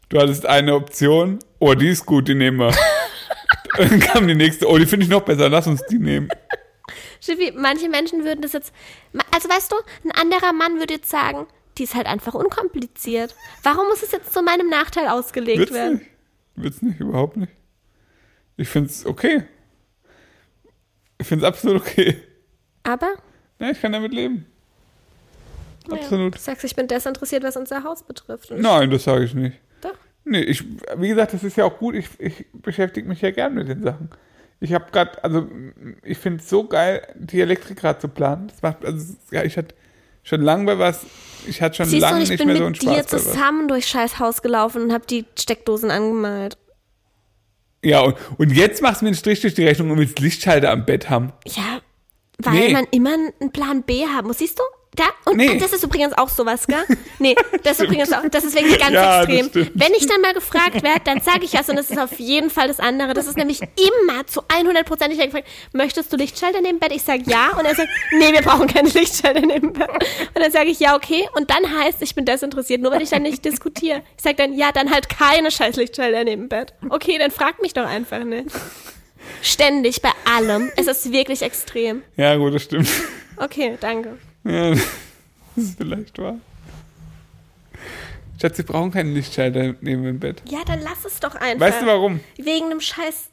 Du 0.09 0.19
hattest 0.19 0.45
eine 0.45 0.75
Option, 0.75 1.39
oh, 1.59 1.73
die 1.73 1.89
ist 1.89 2.05
gut, 2.05 2.27
die 2.27 2.35
nehmen 2.35 2.59
wir. 2.59 2.73
Dann 3.77 3.99
kam 3.99 4.27
die 4.27 4.35
nächste, 4.35 4.67
oh, 4.69 4.77
die 4.77 4.85
finde 4.85 5.05
ich 5.05 5.09
noch 5.09 5.21
besser, 5.23 5.49
lass 5.49 5.65
uns 5.65 5.83
die 5.89 5.97
nehmen. 5.97 6.29
Schiffi, 7.21 7.51
manche 7.55 7.89
Menschen 7.89 8.23
würden 8.23 8.41
das 8.41 8.53
jetzt. 8.53 8.73
Also 9.31 9.49
weißt 9.49 9.71
du, 9.71 9.75
ein 10.03 10.11
anderer 10.11 10.53
Mann 10.53 10.77
würde 10.77 10.93
jetzt 10.95 11.09
sagen, 11.09 11.47
die 11.77 11.83
ist 11.83 11.95
halt 11.95 12.05
einfach 12.05 12.35
unkompliziert. 12.35 13.33
Warum 13.63 13.87
muss 13.87 14.03
es 14.03 14.11
jetzt 14.11 14.31
zu 14.33 14.43
meinem 14.43 14.69
Nachteil 14.69 15.07
ausgelegt 15.07 15.57
Wird's 15.59 15.73
werden? 15.73 15.93
nicht. 15.99 16.07
Wird's 16.55 16.81
nicht, 16.83 16.99
überhaupt 16.99 17.37
nicht. 17.37 17.51
Ich 18.57 18.67
find's 18.69 19.05
okay. 19.07 19.43
Ich 21.17 21.25
find's 21.25 21.43
absolut 21.45 21.81
okay. 21.81 22.17
Aber 22.83 23.13
Ja, 23.59 23.69
ich 23.69 23.81
kann 23.81 23.91
damit 23.93 24.13
leben. 24.13 24.45
Absolut. 25.89 26.33
Ja, 26.33 26.37
du 26.37 26.43
sagst, 26.43 26.63
ich 26.63 26.75
bin 26.75 26.87
desinteressiert, 26.87 27.43
was 27.43 27.57
unser 27.57 27.83
Haus 27.83 28.03
betrifft. 28.03 28.51
Nein, 28.55 28.89
das 28.89 29.03
sage 29.03 29.25
ich 29.25 29.33
nicht. 29.33 29.57
Doch. 29.81 29.93
Nee, 30.23 30.41
ich, 30.41 30.63
wie 30.97 31.09
gesagt, 31.09 31.33
das 31.33 31.43
ist 31.43 31.57
ja 31.57 31.65
auch 31.65 31.77
gut. 31.77 31.95
Ich, 31.95 32.07
ich 32.19 32.45
beschäftige 32.53 33.07
mich 33.07 33.21
ja 33.21 33.31
gern 33.31 33.53
mit 33.53 33.67
den 33.67 33.83
Sachen. 33.83 34.09
Ich 34.61 34.73
habe 34.73 34.85
gerade, 34.91 35.21
also 35.23 35.45
ich 36.03 36.17
finde 36.17 36.41
es 36.41 36.49
so 36.49 36.63
geil, 36.65 37.05
die 37.15 37.41
Elektrik 37.41 37.79
gerade 37.79 37.99
zu 37.99 38.07
planen. 38.07 38.47
Das 38.47 38.61
macht, 38.61 38.85
also 38.85 39.13
ja, 39.31 39.43
ich 39.43 39.57
hatte 39.57 39.75
schon 40.23 40.41
lange 40.41 40.65
bei 40.65 40.79
was, 40.79 41.05
ich 41.45 41.61
hatte 41.61 41.75
schon 41.77 41.87
Siehst 41.87 42.01
lange 42.01 42.23
ich 42.23 42.29
nicht 42.29 42.37
bin 42.39 42.47
mehr 42.47 42.53
mit 42.55 42.61
so 42.79 42.87
einen 42.87 42.95
dir 42.95 43.03
Spaß 43.03 43.07
bei 43.07 43.17
was. 43.17 43.23
zusammen 43.33 43.67
durchs 43.67 43.89
scheiß 43.89 44.19
Haus 44.19 44.41
gelaufen 44.41 44.83
und 44.83 44.93
habe 44.93 45.05
die 45.05 45.25
Steckdosen 45.37 45.91
angemalt. 45.91 46.57
Ja, 47.83 47.99
und, 47.99 48.15
und 48.37 48.51
jetzt 48.53 48.81
machst 48.81 49.01
du 49.01 49.05
mir 49.05 49.09
einen 49.09 49.17
Strich 49.17 49.41
durch 49.41 49.53
die 49.55 49.65
Rechnung 49.65 49.91
und 49.91 49.97
willst 49.97 50.17
Lichtschalter 50.19 50.71
am 50.71 50.85
Bett 50.85 51.09
haben. 51.09 51.33
Ja, 51.45 51.81
weil 52.39 52.53
Nee. 52.53 52.73
man 52.73 52.85
immer 52.91 53.13
einen 53.13 53.51
Plan 53.51 53.83
B 53.83 54.05
haben 54.07 54.27
muss. 54.27 54.37
Siehst 54.39 54.59
du? 54.59 54.63
Da, 54.95 55.05
und 55.25 55.37
Nee. 55.37 55.57
das 55.57 55.73
ist 55.73 55.83
übrigens 55.83 56.13
auch 56.15 56.29
sowas, 56.29 56.67
gell? 56.67 56.83
Nee, 57.17 57.33
das 57.63 57.79
ist 57.79 57.85
übrigens 57.85 58.13
auch, 58.13 58.21
das 58.29 58.43
ist 58.43 58.53
wirklich 58.55 58.77
ganz 58.77 58.91
Ja, 58.93 59.23
extrem. 59.23 59.71
Wenn 59.73 59.91
ich 59.95 60.05
dann 60.05 60.21
mal 60.21 60.35
gefragt 60.35 60.83
werde, 60.83 61.01
dann 61.03 61.19
sage 61.19 61.45
ich 61.45 61.53
was 61.55 61.67
und 61.67 61.77
das 61.77 61.89
ist 61.89 61.97
auf 61.97 62.19
jeden 62.19 62.51
Fall 62.51 62.67
das 62.67 62.79
andere. 62.79 63.15
Das 63.15 63.25
ist 63.25 63.35
nämlich 63.35 63.59
immer 63.61 64.27
zu 64.27 64.43
100 64.49 64.85
Prozent. 64.85 65.11
Ich 65.11 65.17
werde 65.17 65.31
gefragt, 65.31 65.47
möchtest 65.71 66.13
du 66.13 66.17
Lichtschalter 66.17 66.61
neben 66.61 66.77
Bett? 66.77 66.91
Ich 66.91 67.01
sage 67.01 67.23
ja 67.25 67.57
und 67.57 67.65
er 67.65 67.73
sagt, 67.73 67.89
nee, 68.11 68.31
wir 68.33 68.43
brauchen 68.43 68.67
keine 68.67 68.87
Lichtschalter 68.89 69.41
neben 69.41 69.73
dem 69.73 69.73
Bett. 69.73 69.89
Und 69.89 70.43
dann 70.43 70.51
sage 70.51 70.69
ich 70.69 70.79
ja, 70.79 70.95
okay. 70.95 71.27
Und 71.35 71.49
dann 71.49 71.75
heißt, 71.79 71.99
ich 72.03 72.13
bin 72.13 72.25
desinteressiert, 72.25 72.79
nur 72.79 72.91
weil 72.91 73.01
ich 73.01 73.09
dann 73.09 73.23
nicht 73.23 73.43
diskutiere. 73.43 74.03
Ich 74.15 74.21
sage 74.23 74.35
dann, 74.35 74.53
ja, 74.53 74.71
dann 74.71 74.91
halt 74.91 75.09
keine 75.09 75.49
scheiß 75.49 75.75
Lichtschalter 75.77 76.23
neben 76.23 76.43
dem 76.43 76.49
Bett. 76.49 76.75
Okay, 76.89 77.17
dann 77.17 77.31
frag 77.31 77.59
mich 77.63 77.73
doch 77.73 77.87
einfach 77.87 78.23
nicht. 78.23 78.45
Ständig, 79.41 80.01
bei 80.01 80.11
allem. 80.25 80.71
Es 80.77 80.87
ist 80.87 81.11
wirklich 81.11 81.41
extrem. 81.41 82.01
Ja, 82.15 82.35
gut, 82.35 82.53
das 82.53 82.63
stimmt. 82.63 82.89
Okay, 83.37 83.77
danke. 83.79 84.17
Ja, 84.43 84.71
das 84.71 84.79
ist 85.55 85.77
vielleicht 85.77 86.17
wahr. 86.19 86.35
Schatz, 88.41 88.57
Sie 88.57 88.63
brauchen 88.63 88.91
keinen 88.91 89.13
Lichtschalter 89.13 89.75
neben 89.81 90.03
dem 90.03 90.19
Bett. 90.19 90.41
Ja, 90.49 90.59
dann 90.65 90.81
lass 90.81 91.05
es 91.05 91.19
doch 91.19 91.35
einfach. 91.35 91.65
Weißt 91.65 91.81
du 91.81 91.85
warum? 91.85 92.19
Wegen 92.37 92.65
einem 92.65 92.81
scheiß 92.81 93.29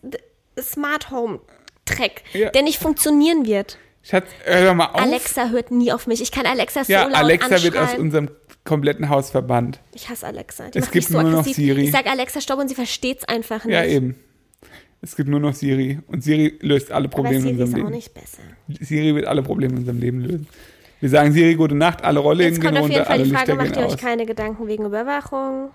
Smart 0.60 1.10
Home 1.10 1.40
Dreck, 1.84 2.22
Ja. 2.32 2.50
der 2.50 2.62
nicht 2.62 2.78
funktionieren 2.78 3.44
wird. 3.46 3.78
Schatz, 4.02 4.26
hör 4.44 4.66
doch 4.66 4.74
mal 4.74 4.86
auf. 4.86 5.00
Alexa 5.00 5.48
hört 5.48 5.70
nie 5.70 5.92
auf 5.92 6.06
mich. 6.06 6.22
Ich 6.22 6.30
kann 6.32 6.46
Alexa 6.46 6.84
so 6.84 6.92
ja, 6.92 7.04
laut 7.04 7.14
Alexa 7.16 7.62
wird 7.62 7.74
aus 7.76 7.82
anschreien. 7.82 8.00
unserem 8.00 8.30
kompletten 8.64 9.08
Haus 9.08 9.30
verbannt. 9.30 9.80
Ich 9.94 10.08
hasse 10.08 10.26
Alexa. 10.26 10.68
Die 10.70 10.78
Es 10.78 10.84
macht 10.86 10.92
gibt 10.92 11.08
mich 11.10 11.16
so 11.16 11.20
nur 11.22 11.30
noch 11.30 11.38
aggressiv. 11.40 11.56
Siri. 11.56 11.84
Ich 11.84 11.90
sag 11.92 12.06
Alexa 12.06 12.40
stopp 12.40 12.60
und 12.60 12.68
sie 12.68 12.74
versteht's 12.74 13.24
einfach 13.24 13.64
nicht. 13.64 13.74
Ja, 13.74 13.84
eben. 13.84 14.16
Es 15.02 15.16
gibt 15.16 15.28
nur 15.28 15.40
noch 15.40 15.54
Siri. 15.54 15.98
Und 16.08 16.22
Siri 16.22 16.58
löst 16.60 16.92
alle 16.92 17.08
Probleme 17.08 17.36
in 17.36 17.42
Siri 17.42 17.54
ist 17.54 17.60
unserem 17.60 17.72
auch 17.72 17.84
Leben. 17.86 17.96
nicht 17.96 18.14
besser. 18.14 18.42
Siri 18.80 19.14
wird 19.14 19.26
alle 19.26 19.42
Probleme 19.42 19.72
in 19.72 19.78
unserem 19.80 19.98
Leben 19.98 20.20
lösen. 20.20 20.46
Wir 21.00 21.08
sagen 21.08 21.32
Siri, 21.32 21.54
gute 21.54 21.74
Nacht, 21.74 22.04
alle 22.04 22.20
Rollläden 22.20 22.54
Jetzt 22.54 22.62
kommt 22.62 22.76
auf 22.78 22.88
jeden 22.90 23.04
Fall 23.06 23.22
die 23.22 23.30
Frage, 23.30 23.52
Lichter 23.52 23.54
macht 23.54 23.76
ihr 23.76 23.86
euch 23.86 23.94
aus. 23.94 23.96
keine 23.96 24.26
Gedanken 24.26 24.66
wegen 24.66 24.84
Überwachung? 24.84 25.70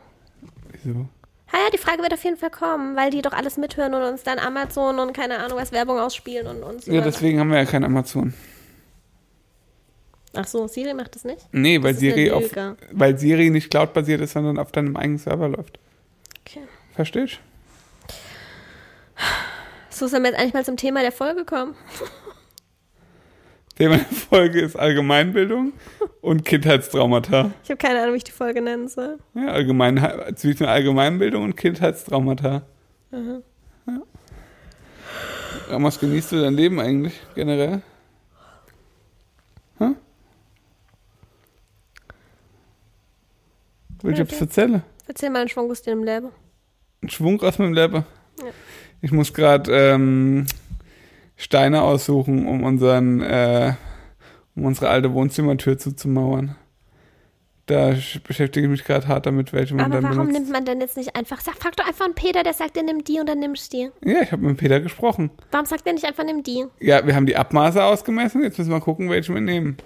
Wieso? 0.72 1.08
Ha, 1.52 1.58
ja, 1.58 1.70
die 1.74 1.80
Frage 1.80 2.04
wird 2.04 2.14
auf 2.14 2.24
jeden 2.24 2.38
Fall 2.38 2.52
kommen, 2.52 2.96
weil 2.96 3.10
die 3.10 3.24
doch 3.24 3.34
alles 3.34 3.58
mithören 3.58 3.96
und 3.96 4.04
uns 4.04 4.22
dann 4.22 4.38
Amazon 4.38 5.00
und 5.00 5.14
keine 5.14 5.40
Ahnung 5.40 5.58
was 5.58 5.72
Werbung 5.72 6.00
ausspielen 6.00 6.46
und 6.46 6.62
uns. 6.62 6.86
Ja, 6.86 7.02
deswegen 7.02 7.40
haben 7.40 7.50
wir 7.50 7.58
ja 7.58 7.66
kein 7.66 7.84
Amazon. 7.84 8.34
Ach 10.34 10.46
so, 10.46 10.68
Siri 10.68 10.94
macht 10.94 11.16
das 11.16 11.24
nicht? 11.24 11.48
Nee, 11.52 11.82
weil 11.82 11.96
Siri, 11.96 12.30
auf, 12.30 12.44
weil 12.92 13.18
Siri 13.18 13.50
nicht 13.50 13.72
cloud-basiert 13.72 14.22
ist, 14.22 14.34
sondern 14.34 14.60
auf 14.60 14.72
deinem 14.72 14.96
eigenen 14.96 15.18
Server 15.18 15.48
läuft. 15.48 15.80
Okay. 16.46 16.62
Verstehst 16.94 17.40
So 19.90 20.08
sind 20.08 20.24
wir 20.24 20.32
jetzt 20.32 20.40
eigentlich 20.40 20.54
mal 20.54 20.66
zum 20.66 20.78
Thema 20.78 21.02
der 21.02 21.12
Folge 21.12 21.46
kommen. 21.46 21.76
Thema 23.78 23.98
der 23.98 24.06
Folge 24.06 24.62
ist 24.62 24.76
Allgemeinbildung 24.76 25.74
und 26.22 26.46
Kindheitstraumata. 26.46 27.52
Ich 27.64 27.70
habe 27.70 27.78
keine 27.78 28.02
Ahnung, 28.02 28.14
wie 28.14 28.18
ich 28.18 28.24
die 28.24 28.32
Folge 28.32 28.62
nennen 28.62 28.88
soll. 28.88 29.20
Ja, 29.34 29.48
allgemein, 29.48 29.98
zwischen 30.36 30.66
Allgemeinbildung 30.66 31.44
und 31.44 31.56
Kindheitstraumata. 31.58 32.62
Ja. 33.12 33.42
Was 35.80 36.00
genießt 36.00 36.32
du 36.34 36.42
dein 36.42 36.54
Leben 36.54 36.80
eigentlich 36.80 37.20
generell? 37.34 37.82
Hä? 39.80 39.86
Will 44.02 44.14
ich 44.14 44.20
Okay. 44.20 44.22
etwas 44.22 44.42
erzählen? 44.42 44.84
Erzähl 45.08 45.30
mal 45.30 45.40
einen 45.40 45.50
Schwung 45.50 45.70
aus 45.72 45.82
dem 45.82 46.04
Leben. 46.04 46.30
Ein 47.02 47.10
Schwung 47.10 47.42
aus 47.42 47.58
meinem 47.60 47.74
Leben. 47.74 48.06
Ich 49.06 49.12
muss 49.12 49.36
gerade 49.36 49.72
ähm, 49.72 50.48
Steine 51.36 51.84
aussuchen, 51.84 52.48
um 52.48 52.64
unseren, 52.64 53.22
äh, 53.22 53.74
um 54.56 54.66
unsere 54.66 54.90
alte 54.90 55.14
Wohnzimmertür 55.14 55.78
zuzumauern. 55.78 56.56
Da 57.68 57.90
sch- 57.92 58.20
beschäftige 58.26 58.66
ich 58.66 58.72
mich 58.72 58.84
gerade 58.84 59.08
hart 59.08 59.28
damit, 59.28 59.54
welche 59.54 59.76
man 59.76 59.86
Aber 59.86 60.02
dann 60.02 60.04
warum 60.06 60.18
benutzt. 60.26 60.34
nimmt 60.40 60.52
man 60.52 60.66
denn 60.66 60.82
jetzt 60.82 60.98
nicht 60.98 61.16
einfach, 61.16 61.40
sag, 61.40 61.54
frag 61.54 61.76
doch 61.76 61.86
einfach 61.88 62.06
einen 62.06 62.16
Peter, 62.16 62.42
der 62.42 62.54
sagt, 62.54 62.76
der 62.76 62.82
nimmt 62.82 63.08
die 63.08 63.20
und 63.20 63.30
dann 63.30 63.38
nimmst 63.40 63.72
du 63.74 63.78
die. 64.02 64.10
Ja, 64.12 64.22
ich 64.24 64.32
habe 64.32 64.42
mit 64.44 64.58
Peter 64.58 64.80
gesprochen. 64.80 65.30
Warum 65.52 65.68
sagt 65.68 65.86
der 65.86 65.94
nicht 65.94 66.06
einfach, 66.06 66.24
nimm 66.26 66.42
die? 66.42 66.66
Ja, 66.80 67.06
wir 67.06 67.14
haben 67.16 67.28
die 67.28 67.36
Abmaße 67.38 67.84
ausgemessen, 67.84 68.42
jetzt 68.42 68.58
müssen 68.58 68.72
wir 68.72 68.80
gucken, 68.80 69.12
welche 69.12 69.32
wir 69.36 69.42
nehmen. 69.42 69.78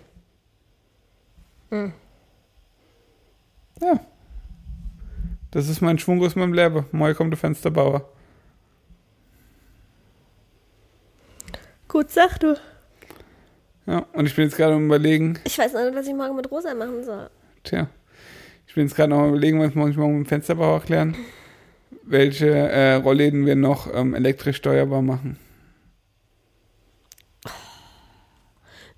Hm. 1.72 1.92
Ja. 3.82 4.00
Das 5.52 5.68
ist 5.68 5.82
mein 5.82 6.00
Schwung 6.00 6.24
aus 6.24 6.38
meinem 6.38 6.54
Leben. 6.54 6.86
Morgen 6.94 7.16
kommt 7.16 7.32
der 7.34 7.38
Fensterbauer. 7.38 8.10
Gut, 12.00 12.12
sag 12.12 12.40
du. 12.40 12.56
Ja, 13.86 14.06
und 14.14 14.26
ich 14.26 14.34
bin 14.34 14.46
jetzt 14.46 14.56
gerade 14.56 14.74
am 14.74 14.86
überlegen, 14.86 15.38
Ich 15.44 15.58
weiß 15.60 15.74
noch 15.74 15.84
nicht, 15.84 15.96
was 15.96 16.08
ich 16.08 16.14
morgen 16.14 16.34
mit 16.34 16.50
Rosa 16.50 16.74
machen 16.74 17.04
soll. 17.04 17.30
tja, 17.66 17.90
ich 18.68 18.74
bin 18.74 18.86
jetzt 18.88 18.96
gerade 18.96 19.10
noch 19.10 19.20
am 19.20 19.30
überlegen, 19.32 19.60
was 19.60 19.76
muss 19.76 19.90
ich 19.90 19.98
morgen 19.98 20.20
mit 20.20 20.28
dem 20.28 20.30
Fensterbauer 20.30 20.76
erklären, 20.76 21.18
welche 22.04 22.48
äh, 22.48 22.94
Rollläden 22.94 23.46
wir 23.46 23.58
noch 23.58 23.94
ähm, 23.94 24.14
elektrisch 24.14 24.56
steuerbar 24.56 25.02
machen. 25.02 25.38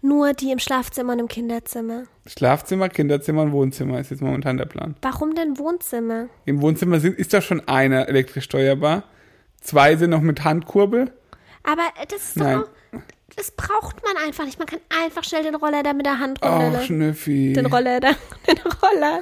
Nur 0.03 0.33
die 0.33 0.51
im 0.51 0.59
Schlafzimmer 0.59 1.13
und 1.13 1.19
im 1.21 1.27
Kinderzimmer. 1.27 2.03
Schlafzimmer, 2.27 2.87
Kinderzimmer 2.89 3.41
und 3.41 3.51
Wohnzimmer 3.51 3.99
ist 3.99 4.11
jetzt 4.11 4.21
momentan 4.21 4.57
der 4.57 4.65
Plan. 4.65 4.93
Warum 5.01 5.33
denn 5.33 5.57
Wohnzimmer? 5.57 6.27
Im 6.45 6.61
Wohnzimmer 6.61 6.99
sind, 6.99 7.17
ist 7.17 7.33
doch 7.33 7.41
schon 7.41 7.67
einer 7.67 8.07
elektrisch 8.07 8.43
steuerbar. 8.43 9.05
Zwei 9.59 9.95
sind 9.95 10.11
noch 10.11 10.21
mit 10.21 10.43
Handkurbel. 10.43 11.11
Aber 11.63 11.81
äh, 11.99 12.05
das 12.07 12.21
ist 12.29 12.39
doch 12.39 12.43
Nein. 12.43 12.57
auch, 12.59 12.67
das 13.35 13.51
braucht 13.51 14.03
man 14.03 14.17
einfach 14.25 14.45
nicht. 14.45 14.57
Man 14.59 14.67
kann 14.67 14.79
einfach 15.03 15.23
schnell 15.23 15.43
den 15.43 15.55
Roller 15.55 15.83
da 15.83 15.93
mit 15.93 16.05
der 16.05 16.19
Hand 16.19 16.39
Oh, 16.41 16.47
runterlassen. 16.47 16.85
Schnüffi. 16.87 17.53
den 17.53 17.65
Roller 17.67 17.99
da, 17.99 18.09
den 18.47 18.57
Roller. 18.81 19.21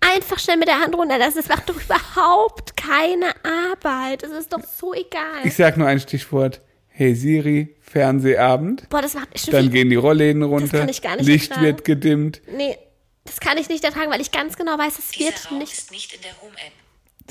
Einfach 0.00 0.38
schnell 0.38 0.56
mit 0.56 0.68
der 0.68 0.80
Hand 0.80 0.94
runterlassen. 0.96 1.36
Das 1.36 1.48
macht 1.48 1.68
doch 1.68 1.76
überhaupt 1.80 2.76
keine 2.76 3.26
Arbeit. 3.70 4.22
Es 4.24 4.32
ist 4.32 4.52
doch 4.52 4.62
so 4.64 4.92
egal. 4.94 5.42
Ich 5.44 5.54
sag 5.54 5.76
nur 5.76 5.86
ein 5.86 6.00
Stichwort. 6.00 6.60
Hey 6.88 7.14
Siri, 7.14 7.74
Fernsehabend. 7.80 8.88
Boah, 8.90 9.00
das 9.00 9.14
macht 9.14 9.28
Dann 9.32 9.38
Steffi, 9.38 9.68
gehen 9.70 9.90
die 9.90 9.96
Rollläden 9.96 10.42
runter. 10.42 10.80
kann 10.80 10.88
ich 10.88 11.00
gar 11.02 11.16
nicht 11.16 11.26
Licht 11.26 11.50
ertragen. 11.50 11.66
wird 11.66 11.84
gedimmt. 11.84 12.42
Nee, 12.54 12.76
das 13.24 13.40
kann 13.40 13.56
ich 13.56 13.68
nicht 13.68 13.82
ertragen, 13.84 14.10
weil 14.10 14.20
ich 14.20 14.30
ganz 14.32 14.56
genau 14.56 14.76
weiß, 14.76 14.98
es 14.98 15.08
Dieser 15.10 15.30
wird 15.30 15.50
Raum 15.50 15.58
nicht. 15.58 15.72
ist 15.72 15.90
nicht 15.90 16.12
in 16.14 16.20
der 16.22 16.32
Home-App. 16.42 16.72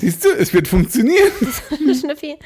Siehst 0.00 0.24
du, 0.24 0.30
es 0.30 0.52
wird 0.52 0.66
funktionieren. 0.66 1.30
Schnüffi, 2.00 2.36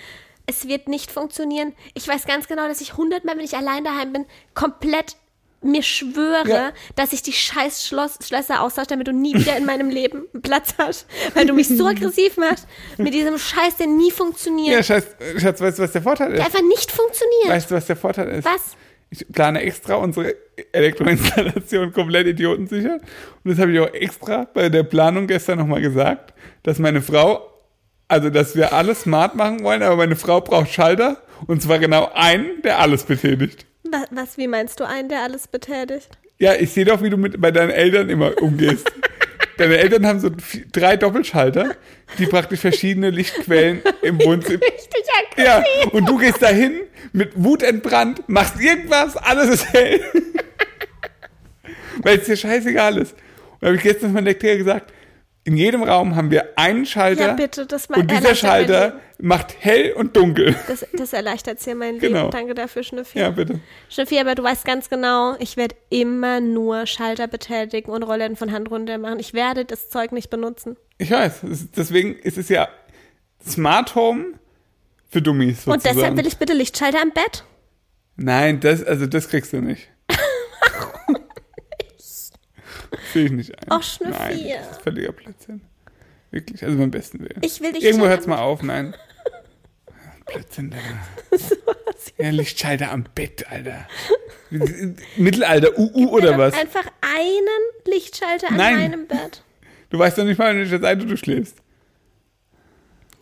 es 0.47 0.69
wird 0.69 0.89
nicht 0.89 1.11
funktionieren. 1.11 1.73
Ich 1.95 2.07
weiß 2.07 2.27
ganz 2.27 2.47
genau, 2.49 2.69
dass 2.69 2.81
ich 2.81 2.97
hundertmal, 2.97 3.37
wenn 3.37 3.45
ich 3.45 3.57
allein 3.57 3.85
daheim 3.85 4.13
bin, 4.13 4.27
komplett 4.55 5.17
mir 5.63 5.83
schwöre, 5.83 6.47
Ja. 6.49 6.73
dass 6.95 7.13
ich 7.13 7.23
die 7.23 7.33
scheiß 7.33 7.87
Schloss, 7.87 8.19
Schlösser 8.25 8.61
austausche, 8.61 8.89
damit 8.89 9.09
du 9.09 9.13
nie 9.13 9.35
wieder 9.35 9.57
in 9.57 9.65
meinem 9.65 9.89
Leben 9.91 10.25
einen 10.33 10.43
Platz 10.43 10.75
hast. 10.79 11.07
Weil 11.35 11.47
du 11.47 11.55
mich 11.55 11.67
so 11.67 11.87
aggressiv 11.89 12.37
machst 12.37 12.69
mit 12.99 13.13
diesem 13.15 13.37
Scheiß, 13.39 13.77
der 13.79 13.87
nie 13.89 14.11
funktioniert. 14.13 14.75
Ja, 14.77 14.83
Schatz, 14.83 15.07
Schatz, 15.39 15.61
weißt 15.61 15.79
du, 15.79 15.83
was 15.83 15.93
der 15.93 16.03
Vorteil 16.03 16.29
der 16.33 16.41
ist? 16.41 16.47
einfach 16.47 16.63
nicht 16.69 16.93
funktioniert. 16.93 17.49
Weißt 17.49 17.71
du, 17.71 17.75
was 17.75 17.87
der 17.87 17.97
Vorteil 17.97 18.29
ist? 18.29 18.45
Was? 18.45 18.77
Ich 19.11 19.27
plane 19.33 19.63
extra 19.63 19.95
unsere 19.97 20.35
Elektroinstallation 20.73 21.93
komplett 21.93 22.27
idiotensicher. 22.27 22.95
Und 23.45 23.51
das 23.51 23.59
habe 23.59 23.73
ich 23.73 23.81
auch 23.81 23.93
extra 23.93 24.47
bei 24.53 24.69
der 24.69 24.83
Planung 24.83 25.27
gestern 25.27 25.59
nochmal 25.59 25.81
gesagt, 25.81 26.33
dass 26.63 26.79
meine 26.79 27.03
Frau, 27.03 27.51
also 28.09 28.31
dass 28.31 28.55
wir 28.57 28.73
alles 28.73 29.03
smart 29.03 29.35
machen 29.35 29.63
wollen, 29.63 29.83
aber 29.83 29.97
meine 29.97 30.17
Frau 30.17 30.41
braucht 30.41 30.73
Schalter 30.73 31.19
und 31.47 31.63
zwar 31.63 31.79
genau 31.79 32.11
einen, 32.15 32.63
der 32.63 32.79
alles 32.79 33.05
betätigt. 33.05 33.67
Was, 33.91 34.05
was, 34.11 34.39
wie 34.39 34.49
meinst 34.49 34.81
du 34.81 34.85
einen, 34.85 35.09
der 35.09 35.23
alles 35.23 35.49
betätigt? 35.49 36.09
Ja, 36.39 36.55
ich 36.55 36.73
sehe 36.73 36.85
doch, 36.85 37.03
wie 37.03 37.11
du 37.11 37.17
mit 37.17 37.41
bei 37.41 37.51
deinen 37.51 37.71
Eltern 37.71 38.09
immer 38.11 38.41
umgehst. 38.43 38.91
Deine 39.59 39.79
Eltern 39.79 40.07
haben 40.07 40.21
so 40.21 40.29
drei 40.71 40.99
Doppelschalter, 40.99 41.77
die 42.19 42.27
praktisch 42.27 42.61
verschiedene 42.61 43.09
Lichtquellen 43.09 43.81
im 44.03 44.23
Wohnzimmer. 44.23 44.61
Richtig 44.61 45.05
Ja, 45.39 45.59
aggressiv. 45.61 45.93
und 45.95 46.07
du 46.07 46.19
gehst 46.19 46.43
dahin 46.43 46.81
mit 47.15 47.31
Wut 47.37 47.63
entbrannt, 47.63 48.23
machst 48.27 48.61
irgendwas, 48.61 49.17
alles 49.17 49.49
ist 49.49 49.73
hell. 49.73 50.01
Weil 52.03 52.19
es 52.19 52.27
dir 52.27 52.37
scheißegal 52.37 52.99
ist. 52.99 53.13
Und 53.13 53.63
da 53.63 53.67
habe 53.69 53.77
ich 53.77 53.83
gestern 53.83 54.13
von 54.15 54.25
der 54.27 54.35
Claire 54.35 54.59
gesagt, 54.59 54.93
in 55.47 55.57
jedem 55.57 55.85
Raum 55.85 56.17
haben 56.17 56.33
wir 56.33 56.59
einen 56.59 56.85
Schalter 56.87 57.29
Ja, 57.29 57.33
bitte, 57.35 57.67
das 57.67 57.87
und 57.87 58.11
dieser 58.11 58.35
Schalter 58.35 58.87
Leben. 58.87 59.29
macht 59.29 59.55
hell 59.61 59.93
und 59.93 60.17
dunkel. 60.17 60.57
Das, 60.67 60.85
das 60.93 61.13
erleichtert 61.13 61.61
sehr 61.61 61.77
mein 61.77 61.95
Leben. 62.01 62.15
Genau. 62.15 62.31
Danke 62.31 62.55
dafür, 62.55 62.83
Schnüffi. 62.83 63.21
Ja, 63.21 63.31
bitte. 63.31 63.61
Schnüffi, 63.89 64.19
aber 64.19 64.35
du 64.35 64.43
weißt 64.43 64.65
ganz 64.65 64.91
genau, 64.91 65.37
ich 65.39 65.57
werde 65.57 65.77
immer 65.89 66.41
nur 66.41 66.87
Schalter 66.87 67.29
betätigen 67.29 67.93
und 67.93 68.03
Rollen 68.03 68.35
von 68.35 68.51
Hand 68.51 68.73
runter 68.73 68.99
machen. 68.99 69.21
Ich 69.21 69.35
werde 69.35 69.65
das 69.65 69.89
Zeug 69.89 70.11
nicht 70.11 70.31
benutzen. 70.31 70.77
Ich 70.99 71.13
weiß, 71.13 71.43
deswegen 71.77 72.17
ist 72.17 72.39
es 72.39 72.49
ja 72.49 72.69
Smart 73.47 73.95
Home 73.95 74.25
für 75.09 75.23
Dummies 75.23 75.63
sozusagen. 75.63 75.75
Und 75.75 75.85
deshalb 75.85 76.17
will 76.17 76.27
ich 76.27 76.39
bitte 76.39 76.55
Lichtschalter 76.55 77.01
am 77.01 77.13
Bett. 77.13 77.45
Nein, 78.17 78.59
das, 78.59 78.83
also 78.83 79.07
das 79.07 79.29
kriegst 79.29 79.53
du 79.53 79.61
nicht. 79.61 79.91
Sehe 83.17 83.25
ich 83.25 83.33
nicht 83.33 83.59
ein. 83.59 83.73
Och, 83.73 83.83
Schnüffi. 83.83 84.13
Nein, 84.19 84.45
das 84.59 84.73
ist 84.73 84.83
völliger 84.83 85.13
Blödsinn. 85.13 85.63
Wirklich, 86.31 86.63
also 86.63 86.77
beim 86.77 86.91
besten 86.91 87.21
Willen. 87.21 87.41
Ich 87.41 87.63
will 87.63 87.73
dich 87.73 87.83
Irgendwo 87.83 88.05
nicht 88.05 88.11
hört's 88.11 88.27
mal 88.27 88.39
auf, 88.41 88.63
nein. 88.63 88.95
Blödsinn, 90.27 90.75
Alter. 90.75 91.43
Ja, 92.19 92.31
Lichtschalter 92.31 92.93
am 92.93 93.05
Bett, 93.15 93.47
Alter. 93.51 93.87
Mittelalter, 95.17 95.79
UU 95.79 96.09
oder 96.11 96.39
was? 96.39 96.55
Einfach 96.55 96.87
einen 97.01 97.95
Lichtschalter 97.95 98.49
an 98.49 98.57
Nein. 98.57 98.75
meinem 98.77 99.07
Bett. 99.07 99.43
Du 99.91 99.99
weißt 100.01 100.19
doch 100.19 100.25
nicht 100.25 100.37
mal, 100.39 100.51
an 100.51 100.59
welcher 100.59 100.81
Seite 100.81 101.07
du 101.07 101.17
schläfst. 101.17 101.59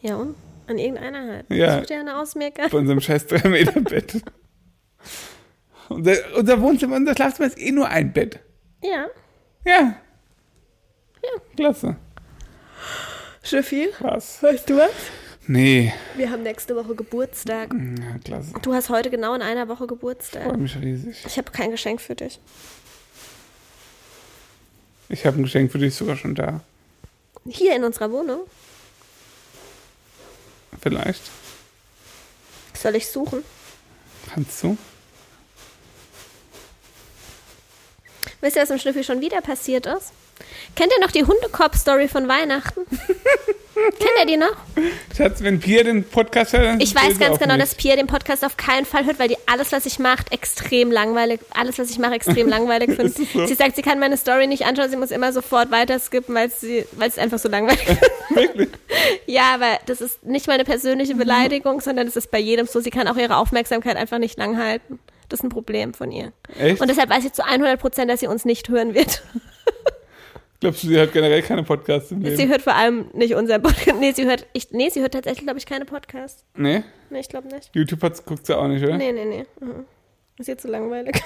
Ja, 0.00 0.16
und? 0.16 0.34
An 0.66 0.78
irgendeiner 0.78 1.20
halt. 1.20 1.50
Ja. 1.50 1.78
Such 1.78 1.86
dir 1.86 2.00
eine 2.00 2.18
aus, 2.18 2.34
Mirka. 2.34 2.68
Bei 2.68 2.78
unserem 2.78 3.00
scheiß 3.00 3.26
3 3.26 3.48
Meter 3.48 3.80
Bett. 3.82 4.22
Unser, 5.90 6.14
unser 6.36 6.60
Wohnzimmer, 6.62 6.96
unser 6.96 7.14
Schlafzimmer 7.14 7.48
ist 7.48 7.60
eh 7.60 7.70
nur 7.70 7.88
ein 7.88 8.12
Bett. 8.14 8.40
Ja. 8.82 9.08
Ja. 9.64 9.96
Ja, 11.22 11.40
klasse. 11.56 11.96
Schnüffi, 13.42 13.88
Krass. 13.96 14.42
weißt 14.42 14.68
du 14.70 14.76
was? 14.76 14.90
Nee. 15.46 15.92
Wir 16.16 16.30
haben 16.30 16.42
nächste 16.42 16.74
Woche 16.76 16.94
Geburtstag. 16.94 17.72
Ja, 17.74 18.18
klasse. 18.24 18.52
Du 18.62 18.72
hast 18.74 18.88
heute 18.88 19.10
genau 19.10 19.34
in 19.34 19.42
einer 19.42 19.68
Woche 19.68 19.86
Geburtstag. 19.86 20.44
Freue 20.44 20.56
mich 20.58 20.76
riesig. 20.76 21.22
Ich 21.26 21.36
habe 21.36 21.50
kein 21.50 21.70
Geschenk 21.70 22.00
für 22.00 22.14
dich. 22.14 22.40
Ich 25.10 25.26
habe 25.26 25.38
ein 25.38 25.42
Geschenk 25.42 25.70
für 25.70 25.78
dich 25.78 25.94
sogar 25.94 26.16
schon 26.16 26.34
da. 26.34 26.60
Hier 27.46 27.76
in 27.76 27.84
unserer 27.84 28.10
Wohnung. 28.10 28.40
Vielleicht. 30.80 31.22
Soll 32.74 32.96
ich 32.96 33.06
suchen? 33.08 33.42
Kannst 34.32 34.62
du? 34.62 34.76
Wisst 38.44 38.56
ihr, 38.56 38.62
was 38.62 38.68
im 38.68 38.78
Schnüffel 38.78 39.02
schon 39.02 39.22
wieder 39.22 39.40
passiert 39.40 39.86
ist? 39.86 40.12
Kennt 40.76 40.92
ihr 40.94 41.00
noch 41.02 41.10
die 41.10 41.24
Hundekorb-Story 41.24 42.08
von 42.08 42.28
Weihnachten? 42.28 42.82
Kennt 43.74 44.10
ihr 44.20 44.26
die 44.26 44.36
noch? 44.36 44.54
Schatz, 45.16 45.42
wenn 45.42 45.60
Pia 45.60 45.82
den 45.82 46.04
Podcast 46.04 46.52
hört, 46.52 46.82
Ich 46.82 46.94
weiß 46.94 47.18
ganz 47.18 47.38
genau, 47.38 47.54
mich. 47.54 47.62
dass 47.62 47.74
Pia 47.74 47.96
den 47.96 48.06
Podcast 48.06 48.44
auf 48.44 48.58
keinen 48.58 48.84
Fall 48.84 49.06
hört, 49.06 49.18
weil 49.18 49.28
die 49.28 49.38
alles, 49.46 49.72
was 49.72 49.86
ich 49.86 49.98
mache, 49.98 50.24
extrem 50.30 50.92
langweilig, 50.92 51.40
alles, 51.54 51.78
was 51.78 51.88
ich 51.88 51.98
mache, 51.98 52.16
extrem 52.16 52.46
langweilig 52.46 52.90
findet. 52.96 53.16
So? 53.16 53.46
Sie 53.46 53.54
sagt, 53.54 53.76
sie 53.76 53.82
kann 53.82 53.98
meine 53.98 54.18
Story 54.18 54.46
nicht 54.46 54.66
anschauen, 54.66 54.90
sie 54.90 54.96
muss 54.98 55.10
immer 55.10 55.32
sofort 55.32 55.70
weiter 55.70 55.98
skippen, 55.98 56.34
weil 56.34 56.50
sie, 56.50 56.84
weil 56.92 57.08
es 57.08 57.16
einfach 57.16 57.38
so 57.38 57.48
langweilig 57.48 57.88
ist. 57.88 58.02
Wirklich? 58.36 58.68
Ja, 59.24 59.54
aber 59.54 59.78
das 59.86 60.02
ist 60.02 60.22
nicht 60.22 60.48
mal 60.48 60.54
eine 60.54 60.64
persönliche 60.64 61.14
Beleidigung, 61.14 61.80
sondern 61.80 62.06
es 62.06 62.16
ist 62.16 62.30
bei 62.30 62.38
jedem 62.40 62.66
so. 62.66 62.80
Sie 62.80 62.90
kann 62.90 63.08
auch 63.08 63.16
ihre 63.16 63.36
Aufmerksamkeit 63.38 63.96
einfach 63.96 64.18
nicht 64.18 64.36
lang 64.38 64.58
halten. 64.58 64.98
Das 65.28 65.40
ist 65.40 65.44
ein 65.44 65.48
Problem 65.48 65.94
von 65.94 66.10
ihr. 66.12 66.32
Echt? 66.58 66.80
Und 66.80 66.88
deshalb 66.88 67.10
weiß 67.10 67.24
ich 67.24 67.32
zu 67.32 67.44
100 67.44 67.80
Prozent, 67.80 68.10
dass 68.10 68.20
sie 68.20 68.26
uns 68.26 68.44
nicht 68.44 68.68
hören 68.68 68.94
wird. 68.94 69.22
Glaubst 70.60 70.82
du, 70.82 70.88
sie 70.88 70.96
hört 70.96 71.12
generell 71.12 71.42
keine 71.42 71.62
Podcasts 71.62 72.10
im 72.10 72.22
Leben? 72.22 72.36
Sie 72.36 72.48
hört 72.48 72.62
vor 72.62 72.74
allem 72.74 73.10
nicht 73.12 73.34
unseren 73.34 73.60
Podcast. 73.62 73.98
Nee, 74.00 74.12
sie 74.12 74.24
hört, 74.24 74.46
ich, 74.54 74.70
nee, 74.70 74.88
sie 74.88 75.00
hört 75.02 75.12
tatsächlich, 75.12 75.44
glaube 75.44 75.58
ich, 75.58 75.66
keine 75.66 75.84
Podcasts. 75.84 76.44
nee? 76.56 76.82
Nee, 77.10 77.20
ich 77.20 77.28
glaube 77.28 77.48
nicht. 77.48 77.70
YouTube 77.74 78.00
guckt 78.24 78.46
sie 78.46 78.56
auch 78.56 78.66
nicht, 78.68 78.82
oder? 78.82 78.96
Nee, 78.96 79.12
nee, 79.12 79.24
nee. 79.24 79.44
Mhm. 79.60 79.84
Ist 80.38 80.46
jetzt 80.48 80.62
zu 80.62 80.68
langweilig. 80.68 81.22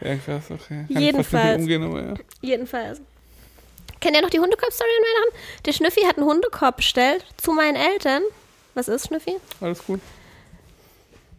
Ja, 0.00 0.16
krass, 0.16 0.50
okay. 0.50 0.86
Kann 0.92 1.02
Jedenfalls. 1.02 1.60
umgehen, 1.62 1.82
aber 1.82 2.02
ja. 2.02 2.14
Jedenfalls. 2.40 3.00
Kennt 4.00 4.16
ihr 4.16 4.22
noch 4.22 4.30
die 4.30 4.40
Hundekorb-Story 4.40 4.90
an 4.90 5.02
Weihnachten? 5.04 5.38
Der 5.66 5.72
Schnüffi 5.72 6.00
hat 6.02 6.16
einen 6.18 6.26
Hundekorb 6.26 6.76
bestellt 6.76 7.24
zu 7.36 7.52
meinen 7.52 7.76
Eltern. 7.76 8.22
Was 8.74 8.88
ist, 8.88 9.06
Schnüffi? 9.08 9.36
Alles 9.60 9.84
gut. 9.84 10.00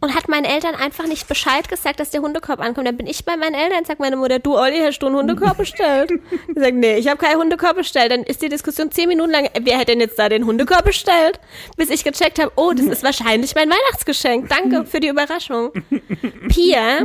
Und 0.00 0.14
hat 0.14 0.28
meinen 0.28 0.44
Eltern 0.44 0.74
einfach 0.74 1.06
nicht 1.06 1.26
Bescheid 1.26 1.68
gesagt, 1.68 2.00
dass 2.00 2.10
der 2.10 2.20
Hundekorb 2.20 2.60
ankommt. 2.60 2.86
Dann 2.86 2.96
bin 2.96 3.06
ich 3.06 3.24
bei 3.24 3.36
meinen 3.36 3.54
Eltern, 3.54 3.84
sagt 3.84 3.98
meine 3.98 4.16
Mutter, 4.16 4.38
du 4.38 4.56
Olli, 4.56 4.78
hast 4.80 4.98
du 4.98 5.06
einen 5.06 5.16
Hundekorb 5.16 5.56
bestellt? 5.56 6.12
Ich 6.48 6.62
sag, 6.62 6.74
nee, 6.74 6.96
ich 6.96 7.08
habe 7.08 7.18
keinen 7.18 7.38
Hundekorb 7.38 7.76
bestellt. 7.76 8.12
Dann 8.12 8.22
ist 8.22 8.42
die 8.42 8.48
Diskussion 8.48 8.90
zehn 8.90 9.08
Minuten 9.08 9.30
lang, 9.30 9.48
wer 9.60 9.78
hat 9.78 9.88
denn 9.88 10.00
jetzt 10.00 10.18
da 10.18 10.28
den 10.28 10.44
Hundekorb 10.46 10.84
bestellt? 10.84 11.40
Bis 11.76 11.90
ich 11.90 12.04
gecheckt 12.04 12.38
habe, 12.38 12.52
oh, 12.56 12.72
das 12.72 12.86
ist 12.86 13.02
wahrscheinlich 13.02 13.54
mein 13.54 13.70
Weihnachtsgeschenk. 13.70 14.48
Danke 14.48 14.86
für 14.86 15.00
die 15.00 15.08
Überraschung. 15.08 15.72
Pia 16.48 17.04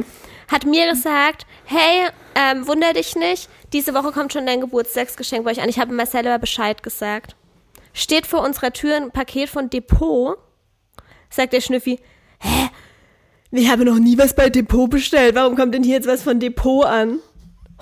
hat 0.52 0.66
mir 0.66 0.90
gesagt, 0.90 1.46
hey, 1.66 2.10
ähm, 2.36 2.68
wunder 2.68 2.94
dich 2.94 3.16
nicht, 3.16 3.50
diese 3.74 3.94
Woche 3.94 4.12
kommt 4.12 4.34
schon 4.34 4.46
dein 4.46 4.62
Geburtstagsgeschenk 4.62 5.46
bei 5.46 5.52
euch 5.52 5.62
an. 5.62 5.70
Ich 5.70 5.80
habe 5.80 5.94
Marcel 5.94 6.28
aber 6.28 6.40
Bescheid 6.40 6.84
gesagt. 6.84 7.36
Steht 7.94 8.28
vor 8.28 8.42
unserer 8.42 8.72
Tür 8.74 8.98
ein 8.98 9.12
Paket 9.12 9.50
von 9.50 9.70
Depot, 9.70 10.38
sagt 11.30 11.54
der 11.54 11.62
Schnüffi, 11.62 12.00
hä? 12.40 12.70
Ich 13.52 13.70
habe 13.70 13.84
noch 13.84 14.00
nie 14.00 14.18
was 14.18 14.34
bei 14.34 14.50
Depot 14.50 14.90
bestellt. 14.90 15.36
Warum 15.36 15.56
kommt 15.56 15.74
denn 15.74 15.84
hier 15.84 15.96
jetzt 15.96 16.08
was 16.08 16.24
von 16.24 16.40
Depot 16.40 16.86
an? 16.86 17.20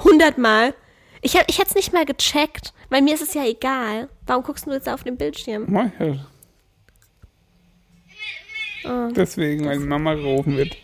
Hundertmal. 0.04 0.74
Ich, 1.22 1.36
hab, 1.36 1.46
ich 1.50 1.60
hätte 1.60 1.70
es 1.70 1.76
nicht 1.76 1.94
mal 1.94 2.06
gecheckt, 2.06 2.74
weil 2.90 3.02
mir 3.02 3.14
ist 3.14 3.22
es 3.22 3.34
ja 3.34 3.46
egal. 3.46 4.10
Warum 4.26 4.44
guckst 4.44 4.66
du 4.66 4.72
jetzt 4.72 4.90
auf 4.90 5.04
den 5.04 5.18
Bildschirm? 5.18 5.68
Halt. 6.00 6.20
Oh. 8.86 9.10
Deswegen, 9.14 9.66
weil 9.66 9.80
Mama 9.80 10.16
gerufen 10.16 10.58
wird. 10.58 10.76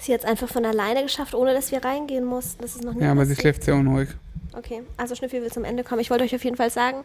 Sie 0.00 0.12
hat 0.12 0.20
es 0.20 0.26
einfach 0.26 0.48
von 0.48 0.66
alleine 0.66 1.02
geschafft, 1.02 1.34
ohne 1.34 1.54
dass 1.54 1.70
wir 1.72 1.82
reingehen 1.82 2.24
mussten. 2.24 2.60
Das 2.60 2.74
ist 2.74 2.84
noch 2.84 2.92
nie 2.92 3.02
Ja, 3.02 3.12
aber 3.12 3.24
sie 3.24 3.36
schläft 3.36 3.62
sehr 3.62 3.74
unruhig. 3.74 4.10
Okay, 4.56 4.82
also 4.96 5.14
Schnüffi 5.14 5.42
will 5.42 5.50
zum 5.50 5.64
Ende 5.64 5.82
kommen. 5.82 6.00
Ich 6.00 6.10
wollte 6.10 6.22
euch 6.22 6.34
auf 6.34 6.44
jeden 6.44 6.56
Fall 6.56 6.70
sagen, 6.70 7.02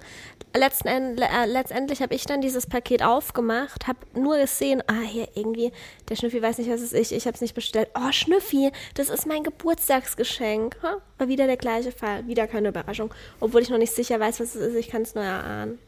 letzten 0.55 0.87
End, 0.87 1.19
äh, 1.19 1.45
letztendlich 1.47 2.01
habe 2.01 2.13
ich 2.13 2.25
dann 2.25 2.41
dieses 2.41 2.67
Paket 2.67 3.01
aufgemacht, 3.01 3.87
habe 3.87 3.99
nur 4.13 4.37
gesehen, 4.37 4.83
ah, 4.87 5.01
hier 5.01 5.27
irgendwie, 5.33 5.71
der 6.09 6.15
Schnüffi 6.15 6.41
weiß 6.41 6.59
nicht, 6.59 6.69
was 6.69 6.81
es 6.81 6.93
ist, 6.93 7.11
ich 7.11 7.25
habe 7.25 7.35
es 7.35 7.41
nicht 7.41 7.55
bestellt. 7.55 7.89
Oh, 7.95 8.11
Schnüffi, 8.11 8.71
das 8.93 9.09
ist 9.09 9.25
mein 9.25 9.43
Geburtstagsgeschenk. 9.43 10.77
Ha? 10.83 10.97
War 11.17 11.27
wieder 11.27 11.47
der 11.47 11.57
gleiche 11.57 11.91
Fall, 11.91 12.27
wieder 12.27 12.45
keine 12.45 12.69
Überraschung. 12.69 13.13
Obwohl 13.39 13.61
ich 13.61 13.69
noch 13.69 13.79
nicht 13.79 13.93
sicher 13.93 14.19
weiß, 14.19 14.39
was 14.39 14.53
es 14.53 14.67
ist, 14.67 14.75
ich 14.75 14.89
kann 14.89 15.01
es 15.01 15.15
nur 15.15 15.23
erahnen. 15.23 15.79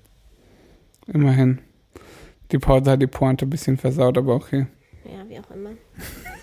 Immerhin. 1.08 1.60
Die 2.52 2.58
Pause 2.58 2.92
hat 2.92 3.02
die 3.02 3.08
Pointe 3.08 3.46
ein 3.46 3.50
bisschen 3.50 3.78
versaut, 3.78 4.18
aber 4.18 4.36
okay. 4.36 4.66
Ja, 5.06 5.28
wie 5.30 5.40
auch 5.40 5.52
immer. 5.52 5.72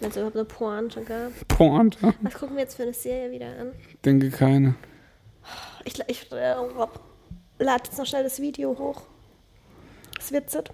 Wenn 0.00 0.10
es 0.10 0.16
überhaupt 0.16 0.36
eine 0.36 0.44
Pointe 0.44 1.02
gab. 1.02 1.32
Pointe? 1.48 2.14
Was 2.22 2.34
gucken 2.34 2.56
wir 2.56 2.62
jetzt 2.62 2.76
für 2.76 2.84
eine 2.84 2.94
Serie 2.94 3.30
wieder 3.30 3.46
an? 3.46 3.72
Denke 4.04 4.30
keine. 4.30 4.76
Ich, 5.84 5.98
ich 6.06 6.30
äh, 6.32 6.54
lade 7.58 7.82
jetzt 7.84 7.98
noch 7.98 8.06
schnell 8.06 8.22
das 8.22 8.40
Video 8.40 8.78
hoch. 8.78 9.02
Es 10.18 10.32
witzig. 10.32 10.70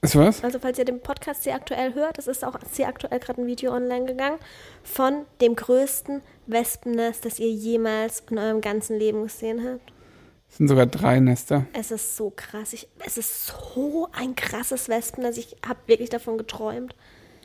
Ist 0.00 0.16
was? 0.16 0.44
Also 0.44 0.58
falls 0.58 0.78
ihr 0.78 0.84
den 0.84 1.00
Podcast 1.00 1.44
sehr 1.44 1.54
aktuell 1.54 1.94
hört, 1.94 2.18
es 2.18 2.26
ist 2.26 2.44
auch 2.44 2.58
sehr 2.70 2.88
aktuell 2.88 3.18
gerade 3.20 3.40
ein 3.40 3.46
Video 3.46 3.72
online 3.72 4.04
gegangen 4.04 4.38
von 4.82 5.24
dem 5.40 5.56
größten 5.56 6.20
Wespennest, 6.46 7.24
das 7.24 7.38
ihr 7.38 7.50
jemals 7.50 8.22
in 8.30 8.38
eurem 8.38 8.60
ganzen 8.60 8.98
Leben 8.98 9.22
gesehen 9.22 9.66
habt. 9.66 9.92
Es 10.50 10.58
sind 10.58 10.68
sogar 10.68 10.86
drei 10.86 11.20
Nester. 11.20 11.64
Es 11.72 11.90
ist 11.90 12.16
so 12.16 12.30
krass. 12.30 12.74
Ich, 12.74 12.86
es 13.04 13.16
ist 13.16 13.46
so 13.46 14.08
ein 14.12 14.36
krasses 14.36 14.88
Wespennest. 14.88 15.38
Ich 15.38 15.56
habe 15.66 15.80
wirklich 15.86 16.10
davon 16.10 16.36
geträumt. 16.36 16.94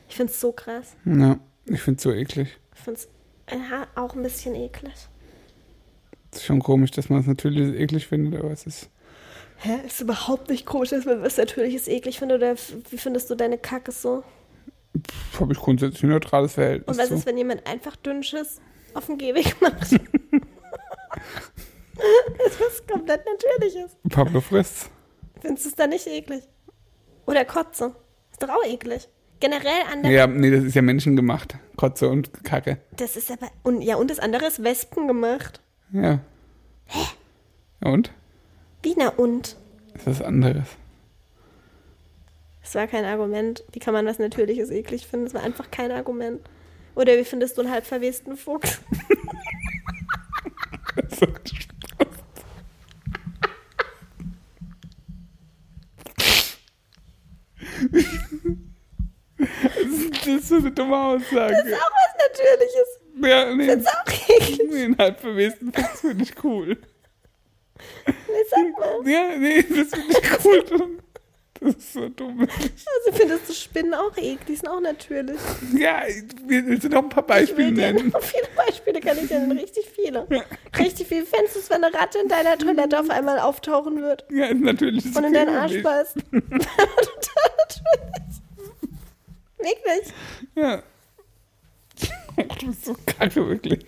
Ich 0.10 0.16
find's 0.16 0.40
so 0.40 0.52
krass. 0.52 0.96
Ja, 1.06 1.40
ich 1.66 1.82
finde 1.82 1.98
es 1.98 2.04
so 2.04 2.12
eklig. 2.12 2.58
Ich 2.76 2.82
find's 2.82 3.08
ja, 3.50 3.88
auch 3.96 4.16
ein 4.16 4.24
bisschen 4.24 4.56
eklig. 4.56 4.94
Es 6.32 6.40
ist 6.40 6.46
schon 6.46 6.60
komisch, 6.60 6.92
dass 6.92 7.10
man 7.10 7.22
es 7.22 7.28
natürlich 7.28 7.80
eklig 7.80 8.08
findet, 8.08 8.40
aber 8.40 8.52
es 8.52 8.66
ist. 8.66 8.90
Hä? 9.58 9.80
Ist 9.86 10.02
überhaupt 10.02 10.50
nicht 10.50 10.66
komisch, 10.66 10.90
dass 10.90 11.06
man 11.06 11.22
was 11.22 11.38
Natürliches 11.38 11.88
eklig 11.88 12.20
findet. 12.20 12.38
Oder 12.38 12.56
wie 12.90 12.98
findest 12.98 13.30
du 13.30 13.36
deine 13.36 13.58
Kacke 13.58 13.92
so? 13.92 14.24
Habe 15.40 15.54
ich 15.54 15.60
grundsätzlich 15.60 16.04
ein 16.04 16.10
neutrales 16.10 16.54
Verhältnis 16.54 16.98
Und 16.98 17.02
was 17.02 17.10
zu. 17.10 17.16
ist, 17.16 17.26
wenn 17.26 17.38
jemand 17.38 17.66
einfach 17.68 17.96
Dünnschiss 17.96 18.60
auf 18.94 19.06
dem 19.06 19.18
Gehweg 19.18 19.60
macht? 19.62 19.92
das 22.38 22.60
ist 22.72 22.88
komplett 22.88 23.24
Natürliches. 23.26 23.98
Pablo 24.10 24.42
frisst. 24.42 24.90
Findest 25.42 25.66
du 25.66 25.70
es 25.70 25.76
dann 25.76 25.90
nicht 25.90 26.08
eklig? 26.08 26.44
Oder 27.26 27.46
Kotze? 27.46 27.96
Ist 28.32 28.42
doch 28.42 28.50
auch 28.50 28.66
eklig. 28.66 29.08
Generell 29.40 29.84
an 29.92 30.04
der. 30.04 30.12
Ja, 30.12 30.28
nee, 30.28 30.52
das 30.52 30.64
ist 30.64 30.76
ja 30.76 30.82
menschengemacht. 30.82 31.58
Kotze 31.78 32.10
und 32.10 32.44
Kacke. 32.44 32.80
Das 32.98 33.16
ist 33.16 33.32
aber. 33.32 33.50
Und, 33.64 33.82
ja, 33.82 33.96
und 33.96 34.12
das 34.12 34.20
andere 34.20 34.46
ist 34.46 34.64
Wespen 34.64 35.08
gemacht. 35.08 35.62
Ja. 35.92 36.20
Hä? 36.86 37.06
Und? 37.82 38.12
Wie 38.84 38.96
na 38.98 39.10
und? 39.10 39.56
Das 39.94 40.02
ist 40.02 40.08
was 40.08 40.22
anderes. 40.22 40.68
Das 42.62 42.76
war 42.76 42.88
kein 42.88 43.06
Argument. 43.06 43.64
Wie 43.72 43.80
kann 43.80 43.94
man 43.94 44.06
was 44.06 44.20
Natürliches 44.20 44.70
eklig 44.70 45.08
finden? 45.08 45.26
Das 45.26 45.34
war 45.34 45.44
einfach 45.44 45.72
kein 45.72 45.92
Argument. 45.92 46.42
Oder 46.96 47.18
wie 47.18 47.24
findest 47.24 47.58
du 47.58 47.62
einen 47.62 47.72
halb 47.72 47.86
verwesten 47.86 48.36
Fuchs? 48.38 48.80
Das 50.96 51.22
ist 51.22 51.50
so 60.38 60.56
eine 60.56 60.72
dumme 60.72 60.98
Aussage. 60.98 61.54
Das 61.56 61.66
ist 61.66 61.74
auch 61.74 61.92
was 61.92 62.28
Natürliches. 62.28 63.00
Ja, 63.22 63.56
nee. 63.56 63.68
Das 63.68 63.78
ist 63.78 63.88
auch 63.88 64.30
eklig. 64.30 64.62
Nee, 64.70 64.84
einen 64.86 64.98
halb 64.98 65.20
verwesten 65.20 65.74
Fuchs 65.74 66.02
finde 66.02 66.24
ich 66.24 66.44
cool. 66.44 66.78
Nee, 68.08 68.14
sag 68.50 68.80
mal. 68.80 69.10
Ja, 69.12 69.36
nee, 69.38 69.64
das 69.64 69.88
finde 69.90 70.20
ich 70.22 70.46
cool. 70.46 70.98
Das 71.62 71.76
ist 71.76 71.92
so 71.92 72.08
dumm. 72.08 72.40
Also 72.40 73.12
findest 73.18 73.50
du 73.50 73.54
Spinnen 73.54 73.94
auch 73.94 74.16
eklig? 74.16 74.40
Die 74.48 74.56
sind 74.56 74.70
auch 74.70 74.80
natürlich. 74.80 75.38
Ja, 75.76 76.04
wir 76.48 76.66
willst 76.66 76.90
noch 76.90 77.04
ein 77.04 77.10
paar 77.10 77.26
Beispiele 77.28 77.72
nennen. 77.72 78.10
noch 78.14 78.22
viele 78.24 78.48
Beispiele, 78.56 79.02
kann 79.02 79.18
ich 79.18 79.30
nennen. 79.30 79.52
Richtig 79.52 79.86
viele. 79.94 80.26
Richtig 80.78 81.08
viel. 81.08 81.26
Fändest 81.26 81.56
du 81.56 81.60
es, 81.60 81.70
wenn 81.70 81.84
eine 81.84 81.94
Ratte 81.94 82.20
in 82.20 82.30
deiner 82.30 82.58
Toilette 82.58 82.98
auf 82.98 83.10
einmal 83.10 83.40
auftauchen 83.40 84.02
wird 84.02 84.24
Ja, 84.32 84.46
ist 84.46 84.62
natürlich. 84.62 85.06
ist 85.06 85.18
und 85.18 85.26
in 85.26 85.34
deinen 85.34 85.54
für 85.54 85.60
Arsch 85.60 85.84
beißt? 85.84 86.16
Total 86.32 86.42
natürlich. 87.58 88.40
Wirklich. 89.60 90.14
Ja. 90.56 90.82
Oh, 92.38 92.42
du 92.60 92.68
bist 92.68 92.86
so 92.86 92.96
kacke, 93.06 93.48
wirklich. 93.48 93.86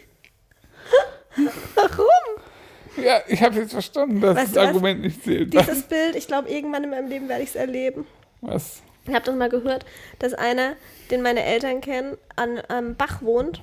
Warum? 1.76 3.04
Ja, 3.04 3.22
ich 3.28 3.42
habe 3.42 3.56
jetzt 3.56 3.72
verstanden, 3.72 4.20
dass 4.20 4.36
Weißt 4.36 4.56
das? 4.58 4.68
Argument 4.68 5.02
nicht 5.02 5.24
zählt. 5.24 5.54
Dieses 5.54 5.84
Bild, 5.84 6.16
ich 6.16 6.28
glaube, 6.28 6.50
irgendwann 6.50 6.84
in 6.84 6.90
meinem 6.90 7.08
Leben 7.08 7.30
werde 7.30 7.44
ich 7.44 7.50
es 7.50 7.56
erleben. 7.56 8.06
Was? 8.42 8.82
Ich 9.08 9.14
habe 9.14 9.26
das 9.26 9.36
mal 9.36 9.50
gehört, 9.50 9.86
dass 10.20 10.34
einer, 10.34 10.76
den 11.10 11.22
meine 11.22 11.44
Eltern 11.44 11.80
kennen, 11.82 12.18
an 12.36 12.60
einem 12.60 12.96
Bach 12.96 13.22
wohnt 13.22 13.62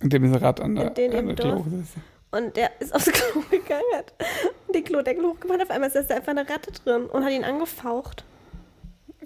In 0.00 0.08
dem 0.08 0.24
ist 0.24 0.30
ein 0.30 0.36
Rad 0.36 0.60
an 0.60 0.76
der, 0.76 0.88
In 0.88 0.94
den 0.94 1.14
an 1.16 1.26
der 1.26 1.34
Dorf? 1.36 1.52
Klo 1.54 1.62
gesessen. 1.64 2.02
und 2.30 2.56
der 2.56 2.70
ist 2.80 2.94
aufs 2.94 3.06
Klo 3.12 3.42
gegangen, 3.50 3.82
hat 3.96 4.14
den 4.72 4.84
Klodeckel 4.84 5.24
hochgemacht, 5.24 5.60
auf 5.62 5.70
einmal 5.70 5.90
ist 5.90 6.08
da 6.08 6.14
einfach 6.14 6.30
eine 6.30 6.48
Ratte 6.48 6.70
drin 6.72 7.06
und 7.06 7.24
hat 7.24 7.32
ihn 7.32 7.44
angefaucht. 7.44 8.24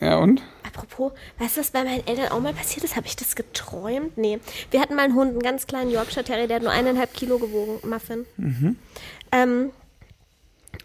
Ja, 0.01 0.17
und? 0.19 0.43
Apropos, 0.75 1.13
weißt 1.39 1.57
du, 1.57 1.61
was 1.61 1.71
bei 1.71 1.85
meinen 1.85 2.07
Eltern 2.07 2.29
auch 2.29 2.41
mal 2.41 2.53
passiert 2.53 2.85
ist? 2.85 2.97
Habe 2.97 3.07
ich 3.07 3.17
das 3.17 3.37
geträumt? 3.37 4.19
Nee. 4.19 4.41
Wir 4.71 4.81
hatten 4.81 4.95
mal 4.95 5.03
einen 5.03 5.15
Hund, 5.15 5.31
einen 5.31 5.43
ganz 5.43 5.67
kleinen 5.67 5.91
Yorkshire 5.91 6.25
Terrier, 6.25 6.49
der 6.49 6.57
hat 6.57 6.63
nur 6.63 6.73
eineinhalb 6.73 7.15
Kilo 7.15 7.39
gewogen, 7.39 7.89
Muffin. 7.89 8.27
Ähm, 9.33 9.71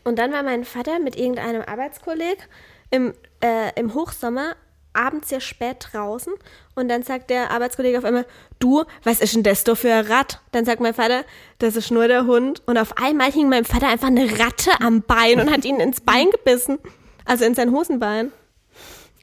und 0.03 0.17
dann 0.19 0.31
war 0.31 0.43
mein 0.43 0.63
Vater 0.65 0.99
mit 0.99 1.15
irgendeinem 1.15 1.61
Arbeitskolleg 1.63 2.47
im, 2.91 3.13
äh, 3.41 3.71
im 3.79 3.93
Hochsommer 3.93 4.55
abends 4.93 5.29
sehr 5.29 5.39
spät 5.39 5.87
draußen 5.91 6.33
und 6.75 6.89
dann 6.89 7.03
sagt 7.03 7.29
der 7.29 7.51
Arbeitskollege 7.51 7.97
auf 7.97 8.05
einmal, 8.05 8.25
du, 8.57 8.83
was 9.03 9.21
ist 9.21 9.35
denn 9.35 9.43
das 9.43 9.63
da 9.63 9.75
für 9.75 9.93
ein 9.93 10.05
Rad? 10.05 10.41
Dann 10.51 10.65
sagt 10.65 10.81
mein 10.81 10.93
Vater, 10.93 11.25
das 11.59 11.75
ist 11.75 11.91
nur 11.91 12.07
der 12.07 12.25
Hund 12.25 12.61
und 12.65 12.77
auf 12.77 12.97
einmal 12.97 13.31
hing 13.31 13.49
meinem 13.49 13.65
Vater 13.65 13.87
einfach 13.87 14.07
eine 14.07 14.39
Ratte 14.39 14.71
am 14.81 15.01
Bein 15.03 15.39
und 15.39 15.51
hat 15.51 15.65
ihn 15.65 15.79
ins 15.79 16.01
Bein 16.01 16.29
gebissen. 16.31 16.79
Also 17.25 17.45
in 17.45 17.53
sein 17.53 17.71
Hosenbein. 17.71 18.31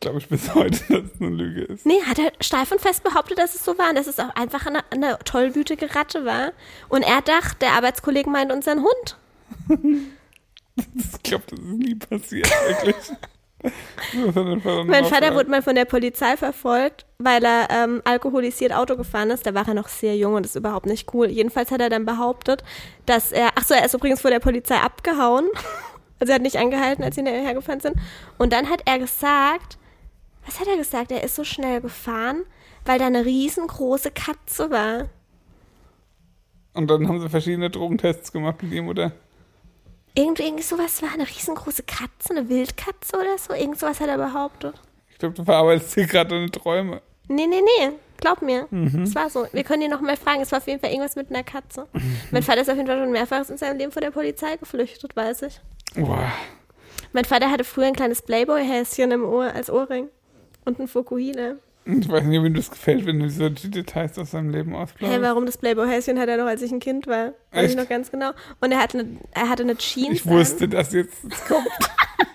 Glaube 0.01 0.19
ich 0.19 0.29
bis 0.29 0.55
heute, 0.55 0.79
dass 0.89 1.13
es 1.15 1.21
eine 1.21 1.31
Lüge 1.31 1.63
ist. 1.63 1.87
Nee, 1.87 2.03
hat 2.03 2.19
er 2.19 2.33
steif 2.41 2.71
und 2.73 2.81
fest 2.81 3.03
behauptet, 3.03 3.39
dass 3.39 3.55
es 3.55 3.65
so 3.65 3.79
war 3.79 3.91
und 3.91 3.97
dass 3.97 4.07
es 4.07 4.19
auch 4.19 4.35
einfach 4.35 4.67
eine, 4.67 4.81
eine 4.91 5.19
tollwütige 5.25 5.95
Ratte 5.95 6.25
war. 6.25 6.53
Und 6.89 7.03
er 7.03 7.23
dachte, 7.23 7.57
der 7.61 7.73
Arbeitskollege 7.73 8.29
meint 8.29 8.53
unseren 8.53 8.83
Hund. 8.83 9.17
Ich 10.77 11.23
glaube, 11.23 11.45
das 11.49 11.59
ist 11.59 11.65
nie 11.65 11.95
passiert, 11.95 12.51
wirklich. 12.67 12.97
Mein 14.87 15.05
Vater 15.07 15.35
wurde 15.35 15.51
mal 15.51 15.63
von 15.63 15.75
der 15.75 15.87
Polizei 15.87 16.37
verfolgt, 16.37 17.07
weil 17.19 17.45
er 17.45 17.69
ähm, 17.71 18.03
alkoholisiert 18.05 18.73
Auto 18.73 18.97
gefahren 18.97 19.31
ist. 19.31 19.47
Da 19.47 19.55
war 19.55 19.67
er 19.67 19.75
noch 19.75 19.89
sehr 19.89 20.17
jung 20.17 20.35
und 20.35 20.45
das 20.45 20.51
ist 20.51 20.61
überhaupt 20.61 20.87
nicht 20.87 21.13
cool. 21.15 21.29
Jedenfalls 21.29 21.71
hat 21.71 21.81
er 21.81 21.89
dann 21.89 22.05
behauptet, 22.05 22.63
dass 23.07 23.33
er, 23.33 23.51
ach 23.57 23.65
so, 23.65 23.75
er 23.75 23.85
ist 23.85 23.95
übrigens 23.95 24.21
vor 24.21 24.31
der 24.31 24.41
Polizei 24.41 24.77
abgehauen. 24.77 25.49
Also 26.21 26.31
er 26.31 26.37
hat 26.37 26.43
nicht 26.43 26.57
angehalten, 26.57 27.03
als 27.03 27.15
sie 27.15 27.23
hinterher 27.23 27.55
gefahren 27.55 27.81
sind. 27.81 27.97
Und 28.39 28.53
dann 28.53 28.69
hat 28.71 28.83
er 28.85 28.99
gesagt, 28.99 29.79
was 30.47 30.61
hat 30.61 30.69
er 30.69 30.77
gesagt? 30.77 31.11
Er 31.11 31.23
ist 31.23 31.35
so 31.35 31.45
schnell 31.45 31.81
gefahren, 31.81 32.45
weil 32.85 32.99
da 32.99 33.07
eine 33.07 33.25
riesengroße 33.25 34.11
Katze 34.13 34.71
war. 34.71 35.09
Und 36.73 36.89
dann 36.91 37.09
haben 37.09 37.21
sie 37.21 37.29
verschiedene 37.29 37.71
Drogentests 37.71 38.33
gemacht 38.33 38.63
mit 38.63 38.73
ihm, 38.73 38.89
oder? 38.89 39.13
Irgendwie, 40.15 40.45
irgendwie 40.45 40.63
sowas 40.63 41.03
war 41.03 41.13
eine 41.13 41.27
riesengroße 41.27 41.83
Katze, 41.83 42.31
eine 42.31 42.49
Wildkatze 42.49 43.17
oder 43.17 43.37
so. 43.39 43.53
Irgend 43.53 43.79
sowas 43.79 44.01
hat 44.01 44.09
er 44.09 44.17
behauptet. 44.17 44.81
Ich 45.11 45.19
glaube, 45.19 45.35
du 45.35 45.45
verarbeitest 45.45 45.95
hier 45.95 46.07
gerade 46.07 46.31
deine 46.31 46.51
Träume. 46.51 47.03
Nee, 47.29 47.47
nee, 47.47 47.61
nee. 47.61 47.91
Glaub 48.19 48.41
mir. 48.41 48.67
Mhm. 48.71 49.03
Es 49.03 49.15
war 49.15 49.29
so. 49.29 49.47
Wir 49.53 49.65
können 49.65 49.83
ihn 49.83 49.91
noch 49.91 50.01
mal 50.01 50.17
fragen. 50.17 50.41
Es 50.41 50.53
war 50.53 50.59
auf 50.59 50.67
jeden 50.67 50.81
Fall 50.81 50.91
irgendwas 50.91 51.17
mit 51.17 51.31
einer 51.31 51.43
Katze. 51.43 51.87
mein 52.31 52.43
Vater 52.43 52.63
ist 52.63 52.71
auf 52.71 52.77
jeden 52.77 52.87
Fall 52.87 52.99
schon 52.99 53.13
mehrfach 53.13 53.49
in 53.49 53.59
seinem 53.59 53.79
Leben 53.79 53.93
vor 53.93 54.01
der 54.01 54.11
Polizei 54.11 54.57
geflüchtet, 54.57 55.17
weiß 55.17 55.43
ich. 55.43 55.61
Boah. 55.97 56.33
Mein 57.13 57.25
Vater 57.25 57.51
hatte 57.51 57.65
früher 57.65 57.87
ein 57.87 57.95
kleines 57.97 58.23
Playboy-Häschen 58.23 59.11
im 59.11 59.25
Ohr 59.25 59.53
als 59.53 59.71
Ohrring. 59.71 60.09
Und 60.67 60.79
ein 60.79 60.89
Fokuhila. 60.89 61.55
Ich 61.87 62.09
weiß 62.09 62.25
nicht, 62.25 62.43
wie 62.43 62.51
das 62.53 62.69
gefällt, 62.69 63.07
wenn 63.07 63.21
du 63.21 63.31
so 63.31 63.49
die 63.49 63.71
Details 63.71 64.19
aus 64.19 64.33
seinem 64.33 64.51
Leben 64.51 64.73
Hey, 64.73 64.83
ausplaudest. 64.83 65.23
warum 65.23 65.47
das 65.47 65.57
Playboy-Häschen 65.57 66.19
hat 66.19 66.29
er 66.29 66.37
noch, 66.37 66.47
als 66.47 66.61
ich 66.61 66.73
ein 66.73 66.81
Kind 66.81 67.07
war? 67.07 67.27
Weiß 67.53 67.63
ich 67.67 67.71
Echt? 67.71 67.79
noch 67.79 67.89
ganz 67.89 68.11
genau. 68.11 68.33
Und 68.61 68.73
er 68.73 68.79
hatte 68.81 68.99
eine, 68.99 69.17
er 69.31 69.49
hatte 69.49 69.63
eine 69.63 69.77
Jeans. 69.77 70.11
Ich 70.17 70.27
wusste, 70.27 70.69
dass 70.69 70.93
jetzt 70.93 71.15
es 71.31 71.45
kommt. 71.45 71.65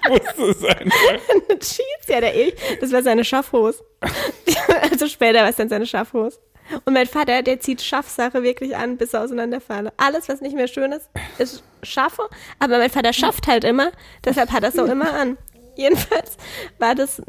ich 0.06 0.38
wusste 0.38 0.44
es 0.52 0.64
einfach. 0.64 0.84
An. 0.86 1.20
Eine 1.50 1.60
Jeans, 1.60 2.08
ja, 2.08 2.22
der 2.22 2.34
ich. 2.34 2.56
Das 2.80 2.94
war 2.94 3.04
seine 3.04 3.26
Schaffhose. 3.26 3.84
also 4.90 5.08
später 5.08 5.40
war 5.42 5.50
es 5.50 5.58
dann 5.58 5.68
seine 5.68 5.86
Schaffhose. 5.86 6.40
Und 6.86 6.94
mein 6.94 7.08
Vater, 7.08 7.42
der 7.42 7.60
zieht 7.60 7.82
Schaffsache 7.82 8.44
wirklich 8.44 8.78
an, 8.78 8.96
bis 8.96 9.14
er 9.14 9.24
auseinanderfalle. 9.24 9.92
Alles, 9.98 10.30
was 10.30 10.40
nicht 10.40 10.56
mehr 10.56 10.70
schön 10.70 10.94
ist, 10.94 11.10
ist 11.40 11.62
Schaffe. 11.84 12.24
Aber 12.60 12.78
mein 12.78 12.90
Vater 12.90 13.12
schafft 13.12 13.48
halt 13.48 13.66
immer, 13.66 13.92
deshalb 14.24 14.52
hat 14.52 14.64
er 14.64 14.70
es 14.70 14.80
auch 14.80 14.88
immer 14.88 15.14
an. 15.14 15.38
Jedenfalls 15.76 16.38
war 16.80 16.96
das 16.96 17.22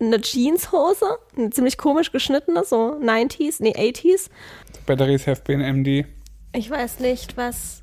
eine 0.00 0.20
Jeanshose, 0.20 1.18
eine 1.36 1.50
ziemlich 1.50 1.76
komisch 1.78 2.10
geschnittene, 2.12 2.64
so 2.64 2.94
90s, 3.00 3.56
nee, 3.60 3.74
80s. 3.74 4.30
Batteries 4.86 5.26
have 5.26 5.42
been 5.42 5.60
MD. 5.60 6.06
Ich 6.52 6.70
weiß 6.70 7.00
nicht, 7.00 7.36
was 7.36 7.82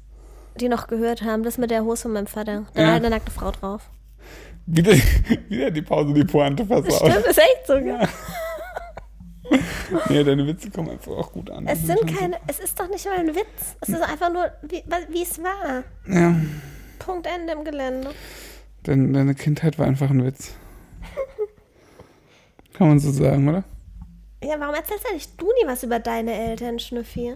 die 0.60 0.68
noch 0.70 0.88
gehört 0.88 1.22
haben. 1.22 1.44
Das 1.44 1.58
mit 1.58 1.70
der 1.72 1.84
Hose 1.84 2.04
von 2.04 2.14
meinem 2.14 2.28
Vater. 2.28 2.66
Da 2.74 2.82
Ja. 2.82 2.86
war 2.88 2.94
halt 2.94 3.06
eine 3.06 3.16
nackte 3.16 3.32
Frau 3.32 3.52
drauf. 3.52 3.84
Wieder, 4.66 4.92
wieder 5.50 5.72
die 5.72 5.82
Pause, 5.82 6.14
die 6.14 6.24
Pointe 6.26 6.66
versaut. 6.66 7.10
Stimmt, 7.12 7.26
ist 7.28 7.38
echt 7.38 7.68
so. 7.68 7.76
Ja. 7.76 8.08
Nee, 10.10 10.24
deine 10.26 10.46
Witze 10.46 10.70
kommen 10.70 10.90
einfach 10.90 11.14
auch 11.14 11.32
gut 11.32 11.50
an. 11.50 11.66
Es 11.68 11.84
sind 11.84 12.06
keine, 12.18 12.36
es 12.48 12.60
ist 12.60 12.78
doch 12.78 12.90
nicht 12.90 13.06
mal 13.06 13.18
ein 13.18 13.34
Witz. 13.34 13.78
Es 13.80 13.88
ist 13.90 14.02
einfach 14.02 14.32
nur, 14.34 14.52
wie, 14.64 14.84
wie 15.10 15.22
es 15.24 15.42
war. 15.42 15.84
Ja, 16.06 16.36
Punkt 17.00 17.26
Ende 17.28 17.54
im 17.54 17.64
Gelände. 17.64 18.10
deine, 18.84 19.14
deine 19.14 19.36
Kindheit 19.36 19.80
war 19.80 19.86
einfach 19.88 20.10
ein 20.10 20.26
Witz. 20.26 20.54
Kann 22.78 22.90
man 22.90 23.00
so 23.00 23.12
sagen, 23.12 23.50
oder? 23.50 23.64
Ja, 24.44 24.60
warum 24.60 24.76
erzählst 24.76 25.08
du 25.10 25.14
nicht 25.14 25.42
du 25.42 25.48
nie 25.48 25.68
was 25.68 25.82
über 25.82 25.98
deine 25.98 26.32
Eltern, 26.34 26.78
Schnüffi? 26.78 27.34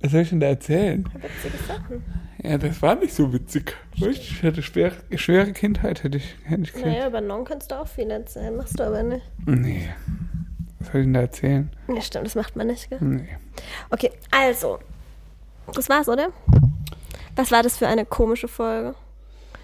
Was 0.00 0.12
soll 0.12 0.20
ich 0.20 0.28
denn 0.30 0.38
da 0.38 0.46
erzählen? 0.46 1.04
Witzige 1.12 1.58
Sachen. 1.66 2.04
Ja, 2.42 2.56
das 2.56 2.80
war 2.80 2.94
nicht 2.94 3.12
so 3.12 3.32
witzig. 3.32 3.76
Ich 3.96 4.42
hatte 4.44 4.62
schwere, 4.62 4.94
schwere 5.16 5.52
Kindheit, 5.52 6.04
hätte 6.04 6.18
ich, 6.18 6.36
hätte 6.44 6.62
ich 6.62 6.76
Naja, 6.76 7.08
über 7.08 7.20
Non 7.20 7.44
kannst 7.44 7.72
du 7.72 7.80
auch 7.80 7.88
viel 7.88 8.10
erzählen. 8.10 8.56
Machst 8.56 8.78
du 8.78 8.84
aber 8.84 9.02
nicht. 9.02 9.28
Nee. 9.44 9.90
Was 10.78 10.92
soll 10.92 11.00
ich 11.00 11.06
denn 11.06 11.14
da 11.14 11.20
erzählen? 11.20 11.70
Ja, 11.92 12.00
stimmt, 12.00 12.26
das 12.26 12.36
macht 12.36 12.54
man 12.54 12.68
nicht, 12.68 12.88
gell? 12.88 12.98
Nee. 13.00 13.28
Okay, 13.90 14.12
also. 14.30 14.78
Das 15.74 15.88
war's, 15.88 16.08
oder? 16.08 16.28
Was 17.34 17.50
war 17.50 17.64
das 17.64 17.76
für 17.76 17.88
eine 17.88 18.06
komische 18.06 18.48
Folge? 18.48 18.94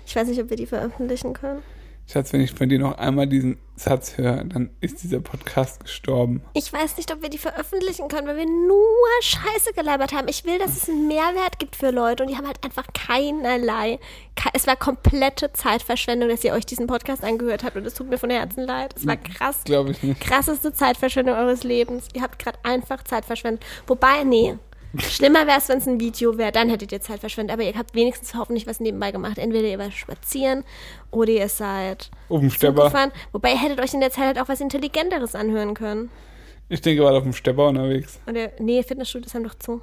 Ich 0.04 0.16
weiß 0.16 0.26
nicht, 0.28 0.42
ob 0.42 0.50
wir 0.50 0.56
die 0.56 0.66
veröffentlichen 0.66 1.32
können. 1.32 1.62
Schatz, 2.08 2.32
wenn 2.32 2.40
ich 2.40 2.52
von 2.52 2.68
dir 2.68 2.78
noch 2.78 2.98
einmal 2.98 3.26
diesen 3.26 3.58
Satz 3.74 4.16
höre, 4.16 4.44
dann 4.44 4.70
ist 4.80 5.02
dieser 5.02 5.18
Podcast 5.20 5.80
gestorben. 5.80 6.40
Ich 6.54 6.72
weiß 6.72 6.96
nicht, 6.98 7.12
ob 7.12 7.20
wir 7.20 7.28
die 7.30 7.36
veröffentlichen 7.36 8.06
können, 8.06 8.28
weil 8.28 8.36
wir 8.36 8.46
nur 8.46 8.76
Scheiße 9.22 9.72
gelabert 9.74 10.12
haben. 10.12 10.28
Ich 10.28 10.44
will, 10.44 10.56
dass 10.58 10.76
es 10.76 10.88
einen 10.88 11.08
Mehrwert 11.08 11.58
gibt 11.58 11.74
für 11.74 11.90
Leute 11.90 12.22
und 12.22 12.30
die 12.30 12.36
haben 12.36 12.46
halt 12.46 12.62
einfach 12.64 12.86
keinerlei. 12.94 13.98
ke- 14.36 14.50
Es 14.52 14.66
war 14.68 14.76
komplette 14.76 15.52
Zeitverschwendung, 15.52 16.28
dass 16.28 16.44
ihr 16.44 16.52
euch 16.52 16.64
diesen 16.64 16.86
Podcast 16.86 17.24
angehört 17.24 17.64
habt 17.64 17.76
und 17.76 17.84
es 17.84 17.94
tut 17.94 18.08
mir 18.08 18.18
von 18.18 18.30
Herzen 18.30 18.62
leid. 18.64 18.94
Es 18.96 19.04
war 19.06 19.16
krass. 19.16 19.62
Glaube 19.64 19.90
ich 19.90 20.02
nicht. 20.02 20.20
krasseste 20.20 20.72
Zeitverschwendung 20.72 21.34
eures 21.34 21.64
Lebens. 21.64 22.06
Ihr 22.14 22.22
habt 22.22 22.38
gerade 22.38 22.58
einfach 22.62 23.02
Zeit 23.02 23.24
verschwendet. 23.24 23.64
Wobei, 23.88 24.22
nee. 24.24 24.54
Schlimmer 24.98 25.46
wäre 25.46 25.58
es, 25.58 25.68
wenn 25.68 25.78
es 25.78 25.86
ein 25.86 26.00
Video 26.00 26.38
wäre, 26.38 26.52
dann 26.52 26.68
hättet 26.68 26.92
ihr 26.92 27.00
Zeit 27.00 27.20
verschwendet. 27.20 27.52
Aber 27.54 27.62
ihr 27.62 27.74
habt 27.74 27.94
wenigstens 27.94 28.34
hoffentlich 28.34 28.66
was 28.66 28.80
nebenbei 28.80 29.10
gemacht. 29.10 29.38
Entweder 29.38 29.68
ihr 29.68 29.78
wart 29.78 29.92
spazieren 29.92 30.64
oder 31.10 31.30
ihr 31.32 31.48
seid 31.48 32.10
Auf 32.28 32.40
dem 32.40 32.48
Zug 32.50 32.56
Stepper. 32.56 32.84
gefahren. 32.84 33.12
Wobei 33.32 33.52
ihr 33.52 33.60
hättet 33.60 33.80
euch 33.80 33.92
in 33.94 34.00
der 34.00 34.10
Zeit 34.10 34.24
halt 34.26 34.40
auch 34.40 34.48
was 34.48 34.60
Intelligenteres 34.60 35.34
anhören 35.34 35.74
können. 35.74 36.10
Ich 36.68 36.80
denke, 36.80 37.02
ihr 37.02 37.04
wart 37.06 37.16
auf 37.16 37.22
dem 37.22 37.32
Stepper 37.32 37.68
unterwegs. 37.68 38.18
Oder, 38.26 38.50
nee, 38.58 38.82
Fitnessstudios 38.82 39.34
haben 39.34 39.44
doch 39.44 39.54
zu. 39.54 39.80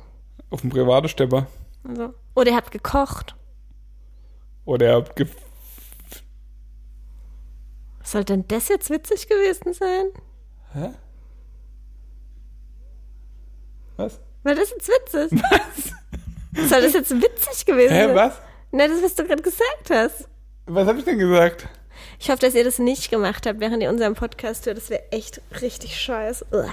Auf 0.49 0.61
dem 0.61 0.69
privaten 0.69 1.07
Stepper. 1.07 1.47
Also. 1.87 2.13
Oder 2.35 2.51
ihr 2.51 2.57
habt 2.57 2.71
gekocht. 2.71 3.35
Oder 4.65 4.87
ihr 4.87 4.95
habt 4.95 5.15
ge 5.15 5.27
soll 8.05 8.25
denn 8.25 8.45
das 8.49 8.67
jetzt 8.67 8.89
witzig 8.89 9.27
gewesen 9.27 9.73
sein? 9.73 10.07
Hä? 10.73 10.89
Was? 13.97 14.19
Weil 14.43 14.55
das 14.55 14.71
jetzt 14.71 14.87
witzig. 14.87 15.41
Was? 15.41 16.69
Soll 16.69 16.81
das 16.81 16.93
jetzt 16.93 17.11
witzig 17.21 17.65
gewesen 17.65 17.93
Hä, 17.93 18.05
sein? 18.07 18.15
was? 18.15 18.33
Na, 18.71 18.87
das, 18.87 19.01
was 19.01 19.15
du 19.15 19.23
gerade 19.25 19.41
gesagt 19.41 19.89
hast. 19.89 20.27
Was 20.65 20.87
habe 20.87 20.99
ich 20.99 21.05
denn 21.05 21.17
gesagt? 21.19 21.67
Ich 22.19 22.29
hoffe, 22.29 22.39
dass 22.39 22.55
ihr 22.55 22.63
das 22.63 22.79
nicht 22.79 23.09
gemacht 23.09 23.45
habt, 23.45 23.59
während 23.59 23.83
ihr 23.83 23.89
unseren 23.89 24.15
Podcast 24.15 24.65
hört. 24.65 24.77
Das 24.77 24.89
wäre 24.89 25.03
echt 25.11 25.41
richtig 25.61 25.99
scheiße. 25.99 26.45
Ugh. 26.51 26.71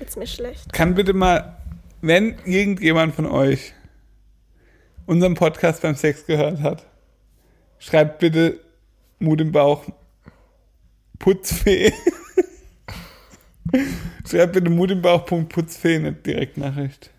Jetzt 0.00 0.16
mir 0.16 0.26
schlecht. 0.26 0.72
Kann 0.72 0.94
bitte 0.94 1.12
mal, 1.12 1.56
wenn 2.00 2.38
irgendjemand 2.44 3.14
von 3.14 3.26
euch 3.26 3.72
unseren 5.06 5.34
Podcast 5.34 5.82
beim 5.82 5.94
Sex 5.94 6.26
gehört 6.26 6.60
hat, 6.60 6.84
schreibt 7.78 8.18
bitte 8.18 8.60
Mut 9.18 9.40
im 9.40 9.52
Bauch 9.52 9.84
Putzfee. 11.18 11.92
schreibt 14.28 14.52
bitte 14.54 14.70
Mut 14.70 14.90
im 14.90 15.02
Bauch 15.02 15.24
Punkt 15.26 15.52
Putzfee 15.52 15.96
eine 15.96 16.12
Direktnachricht. 16.12 17.10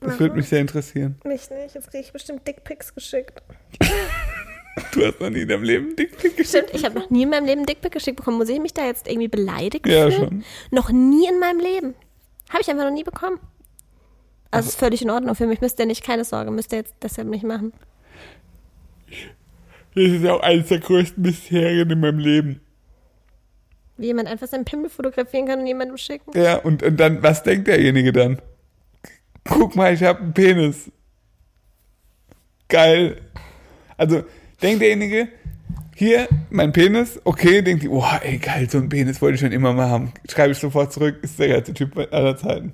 Das 0.00 0.18
würde 0.18 0.34
mich 0.34 0.48
sehr 0.48 0.60
interessieren. 0.60 1.16
Mich 1.24 1.48
nicht. 1.50 1.74
Jetzt 1.74 1.90
kriege 1.90 2.02
ich 2.04 2.12
bestimmt 2.12 2.46
Dickpics 2.46 2.94
geschickt. 2.94 3.40
Du 4.92 5.04
hast 5.06 5.20
noch 5.20 5.30
nie 5.30 5.42
in 5.42 5.48
deinem 5.48 5.62
Leben 5.62 5.86
einen 5.88 5.96
Dickpick 5.96 6.36
geschickt. 6.36 6.48
Stimmt, 6.48 6.74
ich 6.74 6.84
habe 6.84 6.98
noch 6.98 7.10
nie 7.10 7.22
in 7.22 7.30
meinem 7.30 7.46
Leben 7.46 7.66
Dickpic 7.66 7.90
geschickt 7.90 8.16
bekommen. 8.16 8.38
Muss 8.38 8.48
ich 8.48 8.58
mich 8.58 8.74
da 8.74 8.84
jetzt 8.86 9.06
irgendwie 9.06 9.28
beleidigt 9.28 9.86
Ja, 9.86 10.10
fühlen? 10.10 10.28
schon. 10.28 10.44
Noch 10.70 10.90
nie 10.90 11.28
in 11.28 11.38
meinem 11.38 11.60
Leben. 11.60 11.94
Habe 12.48 12.62
ich 12.62 12.68
einfach 12.70 12.84
noch 12.84 12.92
nie 12.92 13.04
bekommen. 13.04 13.38
Also 14.50 14.68
ist 14.70 14.78
völlig 14.78 15.02
in 15.02 15.10
Ordnung 15.10 15.34
für 15.34 15.46
mich. 15.46 15.60
Müsst 15.60 15.78
ihr 15.78 15.86
nicht, 15.86 16.02
keine 16.04 16.24
Sorge, 16.24 16.50
müsst 16.50 16.72
ihr 16.72 16.78
jetzt 16.78 16.94
deshalb 17.02 17.28
nicht 17.28 17.44
machen. 17.44 17.72
Das 19.94 20.04
ist 20.04 20.22
ja 20.22 20.34
auch 20.34 20.40
eines 20.40 20.68
der 20.68 20.78
größten 20.80 21.22
Mysterien 21.22 21.90
in 21.90 22.00
meinem 22.00 22.18
Leben. 22.18 22.60
Wie 23.96 24.06
jemand 24.06 24.28
einfach 24.28 24.48
seinen 24.48 24.64
Pimmel 24.64 24.90
fotografieren 24.90 25.46
kann 25.46 25.60
und 25.60 25.66
jemandem 25.66 25.96
schicken. 25.96 26.32
Ja, 26.34 26.56
und, 26.56 26.82
und 26.82 26.96
dann, 26.98 27.22
was 27.22 27.42
denkt 27.42 27.68
derjenige 27.68 28.12
dann? 28.12 28.40
Guck 29.44 29.76
mal, 29.76 29.92
ich 29.92 30.02
habe 30.02 30.20
einen 30.20 30.34
Penis. 30.34 30.90
Geil. 32.68 33.20
Also, 33.96 34.24
denkt 34.62 34.80
derjenige, 34.80 35.28
hier, 35.94 36.26
mein 36.50 36.72
Penis, 36.72 37.20
okay, 37.24 37.62
denkt 37.62 37.82
die, 37.82 37.88
oh, 37.88 38.04
ey, 38.22 38.38
geil, 38.38 38.68
so 38.68 38.78
ein 38.78 38.88
Penis 38.88 39.20
wollte 39.20 39.34
ich 39.34 39.40
schon 39.40 39.52
immer 39.52 39.72
mal 39.72 39.88
haben. 39.88 40.12
Schreibe 40.28 40.52
ich 40.52 40.58
sofort 40.58 40.92
zurück, 40.92 41.18
ist 41.22 41.38
der 41.38 41.48
geilste 41.48 41.74
Typ 41.74 41.96
aller 42.12 42.36
Zeiten. 42.36 42.72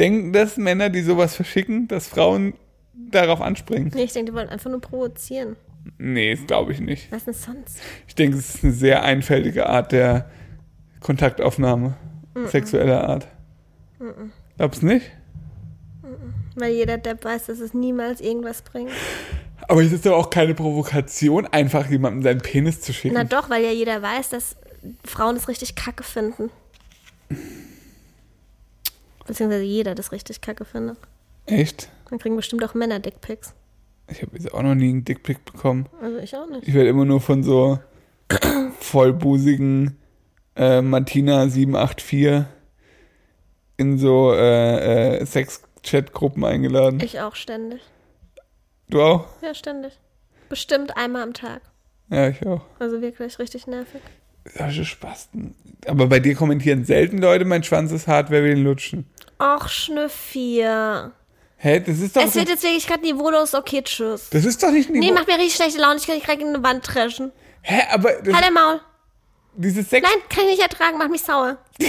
Denken 0.00 0.32
das 0.32 0.56
Männer, 0.56 0.88
die 0.88 1.02
sowas 1.02 1.36
verschicken, 1.36 1.86
dass 1.88 2.08
Frauen 2.08 2.54
darauf 2.94 3.40
anspringen? 3.40 3.92
Nee, 3.94 4.04
ich 4.04 4.12
denke, 4.12 4.32
die 4.32 4.36
wollen 4.36 4.48
einfach 4.48 4.70
nur 4.70 4.80
provozieren. 4.80 5.56
Nee, 5.98 6.34
das 6.34 6.46
glaube 6.46 6.72
ich 6.72 6.80
nicht. 6.80 7.10
Was 7.10 7.24
denn 7.24 7.34
sonst? 7.34 7.80
Ich 8.06 8.14
denke, 8.14 8.38
es 8.38 8.56
ist 8.56 8.64
eine 8.64 8.72
sehr 8.72 9.02
einfältige 9.02 9.68
Art 9.68 9.92
der 9.92 10.30
Kontaktaufnahme. 11.00 11.96
Sexueller 12.46 13.08
Art. 13.08 13.28
Glaubst 14.56 14.82
du 14.82 14.86
nicht? 14.86 15.10
Weil 16.54 16.72
jeder 16.72 16.98
Depp 16.98 17.24
weiß, 17.24 17.46
dass 17.46 17.60
es 17.60 17.74
niemals 17.74 18.20
irgendwas 18.20 18.62
bringt. 18.62 18.90
Aber 19.68 19.82
es 19.82 19.92
ist 19.92 20.04
doch 20.06 20.16
auch 20.16 20.30
keine 20.30 20.54
Provokation, 20.54 21.46
einfach 21.46 21.88
jemandem 21.88 22.22
seinen 22.22 22.40
Penis 22.40 22.80
zu 22.80 22.92
schicken. 22.92 23.14
Na 23.14 23.24
doch, 23.24 23.48
weil 23.48 23.62
ja 23.64 23.70
jeder 23.70 24.02
weiß, 24.02 24.30
dass 24.30 24.56
Frauen 25.04 25.36
es 25.36 25.48
richtig 25.48 25.74
kacke 25.74 26.02
finden. 26.02 26.50
Beziehungsweise 29.26 29.62
jeder 29.62 29.94
das 29.94 30.12
richtig 30.12 30.40
kacke 30.40 30.64
findet. 30.64 30.98
Echt? 31.46 31.90
Dann 32.10 32.18
kriegen 32.18 32.36
bestimmt 32.36 32.64
auch 32.64 32.74
Männer 32.74 32.98
Dickpics. 32.98 33.54
Ich 34.12 34.22
habe 34.22 34.36
jetzt 34.36 34.52
auch 34.52 34.62
noch 34.62 34.74
nie 34.74 34.90
einen 34.90 35.04
Dickpick 35.04 35.44
bekommen. 35.44 35.86
Also 36.00 36.18
ich 36.18 36.36
auch 36.36 36.48
nicht. 36.48 36.68
Ich 36.68 36.74
werde 36.74 36.88
immer 36.90 37.04
nur 37.04 37.20
von 37.20 37.42
so 37.42 37.78
vollbusigen 38.80 39.96
äh, 40.54 40.82
Martina 40.82 41.48
784 41.48 42.44
in 43.78 43.98
so 43.98 44.32
äh, 44.32 45.16
äh, 45.16 45.26
Sex-Chat-Gruppen 45.26 46.44
eingeladen. 46.44 47.00
Ich 47.02 47.20
auch 47.20 47.34
ständig. 47.34 47.80
Du 48.88 49.00
auch? 49.02 49.26
Ja, 49.40 49.54
ständig. 49.54 49.98
Bestimmt 50.48 50.96
einmal 50.96 51.22
am 51.22 51.32
Tag. 51.32 51.62
Ja, 52.10 52.28
ich 52.28 52.46
auch. 52.46 52.60
Also 52.78 53.00
wirklich 53.00 53.38
richtig 53.38 53.66
nervig. 53.66 54.02
Solche 54.44 54.84
Spasten. 54.84 55.54
Aber 55.86 56.08
bei 56.08 56.20
dir 56.20 56.34
kommentieren 56.34 56.84
selten 56.84 57.18
Leute, 57.18 57.46
mein 57.46 57.62
Schwanz 57.62 57.90
ist 57.92 58.06
hart, 58.06 58.30
wer 58.30 58.44
will 58.44 58.58
ihn 58.58 58.64
lutschen? 58.64 59.06
Och, 59.40 59.68
Schnüffi. 59.68 60.64
Hä, 61.64 61.78
das 61.78 62.00
ist 62.00 62.16
doch. 62.16 62.24
Es 62.24 62.34
wird 62.34 62.48
jetzt 62.48 62.64
wirklich 62.64 62.84
gerade 62.88 63.02
niveaulos. 63.02 63.54
Okay, 63.54 63.82
tschüss. 63.82 64.30
das 64.30 64.44
ist 64.44 64.60
doch 64.60 64.72
nicht 64.72 64.90
Niveau. 64.90 64.98
Nee, 64.98 65.12
macht 65.12 65.28
mir 65.28 65.38
richtig 65.38 65.54
schlechte 65.54 65.78
Laune. 65.80 65.94
Ich 65.96 66.06
kann 66.06 66.16
nicht 66.16 66.26
direkt 66.26 66.42
in 66.42 66.48
eine 66.48 66.60
Wand 66.64 66.82
dreschen. 66.92 67.30
Hä, 67.62 67.82
aber 67.92 68.08
Halt 68.08 68.26
dein 68.26 68.52
Maul. 68.52 68.80
diese 69.54 69.84
Sex, 69.84 70.04
Nein, 70.04 70.20
kann 70.28 70.42
ich 70.46 70.56
nicht 70.56 70.62
ertragen. 70.62 70.98
Macht 70.98 71.10
mich 71.10 71.22
sauer. 71.22 71.58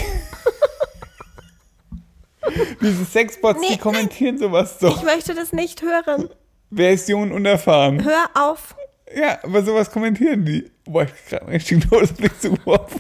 diese 2.82 3.04
Sexbots, 3.04 3.62
Nee, 3.62 3.70
die 3.72 3.78
kommentieren 3.80 4.38
sowas 4.38 4.78
doch. 4.78 4.96
Ich 4.98 5.04
möchte 5.04 5.34
das 5.34 5.54
nicht 5.54 5.82
hören. 5.82 6.30
Wer 6.70 6.94
ist 6.94 7.10
jung 7.10 7.24
und 7.24 7.32
unerfahren? 7.32 8.04
Hör 8.04 8.30
auf. 8.36 8.76
Ja, 9.16 9.40
aber 9.42 9.64
sowas 9.64 9.90
kommentieren 9.90 10.46
die. 10.46 10.70
Boah, 10.86 11.06
ich 11.06 11.30
gerade 11.30 11.46
einen 11.46 11.54
richtigen 11.54 11.82
Todesblick 11.82 12.40
zu 12.40 12.56
Kopf. 12.58 12.98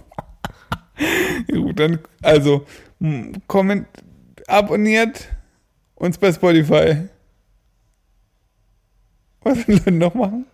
ja, 1.51 1.55
gut, 1.59 1.79
dann, 1.79 1.99
also, 2.23 2.65
m, 2.99 3.33
komment, 3.45 3.85
abonniert 4.47 5.27
uns 6.05 6.17
bei 6.17 6.31
Spotify. 6.31 7.07
Was 9.41 9.55
sollen 9.55 9.65
die 9.67 9.73
Leute 9.73 9.91
noch 9.91 10.13
machen? 10.13 10.45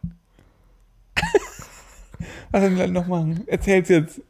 Was 2.51 2.61
sollen 2.61 2.75
die 2.75 2.81
Leute 2.81 2.93
noch 2.93 3.07
machen? 3.07 3.47
Erzähl's 3.47 3.89
jetzt. 3.89 4.21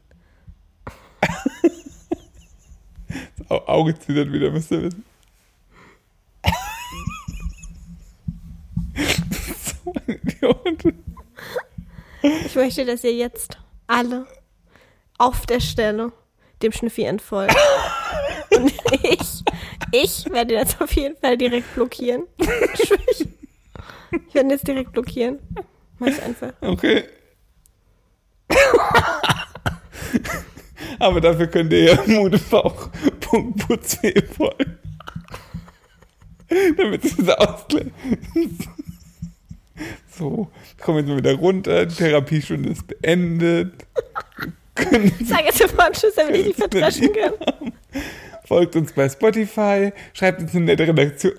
Das 3.38 3.50
Au- 3.50 3.66
Auge 3.66 3.98
zittert 3.98 4.32
wieder, 4.32 4.50
müsst 4.50 4.70
ihr 4.70 4.82
wissen. 4.82 5.04
so 9.82 9.92
ein 10.06 10.20
Idiot. 10.22 10.94
Ich 12.46 12.54
möchte, 12.54 12.84
dass 12.84 13.02
ihr 13.04 13.14
jetzt 13.14 13.58
alle 13.86 14.26
auf 15.18 15.46
der 15.46 15.60
Stelle 15.60 16.12
dem 16.62 16.72
Schnüffi 16.72 17.02
entfolgt. 17.04 17.56
Und 18.56 18.72
ich, 19.02 19.42
ich 19.92 20.30
werde 20.30 20.54
jetzt 20.54 20.80
auf 20.80 20.92
jeden 20.92 21.16
Fall 21.16 21.36
direkt 21.36 21.74
blockieren. 21.74 22.22
Ich 22.38 22.90
ich 24.28 24.34
werde 24.34 24.50
jetzt 24.50 24.66
direkt 24.66 24.92
blockieren. 24.92 25.38
Mach 25.98 26.08
ich 26.08 26.22
einfach. 26.22 26.52
Okay. 26.60 27.04
Aber 30.98 31.20
dafür 31.20 31.46
könnt 31.46 31.72
ihr 31.72 31.94
ja 31.94 32.02
Mutebauch.putzweh 32.06 34.22
folgen. 34.36 34.78
Damit 36.76 37.04
es 37.04 37.28
ausklärt. 37.28 37.92
So, 40.10 40.50
kommen 40.80 40.98
jetzt 40.98 41.08
mal 41.08 41.16
wieder 41.16 41.34
runter. 41.34 41.86
Die 41.86 41.94
Therapiestunde 41.94 42.70
ist 42.70 42.84
beendet. 42.86 43.86
Sag 45.24 45.44
jetzt 45.44 45.58
sofort 45.58 45.92
Tschüss, 45.92 46.14
damit 46.14 46.36
ich 46.36 46.46
dich 46.46 46.56
verdreschen 46.56 47.12
kann. 47.12 47.34
Folgt 48.50 48.74
uns 48.74 48.92
bei 48.94 49.08
Spotify, 49.08 49.92
schreibt 50.12 50.40
uns 50.40 50.56
eine 50.56 50.64
nette 50.64 50.88
Redaktion. 50.88 51.32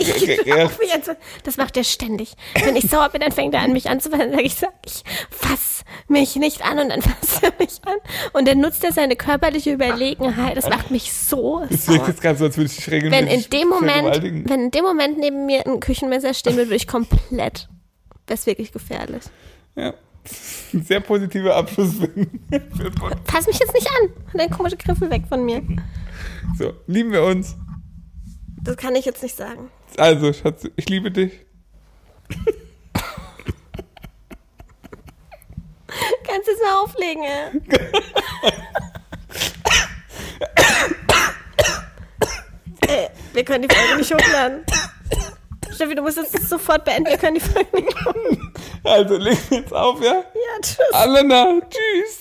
Das 1.43 1.57
macht 1.57 1.75
er 1.75 1.83
ständig. 1.83 2.35
Wenn 2.63 2.77
ich 2.77 2.89
sauer 2.89 3.09
bin, 3.09 3.19
dann 3.19 3.33
fängt 3.33 3.53
er 3.53 3.59
an, 3.59 3.73
mich 3.73 3.89
anzufassen. 3.89 4.31
Dann 4.31 4.47
sage 4.47 4.71
ich, 4.85 5.03
fass 5.29 5.83
mich 6.07 6.37
nicht 6.37 6.63
an 6.63 6.79
und 6.79 6.87
dann 6.87 7.01
fasst 7.01 7.43
er 7.43 7.51
mich 7.59 7.81
an. 7.85 7.97
Und 8.31 8.47
dann 8.47 8.61
nutzt 8.61 8.85
er 8.85 8.93
seine 8.93 9.17
körperliche 9.17 9.73
Überlegenheit. 9.73 10.55
Das 10.55 10.69
macht 10.69 10.89
mich 10.89 11.11
so 11.11 11.61
Es 11.69 11.85
wirkt 11.89 11.99
sauer. 11.99 12.07
jetzt 12.07 12.21
gerade 12.21 12.39
so, 12.39 12.45
als 12.45 12.55
würde 12.55 12.69
ich 12.69 12.77
dich 12.77 12.87
Wenn 12.87 13.11
regelmäßig 13.11 13.43
in 13.43 13.59
dem 13.59 13.67
Moment, 13.67 14.49
wenn 14.49 14.59
in 14.61 14.71
dem 14.71 14.83
Moment 14.85 15.17
neben 15.19 15.45
mir 15.45 15.67
ein 15.67 15.81
Küchenmesser 15.81 16.33
stehen 16.33 16.55
würde, 16.55 16.69
würde 16.69 16.77
ich 16.77 16.87
komplett, 16.87 17.67
das 18.27 18.39
ist 18.39 18.45
wirklich 18.45 18.71
gefährlich. 18.71 19.23
Ja. 19.75 19.93
ein 20.73 20.83
sehr 20.85 21.01
positiver 21.01 21.57
Abschluss. 21.57 21.89
Fass 23.25 23.47
mich 23.47 23.59
jetzt 23.59 23.73
nicht 23.73 23.89
an. 24.01 24.13
Dein 24.33 24.49
komische 24.49 24.77
Griffel 24.77 25.09
weg 25.09 25.23
von 25.27 25.43
mir. 25.43 25.61
So, 26.57 26.73
lieben 26.85 27.11
wir 27.11 27.23
uns. 27.23 27.55
Das 28.61 28.77
kann 28.77 28.95
ich 28.95 29.05
jetzt 29.05 29.23
nicht 29.23 29.35
sagen. 29.35 29.71
Also, 29.97 30.31
Schatz, 30.33 30.67
ich 30.75 30.89
liebe 30.89 31.09
dich. 31.11 31.31
Kannst 36.23 36.47
du 36.47 36.51
es 36.51 36.61
mal 36.61 36.81
auflegen, 36.83 37.23
ey? 37.23 37.61
ey, 42.87 43.09
wir 43.33 43.43
können 43.43 43.67
die 43.67 43.75
Folge 43.75 43.97
nicht 43.97 44.13
hochladen. 44.13 44.63
Steffi, 45.73 45.95
du 45.95 46.03
musst 46.03 46.17
jetzt 46.17 46.47
sofort 46.47 46.85
beenden. 46.85 47.09
Wir 47.09 47.17
können 47.17 47.35
die 47.35 47.41
Folge 47.41 47.81
nicht 47.81 48.05
hochladen. 48.05 48.53
Also, 48.83 49.17
legen 49.17 49.39
wir 49.49 49.59
jetzt 49.59 49.73
auf, 49.73 50.01
ja? 50.01 50.13
Ja, 50.13 50.61
tschüss. 50.61 50.93
Alena, 50.93 51.59
tschüss. 51.69 52.19